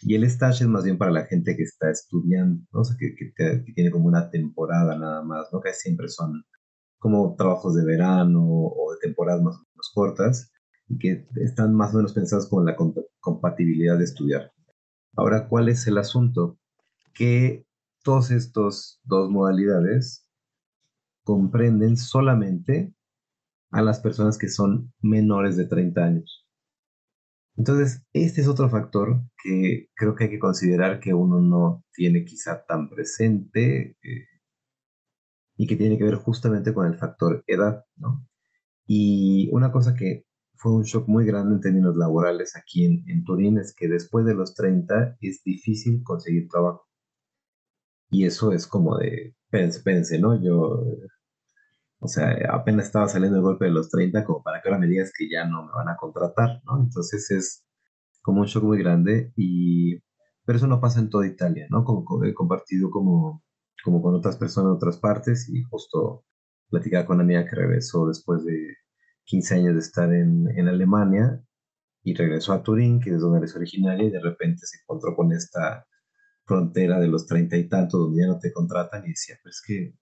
[0.00, 2.80] Y el stage es más bien para la gente que está estudiando, ¿no?
[2.80, 5.60] o sea, que, que, tiene como una temporada nada más, ¿no?
[5.60, 6.42] Que siempre son
[6.96, 10.50] como trabajos de verano o de temporadas más o menos cortas
[10.88, 12.74] y que están más o menos pensados con la
[13.20, 14.52] compatibilidad de estudiar.
[15.16, 16.58] Ahora, ¿cuál es el asunto?
[17.12, 17.67] Que
[18.08, 20.26] todos estos dos modalidades
[21.24, 22.94] comprenden solamente
[23.70, 26.48] a las personas que son menores de 30 años.
[27.58, 32.24] Entonces, este es otro factor que creo que hay que considerar que uno no tiene
[32.24, 34.26] quizá tan presente eh,
[35.58, 38.26] y que tiene que ver justamente con el factor edad, ¿no?
[38.86, 43.22] Y una cosa que fue un shock muy grande en términos laborales aquí en, en
[43.24, 46.87] Turín es que después de los 30 es difícil conseguir trabajo.
[48.10, 50.40] Y eso es como de, pense, pense, ¿no?
[50.42, 50.84] Yo,
[52.00, 54.86] o sea, apenas estaba saliendo el golpe de los 30 como para que ahora me
[54.86, 56.80] digas que ya no me van a contratar, ¿no?
[56.80, 57.64] Entonces es
[58.22, 59.98] como un shock muy grande y,
[60.44, 61.84] pero eso no pasa en toda Italia, ¿no?
[61.84, 63.42] Como, he compartido como,
[63.84, 66.24] como con otras personas de otras partes y justo
[66.70, 68.76] platicaba con una amiga que regresó después de
[69.24, 71.42] 15 años de estar en, en Alemania
[72.02, 75.32] y regresó a Turín, que es donde eres originaria, y de repente se encontró con
[75.32, 75.86] esta
[76.48, 79.94] frontera de los treinta y tantos donde ya no te contratan y decía, pues que,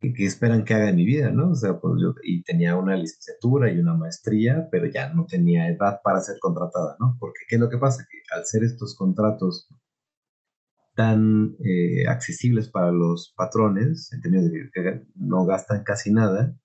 [0.00, 1.50] ¿qué esperan que haga en mi vida, no?
[1.50, 5.68] O sea, pues yo, y tenía una licenciatura y una maestría, pero ya no tenía
[5.68, 7.16] edad para ser contratada, ¿no?
[7.20, 8.06] Porque ¿qué es lo que pasa?
[8.10, 9.68] Que al ser estos contratos
[10.94, 16.56] tan eh, accesibles para los patrones, en términos de que no gastan casi nada,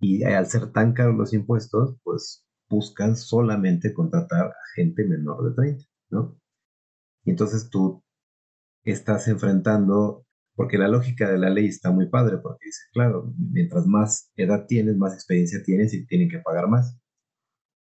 [0.00, 5.54] y al ser tan caros los impuestos, pues buscan solamente contratar a gente menor de
[5.54, 6.38] 30, ¿no?
[7.24, 8.03] Y entonces tú
[8.92, 13.86] estás enfrentando, porque la lógica de la ley está muy padre, porque dice, claro, mientras
[13.86, 16.98] más edad tienes, más experiencia tienes y tienen que pagar más.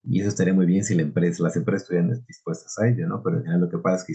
[0.04, 3.22] Y eso estaría muy bien si la empresa, las empresas estuvieran dispuestas a ello, ¿no?
[3.24, 4.14] Pero en general lo que pasa es que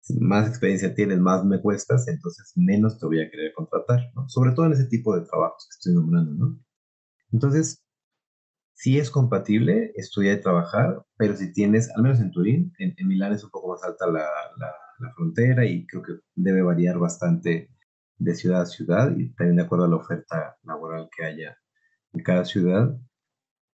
[0.00, 4.28] si, más experiencia tienes, más me cuestas, entonces menos te voy a querer contratar, ¿no?
[4.28, 6.60] Sobre todo en ese tipo de trabajos que estoy nombrando, ¿no?
[7.32, 7.82] Entonces,
[8.74, 13.32] si es compatible estudiar y trabajar, pero si tienes, al menos en Turín, en, Milán
[13.32, 14.24] es un poco más alta la,
[14.56, 14.72] la,
[15.14, 17.70] frontera y creo que debe variar bastante
[18.18, 21.56] de ciudad a ciudad y también de acuerdo a la oferta laboral que haya
[22.12, 22.96] en cada ciudad.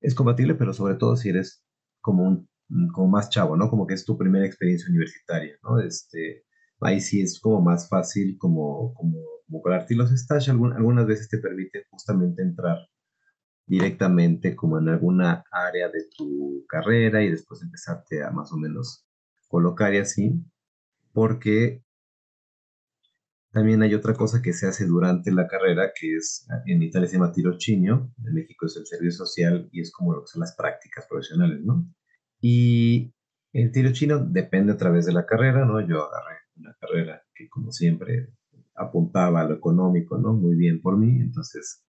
[0.00, 1.62] Es compatible, pero sobre todo si eres
[2.00, 2.48] como un
[2.92, 3.70] como más chavo, ¿no?
[3.70, 5.80] Como que es tu primera experiencia universitaria, ¿no?
[5.80, 6.44] Este,
[6.80, 11.84] ahí sí es como más fácil como, como, como los stash, algunas veces te permite
[11.90, 12.78] justamente entrar
[13.66, 19.06] directamente como en alguna área de tu carrera y después empezarte a más o menos
[19.48, 20.44] colocar y así,
[21.14, 21.82] porque
[23.52, 27.16] también hay otra cosa que se hace durante la carrera, que es, en Italia se
[27.16, 30.54] llama tirocinio, en México es el servicio social y es como lo que son las
[30.56, 31.86] prácticas profesionales, ¿no?
[32.40, 33.14] Y
[33.52, 35.80] el tirocinio depende a través de la carrera, ¿no?
[35.80, 38.28] Yo agarré una carrera que como siempre
[38.74, 40.34] apuntaba a lo económico, ¿no?
[40.34, 41.84] Muy bien por mí, entonces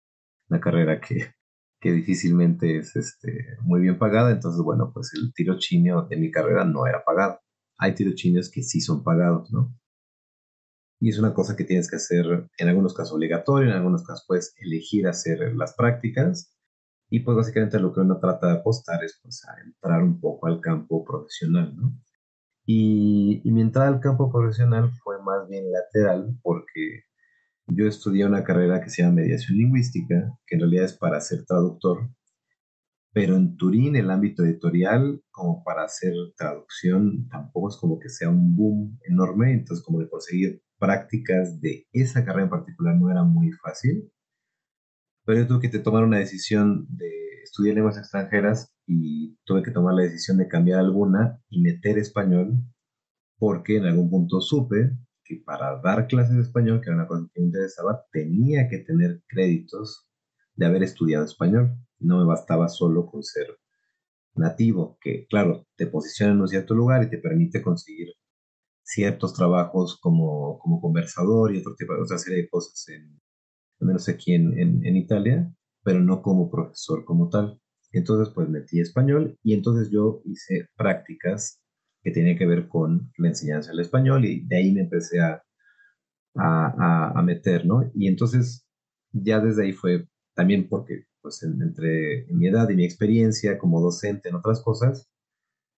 [0.49, 1.35] la carrera que
[1.81, 6.63] que difícilmente es este, muy bien pagada, entonces bueno, pues el tirochinio de mi carrera
[6.63, 7.41] no era pagado.
[7.81, 9.75] Hay tirocinios que sí son pagados, ¿no?
[11.01, 14.23] Y es una cosa que tienes que hacer en algunos casos obligatorio, en algunos casos
[14.27, 16.55] puedes elegir hacer las prácticas
[17.09, 20.45] y pues básicamente lo que uno trata de apostar es pues a entrar un poco
[20.45, 21.97] al campo profesional, ¿no?
[22.67, 27.05] Y, y mi entrada al campo profesional fue más bien lateral porque
[27.65, 31.45] yo estudié una carrera que se llama mediación lingüística, que en realidad es para ser
[31.45, 32.11] traductor,
[33.13, 38.29] pero en Turín el ámbito editorial, como para hacer traducción, tampoco es como que sea
[38.29, 43.23] un boom enorme, entonces como de conseguir prácticas de esa carrera en particular no era
[43.23, 44.11] muy fácil,
[45.25, 47.09] pero yo tuve que tomar una decisión de
[47.43, 52.57] estudiar lenguas extranjeras y tuve que tomar la decisión de cambiar alguna y meter español
[53.37, 54.91] porque en algún punto supe
[55.39, 59.21] para dar clases de español, que era una cosa que me interesaba, tenía que tener
[59.27, 60.07] créditos
[60.55, 61.77] de haber estudiado español.
[62.01, 63.57] No me bastaba solo con ser
[64.35, 68.13] nativo, que claro, te posiciona en un cierto lugar y te permite conseguir
[68.83, 73.19] ciertos trabajos como, como conversador y otro tipo otra serie de cosas, en,
[73.79, 77.59] al menos aquí en, en, Italia, pero no como profesor como tal.
[77.91, 81.61] Entonces, pues metí español y entonces yo hice prácticas
[82.03, 85.43] que tiene que ver con la enseñanza del español y de ahí me empecé a,
[86.35, 87.83] a, a, meter, ¿no?
[87.93, 88.65] Y entonces
[89.11, 94.29] ya desde ahí fue también porque, pues, entre mi edad y mi experiencia como docente
[94.29, 95.09] en otras cosas,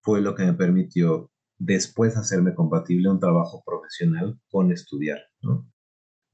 [0.02, 5.70] fue lo que me permitió después hacerme compatible un trabajo profesional con estudiar, ¿no?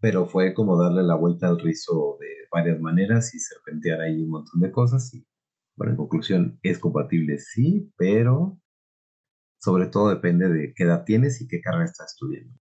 [0.02, 4.30] Pero fue como darle la vuelta al rizo de varias maneras y serpentear ahí un
[4.30, 5.26] montón de cosas y,
[5.76, 8.60] bueno, en conclusión, es compatible, sí, pero
[9.60, 12.58] sobre todo depende de qué edad tienes y qué carrera estás estudiando.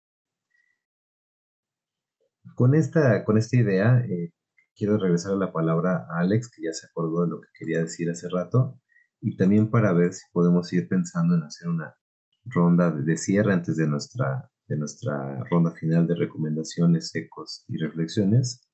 [2.55, 4.33] Con esta, con esta idea, eh,
[4.77, 7.81] quiero regresar a la palabra a Alex, que ya se acordó de lo que quería
[7.81, 8.79] decir hace rato,
[9.21, 11.97] y también para ver si podemos ir pensando en hacer una
[12.45, 18.69] ronda de cierre antes de nuestra, de nuestra ronda final de recomendaciones, ecos y reflexiones.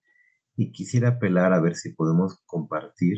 [0.57, 3.16] Y quisiera apelar a ver si podemos compartir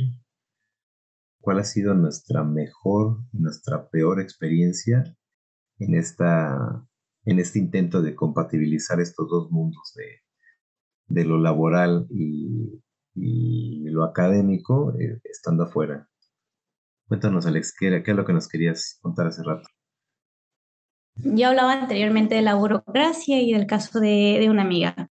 [1.40, 5.02] cuál ha sido nuestra mejor, nuestra peor experiencia
[5.78, 6.86] en, esta,
[7.24, 10.23] en este intento de compatibilizar estos dos mundos de,
[11.06, 12.82] de lo laboral y,
[13.14, 16.08] y lo académico eh, estando afuera.
[17.06, 19.68] Cuéntanos, Alex, ¿qué, ¿qué es lo que nos querías contar hace rato?
[21.16, 25.08] Yo hablaba anteriormente de la burocracia y del caso de, de una amiga.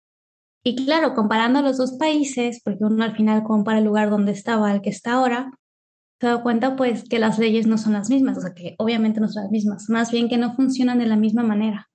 [0.63, 4.71] Y claro, comparando los dos países, porque uno al final compara el lugar donde estaba
[4.71, 5.51] al que está ahora,
[6.21, 9.21] se da cuenta pues que las leyes no son las mismas, o sea que obviamente
[9.21, 11.90] no son las mismas, más bien que no funcionan de la misma manera.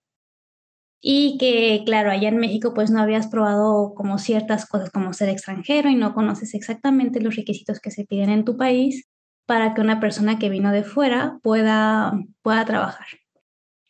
[1.01, 5.29] Y que, claro, allá en México pues no habías probado como ciertas cosas como ser
[5.29, 9.07] extranjero y no conoces exactamente los requisitos que se piden en tu país
[9.45, 13.07] para que una persona que vino de fuera pueda, pueda trabajar.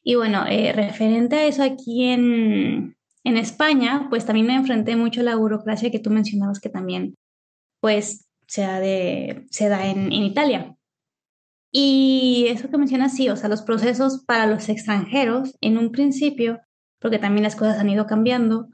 [0.04, 5.22] Y bueno, eh, referente a eso aquí en, en España, pues también me enfrenté mucho
[5.22, 7.16] a la burocracia que tú mencionabas que también
[7.80, 10.76] pues sea de, se da en, en Italia.
[11.72, 16.62] Y eso que mencionas, sí, o sea, los procesos para los extranjeros en un principio,
[17.06, 18.68] porque también las cosas han ido cambiando,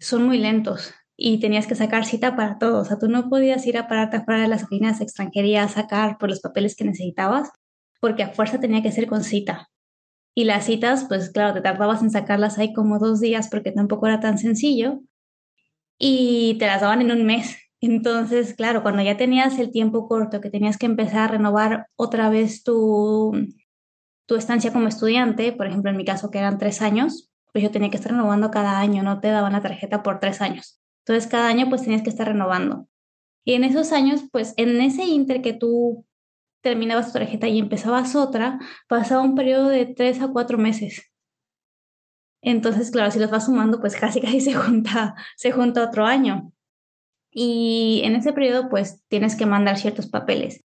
[0.00, 2.80] son muy lentos y tenías que sacar cita para todo.
[2.80, 5.68] O sea, tú no podías ir a pararte afuera de las oficinas de extranjería a
[5.68, 7.50] sacar por los papeles que necesitabas,
[8.00, 9.68] porque a fuerza tenía que ser con cita.
[10.34, 14.06] Y las citas, pues claro, te tardabas en sacarlas ahí como dos días porque tampoco
[14.06, 15.02] era tan sencillo.
[15.98, 17.58] Y te las daban en un mes.
[17.82, 22.30] Entonces, claro, cuando ya tenías el tiempo corto, que tenías que empezar a renovar otra
[22.30, 23.34] vez tu,
[24.24, 27.70] tu estancia como estudiante, por ejemplo, en mi caso que eran tres años, pues yo
[27.70, 30.78] tenía que estar renovando cada año, no te daban la tarjeta por tres años.
[31.06, 32.86] Entonces, cada año pues tenías que estar renovando.
[33.46, 36.04] Y en esos años, pues en ese inter que tú
[36.60, 41.10] terminabas tu tarjeta y empezabas otra, pasaba un periodo de tres a cuatro meses.
[42.42, 46.52] Entonces, claro, si los vas sumando, pues casi casi se junta, se junta otro año.
[47.30, 50.62] Y en ese periodo, pues tienes que mandar ciertos papeles.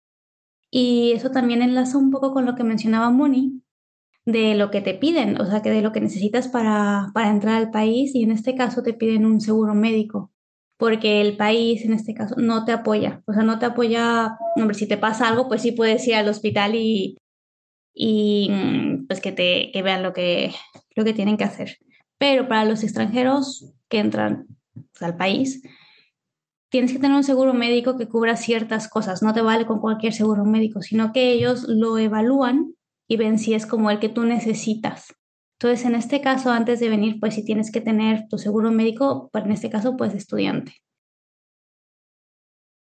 [0.70, 3.64] Y eso también enlaza un poco con lo que mencionaba Moni,
[4.26, 7.56] de lo que te piden, o sea, que de lo que necesitas para, para entrar
[7.56, 10.32] al país y en este caso te piden un seguro médico,
[10.78, 14.76] porque el país en este caso no te apoya, o sea, no te apoya, hombre,
[14.76, 17.18] si te pasa algo, pues sí puedes ir al hospital y,
[17.94, 20.54] y mm, pues que te que vean lo que,
[20.96, 21.78] lo que tienen que hacer.
[22.18, 24.46] Pero para los extranjeros que entran
[25.00, 25.64] al país,
[26.70, 30.14] tienes que tener un seguro médico que cubra ciertas cosas, no te vale con cualquier
[30.14, 32.76] seguro médico, sino que ellos lo evalúan
[33.12, 35.14] y ven si es como el que tú necesitas.
[35.60, 39.30] Entonces, en este caso, antes de venir, pues si tienes que tener tu seguro médico,
[39.34, 40.78] pues en este caso, pues estudiante.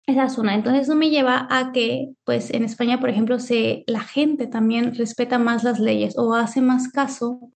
[0.08, 0.56] Esa es una.
[0.56, 4.96] Entonces, eso me lleva a que, pues en España, por ejemplo, se, la gente también
[4.96, 7.52] respeta más las leyes o hace más caso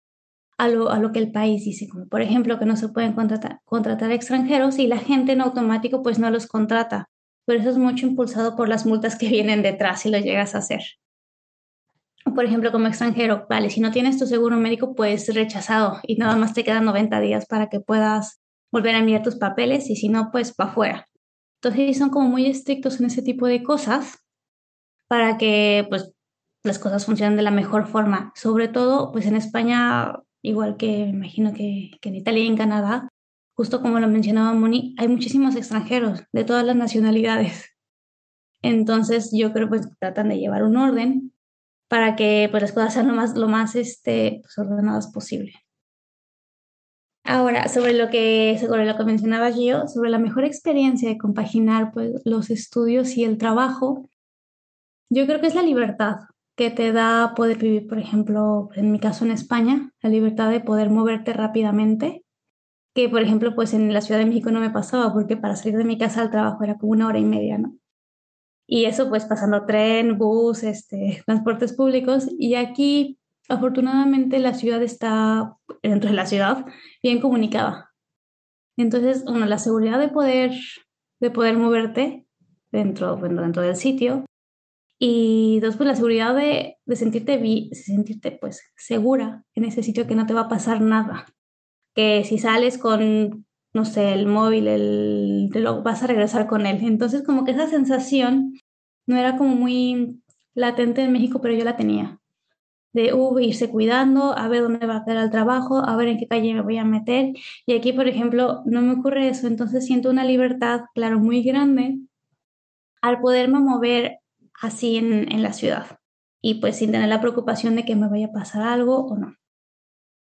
[0.57, 3.13] a lo, a lo que el país dice, como por ejemplo que no se pueden
[3.13, 7.05] contratar, contratar extranjeros y la gente en automático pues no los contrata.
[7.45, 10.57] Pero eso es mucho impulsado por las multas que vienen detrás si lo llegas a
[10.57, 10.82] hacer.
[12.34, 16.36] Por ejemplo, como extranjero, vale, si no tienes tu seguro médico, pues rechazado y nada
[16.36, 20.09] más te quedan 90 días para que puedas volver a enviar tus papeles y si
[20.09, 21.07] no, pues para afuera.
[21.61, 24.19] Entonces son como muy estrictos en ese tipo de cosas
[25.07, 26.11] para que pues
[26.63, 28.34] las cosas funcionen de la mejor forma.
[28.36, 30.13] Sobre todo, pues en España
[30.45, 33.09] igual que imagino que, en Italia y en Canadá,
[33.55, 37.71] justo como lo mencionaba Moni, hay muchísimos extranjeros de todas las nacionalidades.
[38.61, 41.34] Entonces yo creo pues tratan de llevar un orden
[41.88, 45.53] para que pues las cosas sean lo más, lo más este, pues, ordenadas posible.
[47.23, 51.91] Ahora, sobre lo que, sobre lo que mencionaba yo, sobre la mejor experiencia de compaginar
[51.91, 54.07] pues, los estudios y el trabajo,
[55.09, 56.17] yo creo que es la libertad
[56.55, 60.61] que te da poder vivir, por ejemplo, en mi caso en España, la libertad de
[60.61, 62.23] poder moverte rápidamente,
[62.93, 65.77] que por ejemplo, pues en la Ciudad de México no me pasaba, porque para salir
[65.77, 67.75] de mi casa al trabajo era como una hora y media, ¿no?
[68.68, 75.55] Y eso pues pasando tren, bus, este, transportes públicos, y aquí afortunadamente la ciudad está,
[75.84, 76.66] dentro de la ciudad,
[77.03, 77.91] bien comunicada.
[78.78, 80.51] Entonces, uno, la seguridad de poder,
[81.22, 82.26] de poder moverte
[82.72, 84.26] dentro, bueno, dentro del sitio,
[84.99, 90.07] y dos, pues la seguridad de, de sentirte, vi, sentirte pues segura en ese sitio
[90.07, 91.26] que no te va a pasar nada.
[91.93, 93.45] Que si sales con,
[93.76, 96.80] no sé, el móvil, el reloj, vas a regresar con él.
[96.82, 98.53] Entonces como que esa sensación
[99.05, 100.23] no era como muy
[100.53, 102.19] latente en México, pero yo la tenía.
[102.93, 106.17] De uh, irse cuidando, a ver dónde va a quedar el trabajo, a ver en
[106.17, 107.34] qué calle me voy a meter.
[107.65, 109.47] Y aquí, por ejemplo, no me ocurre eso.
[109.47, 111.99] Entonces siento una libertad, claro, muy grande
[113.01, 114.19] al poderme mover
[114.61, 115.99] así en, en la ciudad
[116.41, 119.36] y pues sin tener la preocupación de que me vaya a pasar algo o no.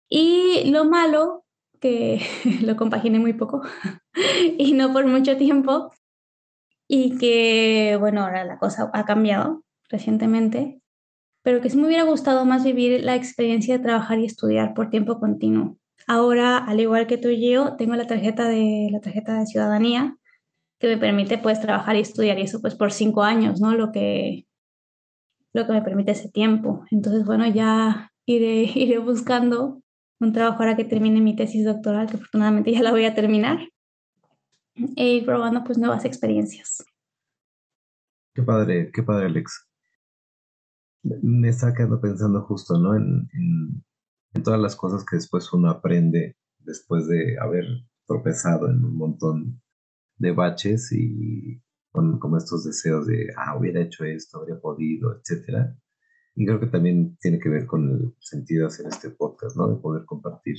[0.09, 1.44] Y lo malo,
[1.79, 2.21] que
[2.61, 3.61] lo compaginé muy poco
[4.57, 5.91] y no por mucho tiempo,
[6.87, 10.81] y que, bueno, ahora la cosa ha cambiado recientemente,
[11.43, 14.89] pero que sí me hubiera gustado más vivir la experiencia de trabajar y estudiar por
[14.89, 15.77] tiempo continuo.
[16.07, 20.15] Ahora, al igual que tú y yo, tengo la tarjeta de, la tarjeta de ciudadanía
[20.79, 23.75] que me permite pues trabajar y estudiar y eso pues por cinco años, ¿no?
[23.75, 24.45] Lo que,
[25.53, 26.85] lo que me permite ese tiempo.
[26.91, 29.81] Entonces, bueno, ya iré, iré buscando
[30.19, 33.59] un trabajo ahora que termine mi tesis doctoral, que afortunadamente ya la voy a terminar,
[34.95, 36.83] e ir probando pues nuevas experiencias.
[38.33, 39.67] Qué padre, qué padre, Alex.
[41.03, 42.95] Me está quedando pensando justo, ¿no?
[42.95, 43.29] En,
[44.43, 47.65] todas las cosas que después uno aprende después de haber
[48.05, 49.61] tropezado en un montón
[50.17, 55.73] de baches y con como estos deseos de, ah, hubiera hecho esto, habría podido, etcétera.
[56.35, 59.69] Y creo que también tiene que ver con el sentido de hacer este podcast, ¿no?
[59.69, 60.57] De poder compartir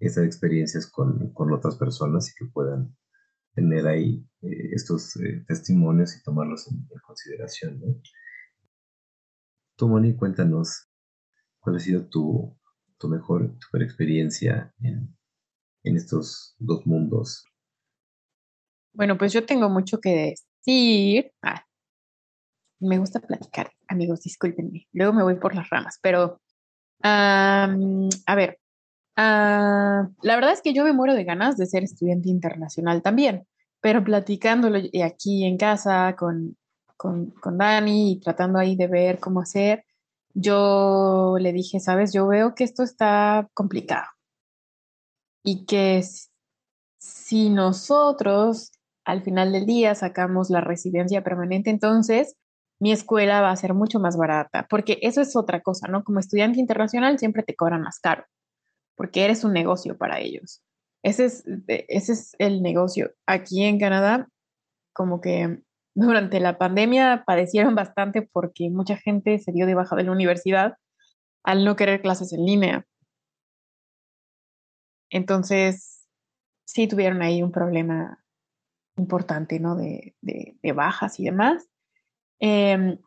[0.00, 2.96] esas experiencias con, con otras personas y que puedan
[3.54, 7.80] tener ahí eh, estos eh, testimonios y tomarlos en, consideración.
[7.80, 8.00] ¿no?
[9.76, 10.88] Tú, Moni, cuéntanos
[11.58, 12.56] cuál ha sido tu,
[12.98, 15.16] tu mejor super experiencia en,
[15.84, 17.44] en estos dos mundos.
[18.92, 21.32] Bueno, pues yo tengo mucho que decir.
[21.42, 21.64] Ah,
[22.80, 24.86] me gusta platicar, amigos, discúlpenme.
[24.92, 26.40] Luego me voy por las ramas, pero
[27.02, 28.58] a ver,
[29.20, 33.48] Ah, la verdad es que yo me muero de ganas de ser estudiante internacional también,
[33.80, 36.56] pero platicándolo aquí en casa con,
[36.96, 39.84] con, con Dani y tratando ahí de ver cómo hacer,
[40.34, 44.06] yo le dije, sabes, yo veo que esto está complicado
[45.42, 46.04] y que
[46.98, 48.70] si nosotros
[49.04, 52.36] al final del día sacamos la residencia permanente, entonces
[52.80, 56.04] mi escuela va a ser mucho más barata, porque eso es otra cosa, ¿no?
[56.04, 58.24] Como estudiante internacional siempre te cobran más caro
[58.98, 60.60] porque eres un negocio para ellos.
[61.04, 63.14] Ese es, ese es el negocio.
[63.26, 64.28] Aquí en Canadá,
[64.92, 65.62] como que
[65.94, 70.74] durante la pandemia padecieron bastante porque mucha gente se dio de baja de la universidad
[71.44, 72.86] al no querer clases en línea.
[75.10, 76.04] Entonces,
[76.66, 78.22] sí tuvieron ahí un problema
[78.96, 79.76] importante, ¿no?
[79.76, 81.68] De, de, bajas y demás.
[82.40, 82.98] Em,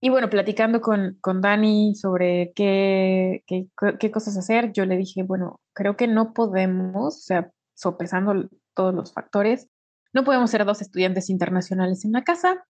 [0.00, 3.68] y bueno, platicando con, con Dani sobre qué, qué,
[4.00, 8.92] qué, cosas hacer, yo le dije, bueno, creo que no podemos, o sea, sopesando todos
[8.94, 9.68] los factores,
[10.12, 12.66] no podemos ser dos estudiantes internacionales en la casa,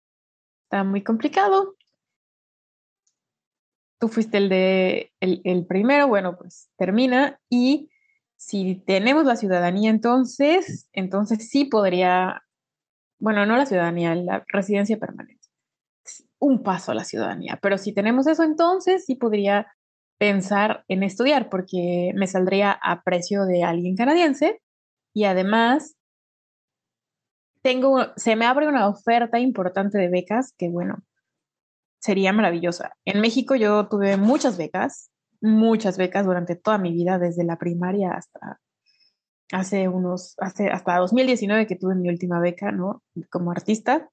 [0.65, 1.77] está muy complicado.
[4.01, 7.91] Tú fuiste el de el, el primero, bueno, pues termina y
[8.39, 12.43] si tenemos la ciudadanía entonces, entonces sí podría,
[13.19, 15.39] bueno, no la ciudadanía, la residencia permanente
[16.39, 17.59] un paso a la ciudadanía.
[17.61, 19.67] Pero si tenemos eso, entonces sí podría
[20.19, 24.61] pensar en estudiar porque me saldría a precio de alguien canadiense
[25.15, 25.97] y además
[27.63, 31.03] tengo, se me abre una oferta importante de becas que, bueno,
[32.01, 32.93] sería maravillosa.
[33.05, 35.11] En México yo tuve muchas becas,
[35.41, 38.61] muchas becas durante toda mi vida, desde la primaria hasta
[39.53, 43.03] hace unos, hace, hasta 2019 que tuve mi última beca, ¿no?
[43.31, 44.11] Como artista.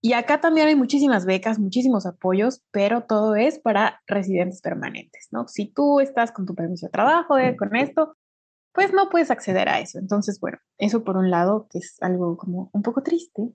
[0.00, 5.48] Y acá también hay muchísimas becas, muchísimos apoyos, pero todo es para residentes permanentes, ¿no?
[5.48, 8.16] Si tú estás con tu permiso de trabajo, eh, con esto,
[8.72, 9.98] pues no puedes acceder a eso.
[9.98, 13.50] Entonces, bueno, eso por un lado, que es algo como un poco triste.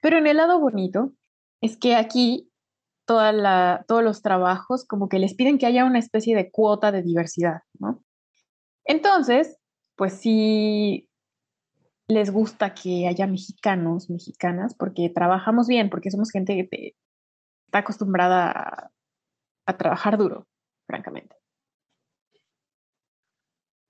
[0.00, 1.12] Pero en el lado bonito
[1.60, 2.50] es que aquí
[3.06, 6.90] toda la, todos los trabajos como que les piden que haya una especie de cuota
[6.90, 8.02] de diversidad, ¿no?
[8.84, 9.58] Entonces,
[9.96, 11.08] pues sí,
[12.08, 16.94] les gusta que haya mexicanos, mexicanas, porque trabajamos bien, porque somos gente que
[17.66, 18.90] está acostumbrada
[19.66, 20.46] a, trabajar duro,
[20.86, 21.36] francamente.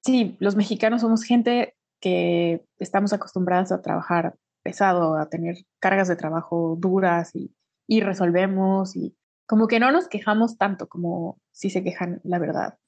[0.05, 6.17] Sí, los mexicanos somos gente que estamos acostumbradas a trabajar pesado, a tener cargas de
[6.17, 7.55] trabajo duras y,
[7.87, 9.17] y resolvemos y
[9.47, 12.79] como que no nos quejamos tanto como si se quejan, la verdad,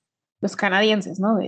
[0.40, 1.38] los canadienses, ¿no?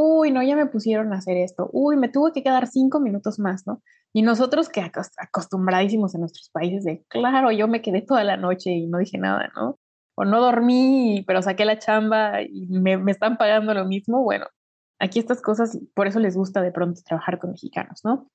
[0.00, 3.40] Uy, no, ya me pusieron a hacer esto, uy, me tuve que quedar cinco minutos
[3.40, 3.82] más, ¿no?
[4.12, 8.70] Y nosotros que acostumbradísimos en nuestros países de, claro, yo me quedé toda la noche
[8.70, 9.80] y no dije nada, ¿no?
[10.14, 14.46] O no dormí, pero saqué la chamba y me, están pagando lo mismo, bueno,
[15.00, 18.30] aquí estas cosas, por eso les gusta de pronto trabajar con mexicanos, ¿no?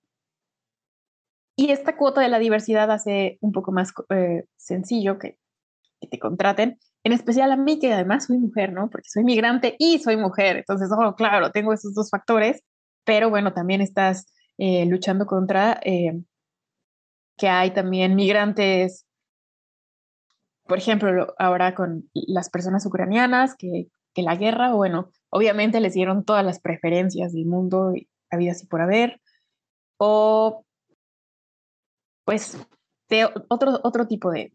[1.56, 5.38] Y esta cuota de la diversidad hace un poco más eh, sencillo que
[6.12, 8.90] te contraten en especial a mí, que además soy mujer, ¿no?
[8.90, 10.58] Porque soy migrante y soy mujer.
[10.58, 12.62] Entonces, oh, claro, tengo esos dos factores,
[13.04, 14.26] pero bueno, también estás
[14.58, 16.22] eh, luchando contra eh,
[17.38, 19.06] que hay también migrantes,
[20.66, 26.24] por ejemplo, ahora con las personas ucranianas, que, que la guerra, bueno, obviamente les dieron
[26.24, 29.22] todas las preferencias del mundo, y vida así por haber,
[29.98, 30.66] o
[32.26, 32.58] pues
[33.10, 34.54] de otro, otro tipo de,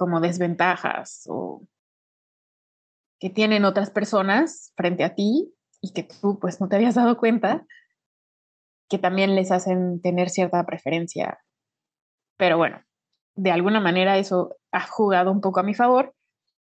[0.00, 1.68] como desventajas o
[3.18, 7.18] que tienen otras personas frente a ti y que tú pues no te habías dado
[7.18, 7.66] cuenta,
[8.88, 11.38] que también les hacen tener cierta preferencia.
[12.38, 12.82] Pero bueno,
[13.34, 16.14] de alguna manera eso ha jugado un poco a mi favor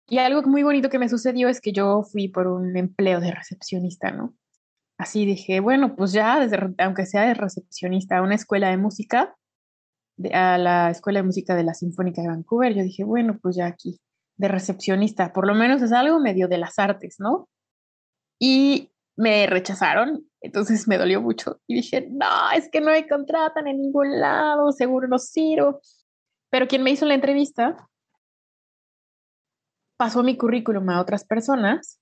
[0.08, 3.30] Y algo muy bonito que me sucedió es que yo fui por un empleo de
[3.30, 4.34] recepcionista, ¿no?
[4.98, 9.36] Así dije, bueno, pues ya, desde, aunque sea de recepcionista a una escuela de música,
[10.32, 13.66] a la Escuela de Música de la Sinfónica de Vancouver, yo dije, bueno, pues ya
[13.66, 14.00] aquí,
[14.36, 17.48] de recepcionista, por lo menos es algo medio de las artes, ¿no?
[18.38, 23.66] Y me rechazaron, entonces me dolió mucho y dije, no, es que no me contratan
[23.68, 25.80] en ningún lado, seguro no sirvo.
[26.50, 27.88] Pero quien me hizo la entrevista
[29.96, 32.00] pasó mi currículum a otras personas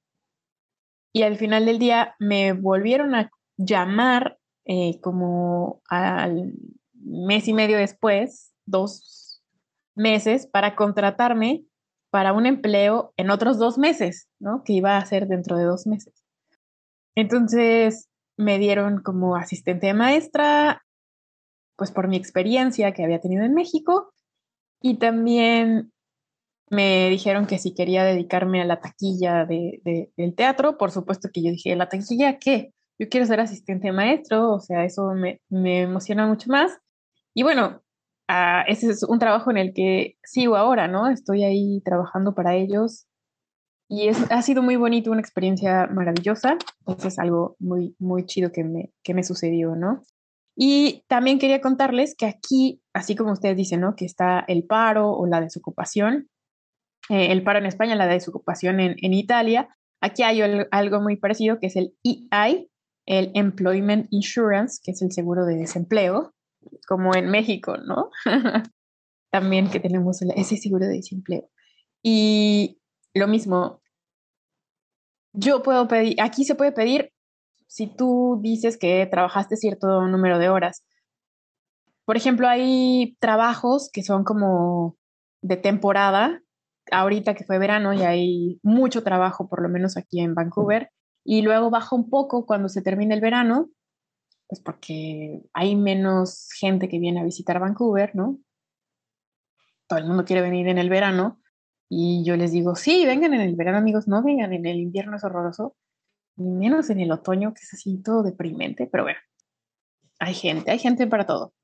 [1.13, 6.55] y al final del día me volvieron a llamar eh, como al
[7.01, 9.43] mes y medio después, dos
[9.95, 11.65] meses, para contratarme
[12.11, 14.63] para un empleo en otros dos meses, ¿no?
[14.65, 16.25] Que iba a ser dentro de dos meses.
[17.15, 20.83] Entonces me dieron como asistente de maestra,
[21.77, 24.13] pues por mi experiencia que había tenido en México,
[24.83, 25.93] y también
[26.71, 29.81] me dijeron que si quería dedicarme a la taquilla de,
[30.17, 32.73] del teatro, por supuesto que yo dije, ¿la taquilla qué?
[32.99, 36.79] Yo quiero ser asistente de maestro, o sea, eso me, me emociona mucho más.
[37.35, 37.83] Y bueno,
[38.31, 41.09] uh, ese es un trabajo en el que sigo ahora, ¿no?
[41.09, 43.07] Estoy ahí trabajando para ellos
[43.89, 46.57] y es, ha sido muy bonito, una experiencia maravillosa.
[46.81, 50.03] Entonces es algo muy, muy chido que me, que me sucedió, ¿no?
[50.57, 53.97] Y también quería contarles que aquí, así como ustedes dicen, ¿no?
[53.97, 56.29] Que está el paro o la desocupación,
[57.09, 59.69] eh, el paro en España, la desocupación en, en Italia,
[60.01, 62.71] aquí hay algo muy parecido que es el EI,
[63.07, 66.33] el Employment Insurance, que es el seguro de desempleo,
[66.89, 68.11] como en México, ¿no?
[69.31, 71.49] También que tenemos ese seguro de desempleo.
[72.03, 72.81] Y
[73.15, 73.81] lo mismo,
[75.33, 77.13] yo puedo pedir, aquí se puede pedir
[77.67, 80.85] si tú dices que trabajaste cierto número de horas.
[82.05, 84.97] Por ejemplo, hay trabajos que son como
[85.43, 86.43] de temporada.
[86.91, 90.91] Ahorita que fue verano y hay mucho trabajo, por lo menos aquí en Vancouver,
[91.25, 93.69] y luego baja un poco cuando se termina el verano
[94.51, 98.41] pues porque hay menos gente que viene a visitar Vancouver, ¿no?
[99.87, 101.41] Todo el mundo quiere venir en el verano
[101.89, 105.17] y yo les digo, sí, vengan en el verano, amigos, no vengan en el invierno,
[105.17, 105.77] es horroroso,
[106.35, 109.21] ni menos en el otoño, que es así todo deprimente, pero bueno,
[110.19, 111.55] hay gente, hay gente para todo.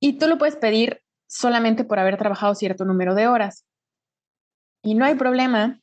[0.00, 3.66] Y tú lo puedes pedir solamente por haber trabajado cierto número de horas.
[4.82, 5.82] Y no hay problema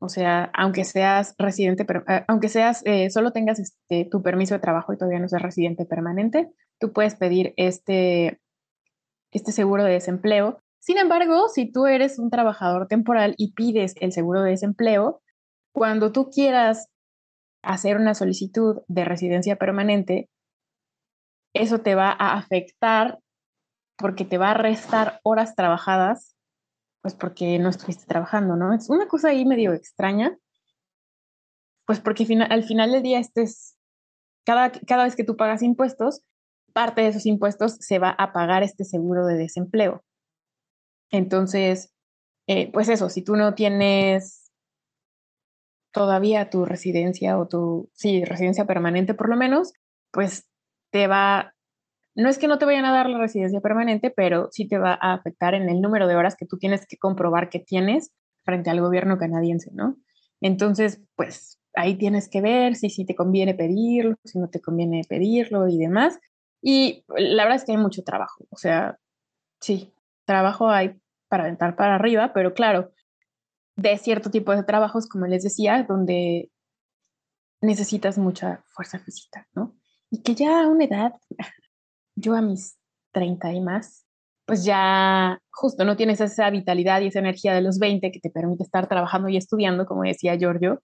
[0.00, 4.54] o sea, aunque seas residente, pero, eh, aunque seas, eh, solo tengas este, tu permiso
[4.54, 8.40] de trabajo y todavía no seas residente permanente, tú puedes pedir este,
[9.32, 10.60] este seguro de desempleo.
[10.78, 15.20] Sin embargo, si tú eres un trabajador temporal y pides el seguro de desempleo,
[15.74, 16.88] cuando tú quieras
[17.62, 20.30] hacer una solicitud de residencia permanente,
[21.54, 23.18] eso te va a afectar
[23.96, 26.37] porque te va a restar horas trabajadas
[27.08, 28.74] pues porque no estuviste trabajando, ¿no?
[28.74, 30.36] Es una cosa ahí medio extraña,
[31.86, 33.78] pues porque al final del día este es,
[34.44, 36.20] cada, cada vez que tú pagas impuestos,
[36.74, 40.04] parte de esos impuestos se va a pagar este seguro de desempleo.
[41.10, 41.94] Entonces,
[42.46, 44.52] eh, pues eso, si tú no tienes
[45.94, 49.72] todavía tu residencia o tu, sí, residencia permanente por lo menos,
[50.10, 50.46] pues
[50.92, 51.54] te va
[52.18, 54.98] no es que no te vayan a dar la residencia permanente, pero sí te va
[55.00, 58.10] a afectar en el número de horas que tú tienes que comprobar que tienes
[58.44, 59.96] frente al gobierno canadiense, ¿no?
[60.40, 65.02] Entonces, pues ahí tienes que ver si sí te conviene pedirlo, si no te conviene
[65.08, 66.18] pedirlo y demás.
[66.60, 68.98] Y la verdad es que hay mucho trabajo, o sea,
[69.60, 72.90] sí, trabajo hay para aventar para arriba, pero claro,
[73.76, 76.50] de cierto tipo de trabajos, como les decía, donde
[77.62, 79.76] necesitas mucha fuerza física, ¿no?
[80.10, 81.12] Y que ya a una edad,
[82.18, 82.76] yo a mis
[83.12, 84.06] 30 y más,
[84.46, 88.30] pues ya justo no tienes esa vitalidad y esa energía de los 20 que te
[88.30, 90.80] permite estar trabajando y estudiando, como decía Giorgio,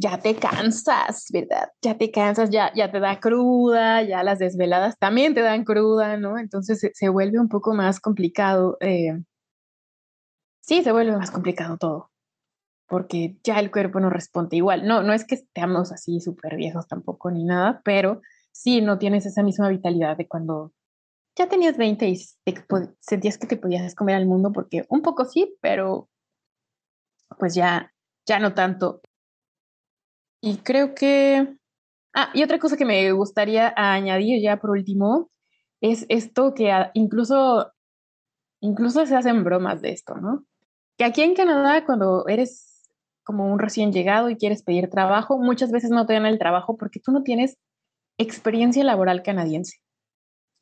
[0.00, 1.68] ya te cansas, ¿verdad?
[1.82, 6.16] Ya te cansas, ya, ya te da cruda, ya las desveladas también te dan cruda,
[6.16, 6.38] ¿no?
[6.38, 8.78] Entonces se, vuelve un poco más complicado.
[8.80, 9.12] Eh,
[10.62, 12.10] sí, se vuelve más complicado todo,
[12.88, 14.86] porque ya el cuerpo no responde igual.
[14.86, 18.22] No, no es que estemos así súper viejos tampoco ni nada, pero
[18.52, 20.72] sí, no tienes esa misma vitalidad de cuando
[21.36, 22.16] ya tenías 20 y
[23.00, 26.08] sentías que te podías comer al mundo, porque un poco sí, pero
[27.38, 27.92] pues ya,
[28.26, 29.00] ya no tanto.
[30.42, 31.56] Y creo que...
[32.14, 35.30] Ah, y otra cosa que me gustaría añadir ya por último
[35.80, 37.72] es esto que incluso,
[38.60, 40.44] incluso se hacen bromas de esto, ¿no?
[40.98, 42.82] Que aquí en Canadá cuando eres
[43.22, 46.76] como un recién llegado y quieres pedir trabajo, muchas veces no te dan el trabajo
[46.76, 47.56] porque tú no tienes
[48.22, 49.78] experiencia laboral canadiense.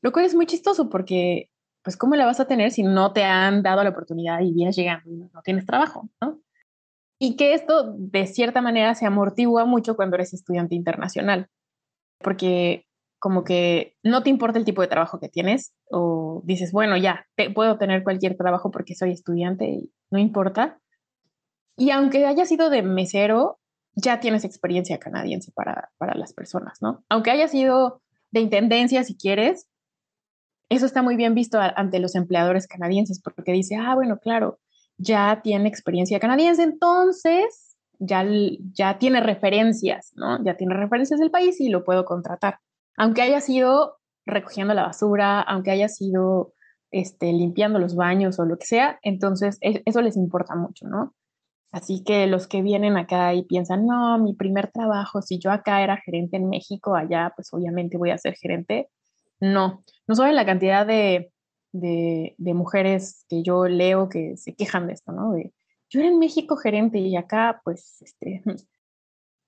[0.02, 1.50] Lo cual es muy chistoso porque
[1.82, 4.76] pues ¿cómo la vas a tener si no te han dado la oportunidad y vienes
[4.76, 6.40] llegando y no tienes trabajo, ¿no?
[7.18, 11.48] Y que esto de cierta manera se amortigua mucho cuando eres estudiante internacional,
[12.18, 12.86] porque
[13.18, 17.26] como que no te importa el tipo de trabajo que tienes o dices, bueno, ya,
[17.36, 20.78] te, puedo tener cualquier trabajo porque soy estudiante y no importa.
[21.76, 23.57] Y aunque haya sido de mesero,
[24.00, 27.04] ya tienes experiencia canadiense para, para las personas, ¿no?
[27.08, 28.00] Aunque haya sido
[28.30, 29.68] de intendencia, si quieres,
[30.68, 34.60] eso está muy bien visto ante los empleadores canadienses porque dice, ah, bueno, claro,
[34.98, 38.24] ya tiene experiencia canadiense, entonces ya,
[38.72, 40.42] ya tiene referencias, ¿no?
[40.44, 42.60] Ya tiene referencias del país y lo puedo contratar.
[42.96, 43.96] Aunque haya sido
[44.26, 46.52] recogiendo la basura, aunque haya sido
[46.90, 51.14] este, limpiando los baños o lo que sea, entonces e, eso les importa mucho, ¿no?
[51.70, 55.82] Así que los que vienen acá y piensan, no, mi primer trabajo, si yo acá
[55.82, 58.88] era gerente en México, allá pues obviamente voy a ser gerente.
[59.40, 61.30] No, no saben la cantidad de,
[61.72, 65.32] de, mujeres que yo leo que se quejan de esto, ¿no?
[65.32, 65.52] De,
[65.90, 68.42] yo era en México gerente y acá pues, este,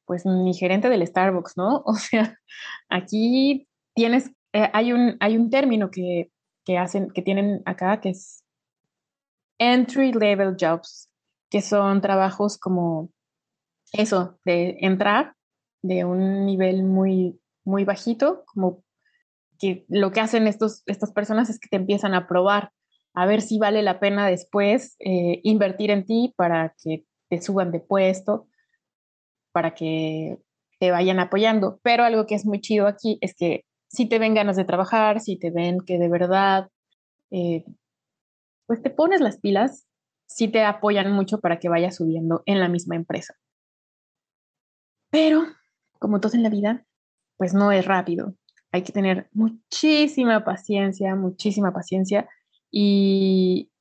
[0.05, 1.83] pues mi gerente del Starbucks, ¿no?
[1.87, 2.39] O sea,
[2.91, 6.31] aquí tienes, eh, hay, un, hay un término que,
[6.65, 8.45] que hacen, que tienen acá que es
[9.59, 11.10] entry level jobs
[11.51, 13.11] que son trabajos como
[13.93, 15.35] eso, de entrar
[15.83, 18.85] de un nivel muy, muy bajito, como
[19.59, 22.73] que lo que hacen estos, estas personas es que te empiezan a probar
[23.15, 27.73] a ver si vale la pena después eh, invertir en ti para que te suban
[27.73, 28.47] de puesto,
[29.53, 30.39] para que
[30.79, 31.81] te vayan apoyando.
[31.83, 35.21] Pero algo que es muy chido aquí es que si te ven ganas de trabajar,
[35.21, 36.69] si te ven que de verdad,
[37.33, 37.65] eh,
[38.67, 39.89] pues te pones las pilas
[40.31, 43.35] sí te apoyan mucho para que vayas subiendo en la misma empresa.
[45.11, 45.43] Pero,
[45.99, 46.87] como todo en la vida,
[47.37, 48.35] pues no es rápido.
[48.73, 52.29] Hay que tener muchísima paciencia, muchísima paciencia
[52.71, 53.73] y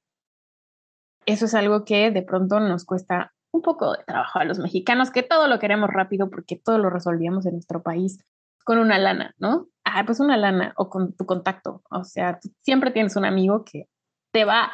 [1.28, 5.12] eso es algo que de pronto nos cuesta un poco de trabajo a los mexicanos,
[5.12, 8.18] que todo lo queremos rápido porque todo lo resolvíamos en nuestro país
[8.66, 9.68] con una lana, ¿no?
[9.84, 11.84] Ah, pues una lana o con tu contacto.
[11.92, 13.88] O sea, siempre tienes un amigo que
[14.32, 14.72] te va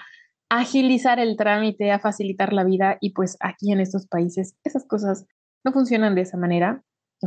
[0.49, 5.25] agilizar el trámite, a facilitar la vida y pues aquí en estos países esas cosas
[5.63, 6.83] no funcionan de esa manera,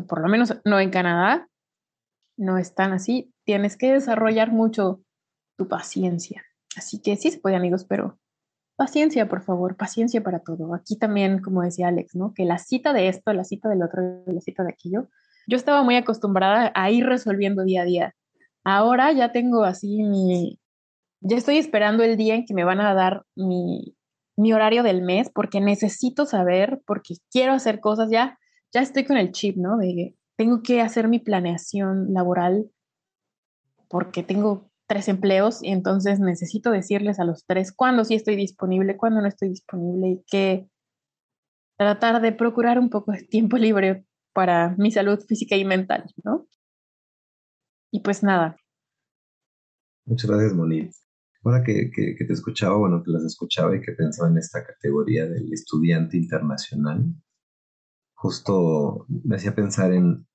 [0.08, 1.48] por lo menos no en Canadá,
[2.36, 5.02] no están así, tienes que desarrollar mucho
[5.56, 6.44] tu paciencia.
[6.76, 8.18] Así que sí se puede amigos, pero
[8.76, 10.72] paciencia, por favor, paciencia para todo.
[10.74, 12.32] Aquí también, como decía Alex, ¿no?
[12.32, 15.08] Que la cita de esto, la cita del otro, la cita de aquello,
[15.48, 18.14] yo estaba muy acostumbrada a ir resolviendo día a día.
[18.62, 20.60] Ahora ya tengo así mi,
[21.20, 23.94] ya estoy esperando el día en que me van a dar mi,
[24.52, 28.38] horario del mes porque necesito saber, porque quiero hacer cosas, ya,
[28.72, 29.76] ya estoy con el chip, ¿no?
[29.76, 32.70] De tengo que hacer mi planeación laboral
[33.88, 38.96] porque tengo tres empleos y entonces necesito decirles a los tres cuándo sí estoy disponible,
[38.96, 40.68] cuándo no estoy disponible y que
[41.76, 46.46] tratar de procurar un poco de tiempo libre para mi salud física y mental, ¿no?
[47.90, 48.56] Y pues nada.
[50.04, 51.07] Muchas gracias, Monique.
[51.44, 55.26] Ahora que, que, te escuchaba, bueno, que las escuchaba y que pensaba en esta categoría
[55.26, 57.14] del estudiante internacional,
[58.14, 60.26] justo me hacía pensar en,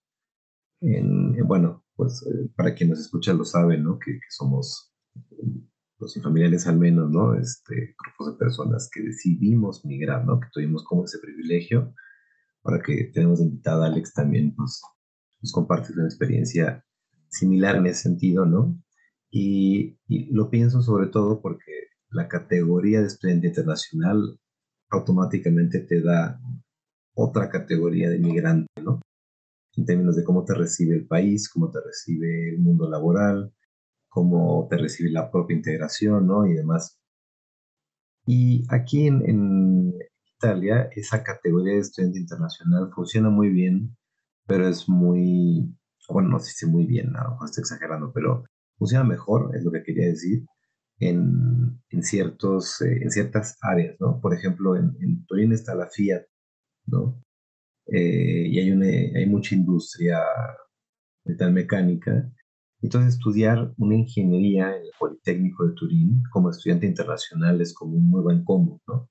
[0.82, 4.00] en bueno, pues eh, para quien nos escucha lo sabe, ¿no?
[4.00, 4.94] Que, que somos,
[6.00, 7.36] los familiares al menos, ¿no?
[7.36, 10.40] Este, grupos de personas que decidimos migrar, ¿no?
[10.40, 11.94] Que tuvimos como ese privilegio.
[12.64, 14.82] Ahora que tenemos invitada a Alex también, pues
[15.42, 16.84] nos comparte una experiencia
[17.30, 18.83] similar en ese sentido, ¿no?
[19.36, 19.98] Y,
[20.32, 24.40] lo pienso sobre todo porque la categoría de estudiante internacional
[24.92, 26.40] automáticamente te da
[27.16, 29.02] otra categoría de migrante, ¿no?
[29.76, 33.52] En términos de cómo te recibe el país, cómo te recibe el mundo laboral,
[34.08, 36.46] cómo te recibe la propia integración, ¿no?
[36.46, 37.00] Y demás.
[38.28, 39.94] Y aquí en, en
[40.38, 43.98] Italia, esa categoría de estudiante internacional funciona muy bien,
[44.46, 45.76] pero es muy,
[46.08, 48.46] bueno, no sé si muy bien, a lo mejor estoy exagerando, pero
[48.78, 50.46] funciona mejor, es lo que quería decir,
[51.00, 54.20] en, en ciertos, eh, en ciertas áreas, ¿no?
[54.22, 56.24] Por ejemplo, en, en Turín está la Fiat,
[56.86, 57.24] ¿no?
[57.88, 60.20] Eh, y hay, una, hay mucha industria
[61.26, 62.32] metalmecánica.
[62.82, 68.10] Entonces, estudiar una ingeniería en el Politécnico de Turín como estudiante internacional es como un
[68.10, 69.10] muy buen combo, ¿no?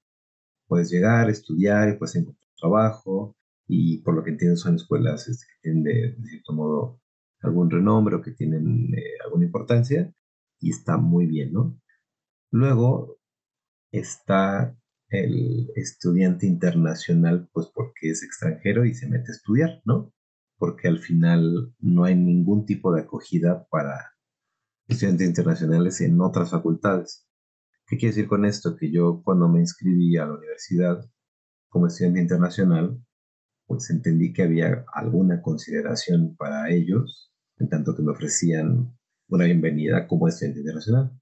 [0.66, 3.36] Puedes llegar, estudiar y puedes encontrar trabajo
[3.66, 7.01] y por lo que entiendo son escuelas este, de, de cierto modo
[7.42, 10.12] algún renombre o que tienen eh, alguna importancia
[10.60, 11.78] y está muy bien, ¿no?
[12.50, 13.18] Luego
[13.90, 14.76] está
[15.10, 20.12] el estudiante internacional, pues porque es extranjero y se mete a estudiar, ¿no?
[20.56, 24.12] Porque al final no hay ningún tipo de acogida para,
[24.88, 27.26] estudiantes internacionales en otras facultades.
[27.86, 28.76] ¿Qué quiere decir con esto?
[28.76, 31.04] Que yo cuando me inscribí a la universidad
[31.68, 33.02] como estudiante internacional,
[33.66, 37.31] pues entendí que había alguna consideración para ellos,
[37.62, 38.92] en tanto que me ofrecían
[39.28, 41.12] una bienvenida como estudiante internacional.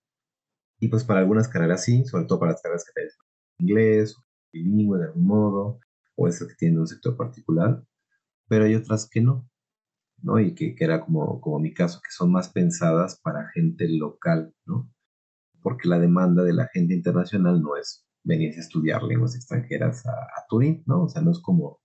[0.81, 3.13] Y pues para algunas carreras sí, sobre todo para las carreras que tienen
[3.59, 4.17] inglés,
[4.51, 5.81] bilingüe de algún modo,
[6.17, 7.85] o esas que tienen un sector particular,
[8.49, 9.49] pero hay otras que no,
[10.23, 10.41] ¿no?
[10.41, 14.55] Y que, que era como, como mi caso, que son más pensadas para gente local,
[14.65, 14.91] ¿no?
[15.63, 20.13] Porque la demanda de la gente internacional no es venir a estudiar lenguas extranjeras a,
[20.13, 21.05] a Turín, ¿no?
[21.05, 21.81] O sea, no es como,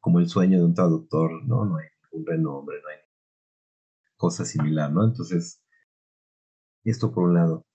[0.00, 1.64] como el sueño de un traductor, ¿no?
[1.64, 3.05] No hay ningún renombre, no hay
[4.16, 5.04] cosa similar, ¿no?
[5.04, 5.62] Entonces,
[6.84, 7.66] esto por un lado.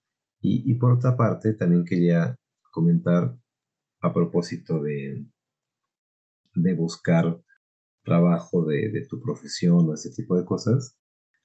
[0.42, 2.36] Y, y por otra parte, también quería
[2.72, 3.38] comentar
[4.02, 5.26] a propósito de,
[6.56, 7.40] de buscar
[8.04, 10.98] trabajo de, de, tu profesión o ese tipo de cosas.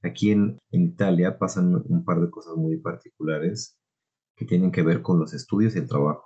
[0.03, 3.79] Aquí en, en, Italia pasan un par de cosas muy particulares
[4.37, 6.25] que tienen que ver con los estudios y el trabajo.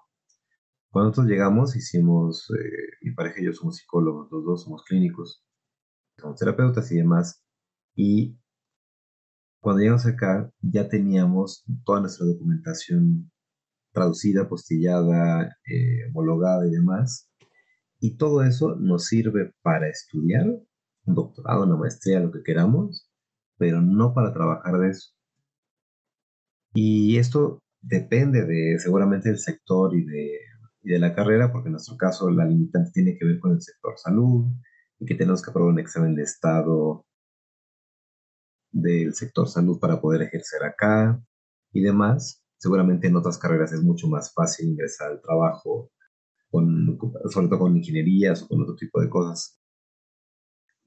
[0.90, 5.44] Cuando nosotros llegamos, hicimos, eh, mi pareja y yo somos psicólogos, los dos somos clínicos,
[6.18, 7.44] somos terapeutas y demás,
[7.94, 8.36] y
[9.60, 13.30] cuando llegamos acá ya teníamos toda nuestra documentación
[13.92, 17.28] traducida, postillada, eh, homologada y demás,
[17.98, 20.46] y todo eso nos sirve para estudiar
[21.04, 23.10] un doctorado, una maestría, lo que queramos,
[23.58, 25.10] pero no para trabajar de eso.
[26.72, 30.38] Y esto depende de seguramente del sector y de
[30.82, 33.60] y de la carrera, porque en nuestro caso la limitante tiene que ver con el
[33.60, 34.46] sector salud
[34.98, 37.04] y que tenemos que aprobar un examen de estado
[38.70, 41.22] del sector salud para poder ejercer acá
[41.72, 42.44] y demás.
[42.58, 45.90] Seguramente en otras carreras es mucho más fácil ingresar al trabajo,
[46.50, 49.58] sobre todo con ingenierías o con otro tipo de cosas.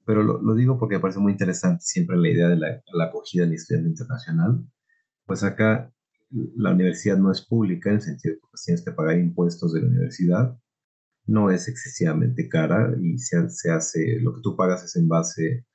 [0.06, 3.04] Pero lo, lo digo porque me parece muy interesante siempre la idea de la, la
[3.04, 4.64] acogida del estudiante internacional.
[5.26, 5.90] Pues acá
[6.30, 9.72] la universidad no es pública en el sentido de que pues, tienes que pagar impuestos
[9.72, 10.58] de la universidad,
[11.26, 15.66] no es excesivamente cara y se, se hace, lo que tú pagas es en base,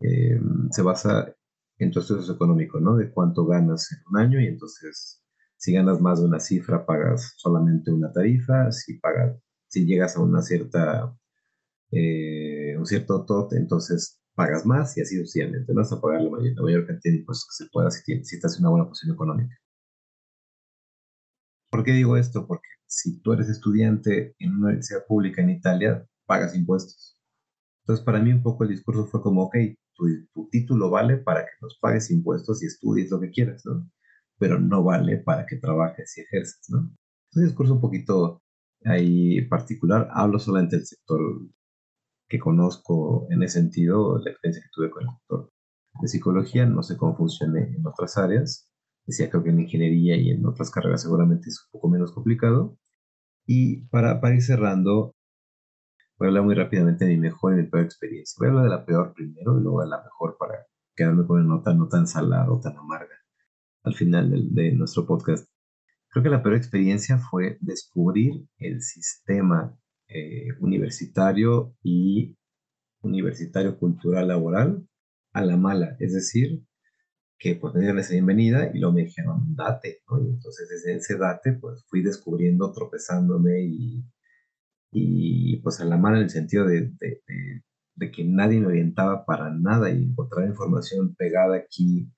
[0.00, 1.34] eh, se basa
[1.78, 2.96] en tu estudio económico, ¿no?
[2.96, 5.22] De cuánto ganas en un año y entonces
[5.56, 9.36] si ganas más de una cifra pagas solamente una tarifa, si pagas,
[9.68, 11.16] si llegas a una cierta,
[11.90, 16.30] eh, un cierto tot, entonces pagas más y así sucesivamente, no vas a pagar la
[16.30, 18.88] mayor, la mayor cantidad de impuestos que se pueda si, si estás en una buena
[18.88, 19.56] posición económica.
[21.70, 22.46] ¿Por qué digo esto?
[22.46, 27.17] Porque si tú eres estudiante en una universidad pública en Italia, pagas impuestos.
[27.88, 29.56] Entonces, para mí un poco el discurso fue como, ok,
[29.94, 30.06] tu,
[30.50, 33.90] título vale para que nos pagues impuestos y estudies lo que quieras, ¿no?
[34.38, 36.94] Pero no vale para que trabajes y ejerces, ¿no?
[37.30, 38.42] Es un discurso un poquito
[38.84, 40.08] ahí particular.
[40.12, 41.20] Hablo solamente del sector
[42.28, 45.50] que conozco en ese sentido, la experiencia que tuve con el sector
[46.02, 48.68] de psicología, no sé cómo funciona en otras áreas,
[49.08, 52.76] Decía, creo que en ingeniería y en otras carreras seguramente es un poco menos complicado.
[53.46, 55.14] Y para, para ir cerrando,
[56.18, 58.36] voy a hablar muy rápidamente de mi mejor y mi peor experiencia.
[58.38, 61.40] Voy a hablar de la peor primero y luego de la mejor para quedarme con
[61.40, 63.14] una nota no tan salada o tan amarga
[63.84, 65.48] al final de, de nuestro podcast.
[66.10, 69.78] Creo que la peor experiencia fue descubrir el sistema
[70.08, 72.34] eh, universitario y
[73.02, 74.88] universitario cultural laboral
[75.34, 76.64] a la mala, es decir,
[77.38, 80.20] que pues me dieron esa bienvenida y luego me dijeron, date, ¿no?
[80.22, 84.04] Y entonces desde ese date pues fui descubriendo, tropezándome y,
[84.90, 86.92] y pues a la mano en el sentido de,
[88.12, 92.10] que nadie me orientaba para nada y encontrar información pegada aquí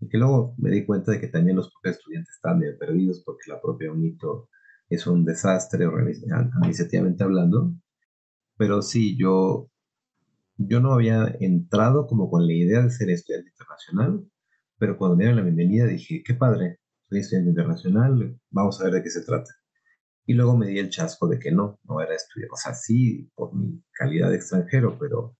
[0.00, 3.22] y que luego me di cuenta de que también los propios estudiantes estaban medio perdidos
[3.24, 4.48] porque la propia UNITO
[4.88, 7.72] es un desastre administrativamente hablando,
[8.56, 9.70] pero sí, yo,
[10.56, 14.24] yo no había entrado como con la idea de ser estudiante internacional,
[14.78, 18.94] pero cuando me dieron la bienvenida dije, qué padre, soy estudiante internacional, vamos a ver
[18.94, 19.59] de qué se trata.
[20.30, 23.28] Y luego me di el chasco de que no, no era estudiante, o sea, sí,
[23.34, 25.36] por mi calidad de extranjero, pero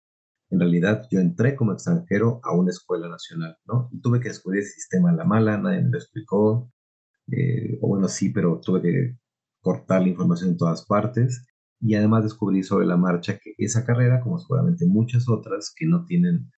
[0.51, 3.89] en realidad yo entré como extranjero a una escuela nacional, ¿no?
[3.93, 6.73] Y tuve que descubrir ese sistema la mala, nadie me lo explicó,
[7.31, 9.17] eh, o bueno, sí, pero tuve que
[9.61, 11.47] cortar la información en todas partes
[11.79, 16.05] y además descubrí sobre la marcha que esa carrera, como seguramente muchas otras que no
[16.05, 16.51] tienen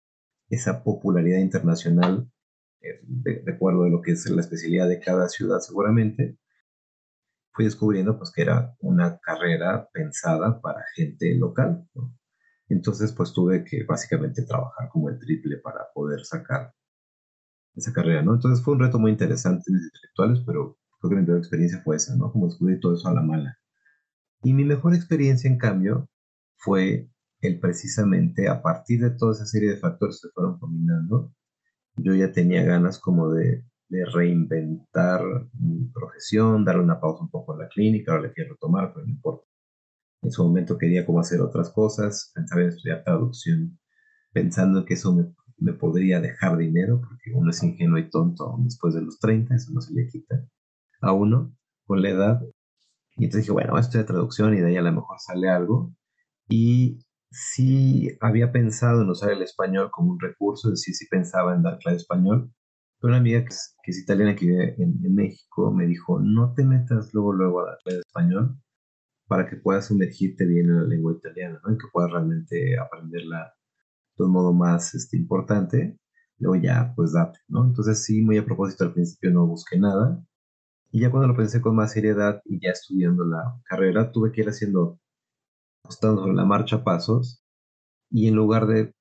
[0.48, 2.32] esa popularidad internacional
[3.02, 6.38] de, acuerdo a lo que es la especialidad de cada ciudad seguramente,
[7.52, 11.86] fui descubriendo pues que era una carrera pensada para gente local.
[12.68, 16.74] Entonces pues tuve que básicamente trabajar como el triple para poder sacar
[17.74, 18.34] esa carrera, ¿no?
[18.34, 22.16] Entonces fue un reto muy interesante en intelectuales, pero creo que mi experiencia fue esa,
[22.16, 22.32] ¿no?
[22.32, 23.58] Como descubrir todo eso a la mala.
[24.42, 26.08] Y mi mejor experiencia, en cambio,
[26.56, 27.08] fue
[27.40, 31.32] el precisamente a partir de toda esa serie de factores que fueron combinando,
[31.96, 35.20] yo ya tenía ganas como de, de reinventar
[35.52, 39.04] mi profesión, darle una pausa un poco a la clínica, ahora le quiero retomar, pero
[39.04, 39.46] no importa.
[40.22, 43.78] En su momento quería como hacer otras cosas, pensaba en estudiar traducción,
[44.32, 48.94] pensando que eso me, me podría dejar dinero, porque uno es ingenuo y tonto después
[48.94, 50.42] de los 30, eso no se le quita
[51.02, 51.54] a uno
[51.84, 52.40] con la edad.
[53.16, 55.94] Y entonces dije, bueno, esto de traducción y de ahí a lo mejor sale algo.
[56.48, 56.98] Y
[57.30, 61.62] sí había pensado en usar el español como un recurso, es decir, sí pensaba en
[61.62, 62.50] dar clase español.
[63.02, 63.48] Una amiga que
[63.90, 67.98] es, italiana que vive en, México me dijo, no te metas luego, luego a de
[67.98, 68.56] español
[69.26, 71.72] para que puedas sumergirte bien en la lengua italiana, ¿no?
[71.72, 73.54] Y que puedas realmente aprenderla
[74.16, 75.98] de un modo más este, importante.
[76.38, 77.64] Luego ya, pues date, ¿no?
[77.64, 80.22] Entonces sí, muy a propósito, al principio no busqué nada
[80.92, 84.42] y ya cuando lo pensé con más seriedad y ya estudiando la carrera, tuve que
[84.42, 85.00] ir haciendo,
[85.82, 87.42] apostando la marcha pasos.
[88.10, 88.94] Y en lugar de,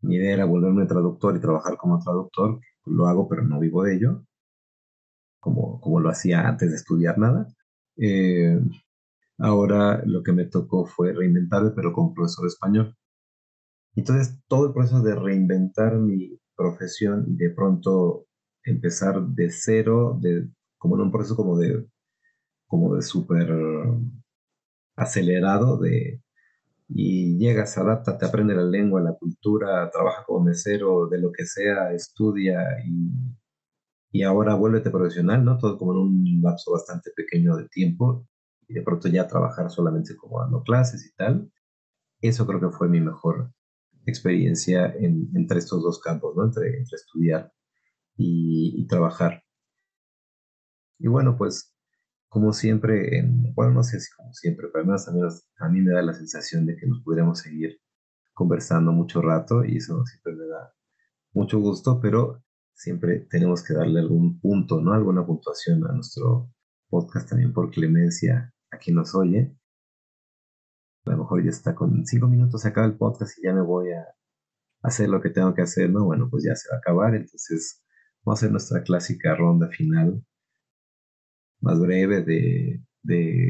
[0.00, 3.96] mi idea era volverme traductor y trabajar como traductor, lo hago pero no vivo de
[3.96, 4.24] ello,
[5.40, 7.48] como, como lo hacía antes de estudiar nada.
[7.96, 8.58] Eh,
[9.38, 12.96] ahora lo que me tocó fue reinventarme, pero como profesor español.
[13.94, 18.26] Entonces, todo el proceso de reinventar mi profesión y de pronto
[18.64, 20.48] empezar de cero, de
[20.78, 21.86] como en un proceso como de,
[22.66, 23.48] como de súper
[24.96, 26.22] acelerado de,
[26.88, 31.44] y llegas, adapta, te aprende la lengua, la cultura, trabaja como mesero, de lo que
[31.46, 33.10] sea, estudia y,
[34.12, 35.58] y ahora vuélvete profesional, ¿no?
[35.58, 38.26] Todo como en un lapso bastante pequeño de tiempo
[38.68, 41.52] y de pronto ya trabajar solamente como dando clases y tal.
[42.20, 43.52] Eso creo que fue mi mejor
[44.06, 46.44] experiencia en, entre estos dos campos, ¿no?
[46.44, 47.52] Entre, entre estudiar
[48.16, 49.42] y trabajar.
[50.98, 51.75] Y bueno, pues
[52.28, 56.02] como siempre, en, bueno, no sé si como siempre, pero al a mí, me da
[56.02, 57.78] la sensación de que nos podríamos seguir
[58.34, 60.72] conversando mucho rato y eso siempre me da
[61.32, 62.42] mucho gusto, pero
[62.74, 64.92] siempre tenemos que darle algún punto, ¿no?
[64.92, 66.50] Alguna puntuación a nuestro
[66.88, 69.56] podcast también por clemencia a quien nos oye.
[71.06, 73.62] A lo mejor ya está con cinco minutos, se acaba el podcast y ya me
[73.62, 74.04] voy a
[74.82, 76.04] hacer lo que tengo que hacer, ¿no?
[76.04, 77.84] Bueno, pues ya se va a acabar, entonces
[78.24, 80.22] vamos a hacer nuestra clásica ronda final
[81.60, 82.82] más breve de,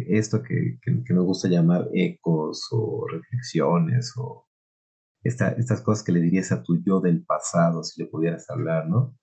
[0.09, 0.79] esto que,
[1.15, 4.47] nos gusta llamar ecos o reflexiones o
[5.23, 9.17] estas cosas que le dirías a tu yo del pasado si le pudieras hablar, ¿no?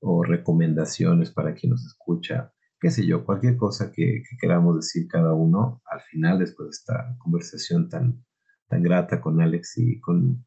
[0.00, 5.34] O recomendaciones para quien nos escucha, qué sé yo, cualquier cosa que, queramos decir cada
[5.34, 8.24] uno al final, después de esta conversación tan,
[8.68, 10.46] tan grata con Alex y con,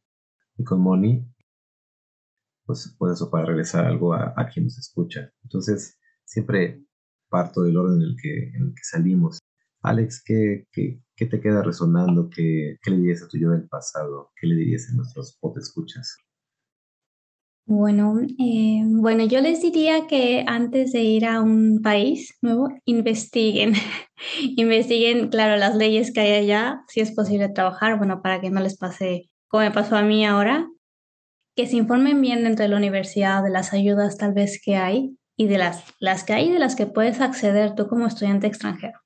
[0.57, 1.27] y con Moni,
[2.65, 5.31] pues, pues eso para regresar algo a, a quien nos escucha.
[5.43, 6.83] Entonces, siempre
[7.33, 9.39] parto del orden en el que, en el que salimos.
[9.81, 12.29] Alex, ¿qué, qué, qué te queda resonando?
[12.29, 14.29] ¿Qué, ¿Qué, le dirías a tu yo del pasado?
[14.39, 16.15] ¿Qué le dirías a nuestros escuchas?
[17.65, 23.73] Bueno, eh, bueno, yo les diría que antes de ir a un país nuevo, investiguen.
[24.55, 28.61] investiguen, claro, las leyes que hay allá, si es posible trabajar, bueno, para que no
[28.61, 30.67] les pase como me pasó a mí ahora,
[31.55, 35.15] que se informen bien dentro de la universidad de las ayudas tal vez que hay
[35.35, 38.99] y de las, las que hay de las que puedes acceder tú como estudiante extranjero.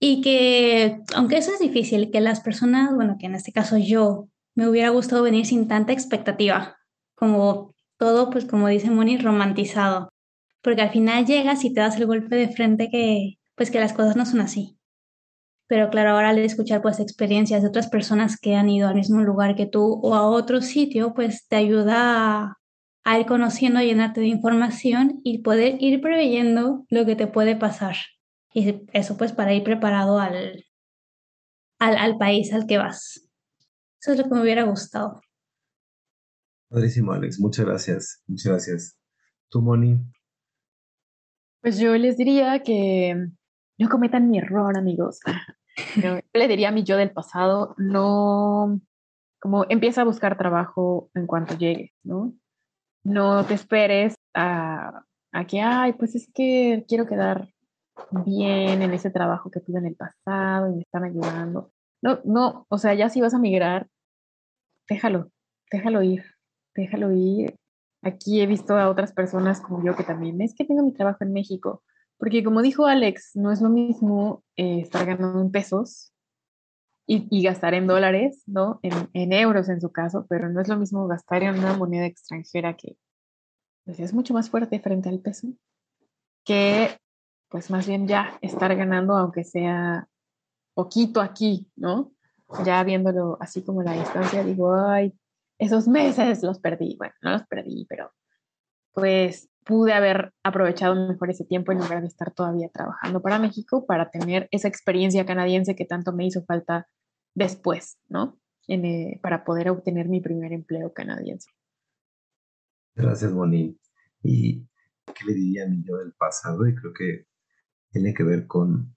[0.00, 4.28] Y que, aunque eso es difícil, que las personas, bueno, que en este caso yo,
[4.54, 6.76] me hubiera gustado venir sin tanta expectativa,
[7.14, 10.08] como todo, pues como dice Moni, romantizado,
[10.62, 13.92] porque al final llegas y te das el golpe de frente que, pues que las
[13.92, 14.78] cosas no son así.
[15.68, 19.20] Pero claro, ahora al escuchar pues experiencias de otras personas que han ido al mismo
[19.22, 22.58] lugar que tú o a otro sitio, pues te ayuda a,
[23.08, 27.96] a ir conociendo, llenarte de información y poder ir preveyendo lo que te puede pasar.
[28.52, 30.66] Y eso pues para ir preparado al,
[31.78, 33.26] al, país al que vas.
[33.98, 35.22] Eso es lo que me hubiera gustado.
[36.68, 37.40] Padrísimo, Alex.
[37.40, 38.22] Muchas gracias.
[38.26, 38.98] Muchas gracias.
[39.48, 39.98] ¿Tú, Moni?
[41.62, 43.16] Pues yo les diría que
[43.78, 45.20] no cometan mi error, amigos.
[45.96, 48.82] yo le diría a mi yo del pasado, no,
[49.40, 52.34] como empieza a buscar trabajo en cuanto llegue, ¿no?
[53.08, 55.04] No te esperes a,
[55.48, 57.48] que, ay, pues es que quiero quedar
[58.24, 61.72] bien en ese trabajo que tuve en el pasado y me están ayudando.
[62.02, 63.88] No, no, o sea, ya si vas a migrar,
[64.88, 65.30] déjalo,
[65.70, 66.24] déjalo ir,
[66.74, 67.56] déjalo ir.
[68.02, 71.24] Aquí he visto a otras personas como yo que también, es que tengo mi trabajo
[71.24, 71.82] en México,
[72.18, 76.12] porque como dijo Alex, no es lo mismo eh, estar ganando en pesos
[77.10, 78.80] y, gastar en dólares, ¿no?
[78.82, 82.76] En, euros en su caso, pero no es lo mismo gastar en una moneda extranjera
[82.76, 82.98] que
[83.84, 85.48] pues, es mucho más fuerte frente al peso,
[86.44, 86.98] que
[87.48, 90.06] pues más bien ya estar ganando aunque sea
[90.74, 92.12] poquito aquí, ¿no?
[92.62, 95.14] Ya viéndolo así como la distancia, digo, ay,
[95.58, 96.96] esos meses los perdí.
[96.98, 98.12] Bueno, no los perdí, pero
[98.92, 103.86] pues pude haber aprovechado mejor ese tiempo en lugar de estar todavía trabajando para México
[103.86, 106.86] para tener esa experiencia canadiense que tanto me hizo falta
[107.38, 108.40] después, ¿no?
[108.66, 111.48] Eh, para poder obtener mi primer empleo canadiense.
[112.94, 113.78] Gracias, Moni.
[114.22, 114.66] ¿Y
[115.14, 116.66] qué le diría a mí yo del pasado?
[116.66, 117.26] Y creo que
[117.90, 118.94] tiene que ver con,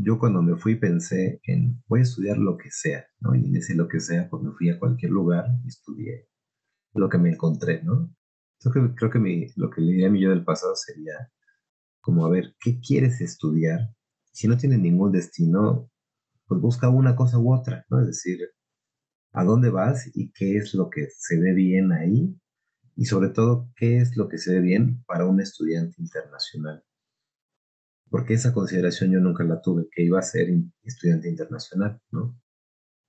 [0.00, 3.34] yo cuando me fui pensé en, voy a estudiar lo que sea, ¿no?
[3.34, 6.28] Y en ese lo que sea, pues me fui a cualquier lugar y estudié
[6.94, 8.12] lo que me encontré, ¿no?
[8.58, 11.30] Creo que, creo que lo que le diría a mí yo del pasado sería
[12.00, 13.94] como, a ver, ¿qué quieres estudiar?
[14.32, 15.91] Si no tienes ningún destino,
[16.52, 18.00] pues busca una cosa u otra, ¿no?
[18.00, 18.40] Es decir,
[19.32, 22.38] ¿a dónde vas y qué es lo que se ve bien ahí?
[22.94, 26.84] Y sobre todo, ¿qué es lo que se ve bien para un estudiante internacional?
[28.10, 30.48] Porque esa consideración yo nunca la tuve, que iba a ser
[30.82, 32.38] estudiante internacional, ¿no?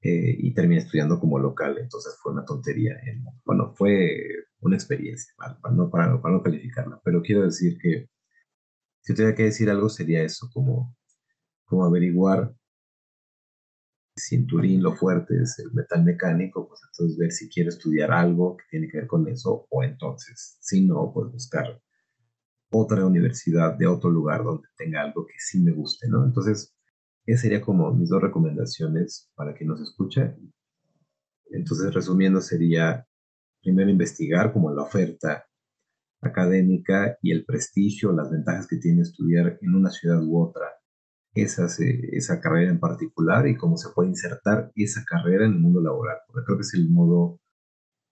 [0.01, 2.95] Eh, y terminé estudiando como local, entonces fue una tontería.
[3.43, 8.07] bueno, fue una experiencia, para, no, para, no calificarla, pero quiero decir que
[9.01, 10.95] si tuviera que decir algo sería eso, como,
[11.65, 12.55] como averiguar
[14.15, 18.11] si en Turín lo fuerte es el metal mecánico, pues entonces ver si quiero estudiar
[18.11, 21.81] algo que tiene que ver con eso, o entonces, si no, pues buscar
[22.71, 26.23] otra universidad de otro lugar donde tenga algo que sí me guste, ¿no?
[26.25, 26.75] Entonces,
[27.25, 30.35] esas serían como mis dos recomendaciones para que nos escuche.
[31.51, 33.07] Entonces, resumiendo, sería
[33.61, 35.45] primero investigar como la oferta
[36.21, 40.82] académica y el prestigio, las ventajas que tiene estudiar en una ciudad u otra
[41.33, 41.67] esa,
[42.11, 46.17] esa carrera en particular y cómo se puede insertar esa carrera en el mundo laboral.
[46.45, 47.39] Creo que es el modo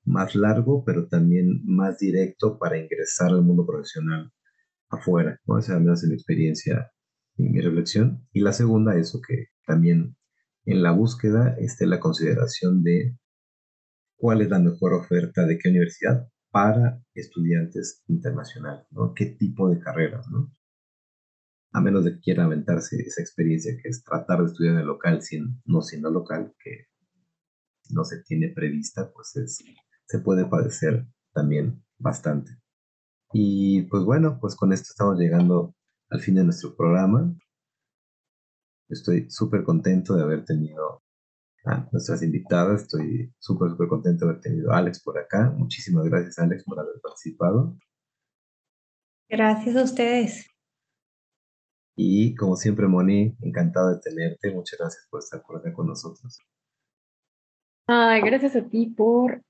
[0.06, 4.31] más largo, pero también más directo para ingresar al mundo profesional
[4.89, 5.39] afuera.
[5.45, 5.60] ¿no?
[5.60, 6.91] Esa es mi experiencia
[7.38, 8.27] y mi reflexión.
[8.31, 10.15] Y la segunda, eso que también
[10.65, 13.18] en la búsqueda esté la consideración de
[14.18, 19.14] cuál es la mejor oferta de qué universidad para estudiantes internacionales, ¿no?
[19.14, 20.52] ¿Qué tipo de carreras, ¿no?
[21.73, 24.88] A menos de que quiera aventarse esa experiencia que es tratar de estudiar en el
[24.88, 26.88] local, sin, no siendo local, que
[27.91, 29.57] no se tiene prevista, pues es,
[30.07, 32.52] se puede padecer también bastante.
[33.34, 35.73] Y pues bueno, pues con esto estamos llegando
[36.10, 37.34] al fin de nuestro programa.
[38.89, 41.02] Estoy súper contento de haber tenido
[41.65, 42.84] a nuestras invitadas.
[42.84, 45.49] Estoy súper, súper contento de haber tenido a Alex por acá.
[45.57, 47.77] Muchísimas gracias, Alex, por haber participado.
[49.30, 50.50] Gracias a ustedes.
[51.95, 54.53] Y como siempre, Moni, encantado de tenerte.
[54.53, 56.39] Muchas gracias por estar por acá con nosotros.
[57.88, 59.41] Ay, gracias a ti por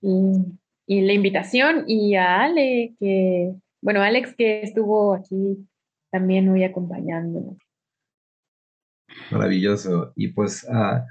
[0.92, 5.66] y la invitación y a Ale, que, bueno, Alex que estuvo aquí
[6.12, 7.58] también hoy acompañándonos.
[9.32, 10.12] Maravilloso.
[10.16, 11.06] Y pues, ah,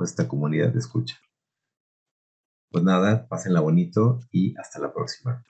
[0.00, 1.18] esta comunidad de escucha.
[2.70, 5.44] Pues nada, pásenla bonito y hasta la próxima.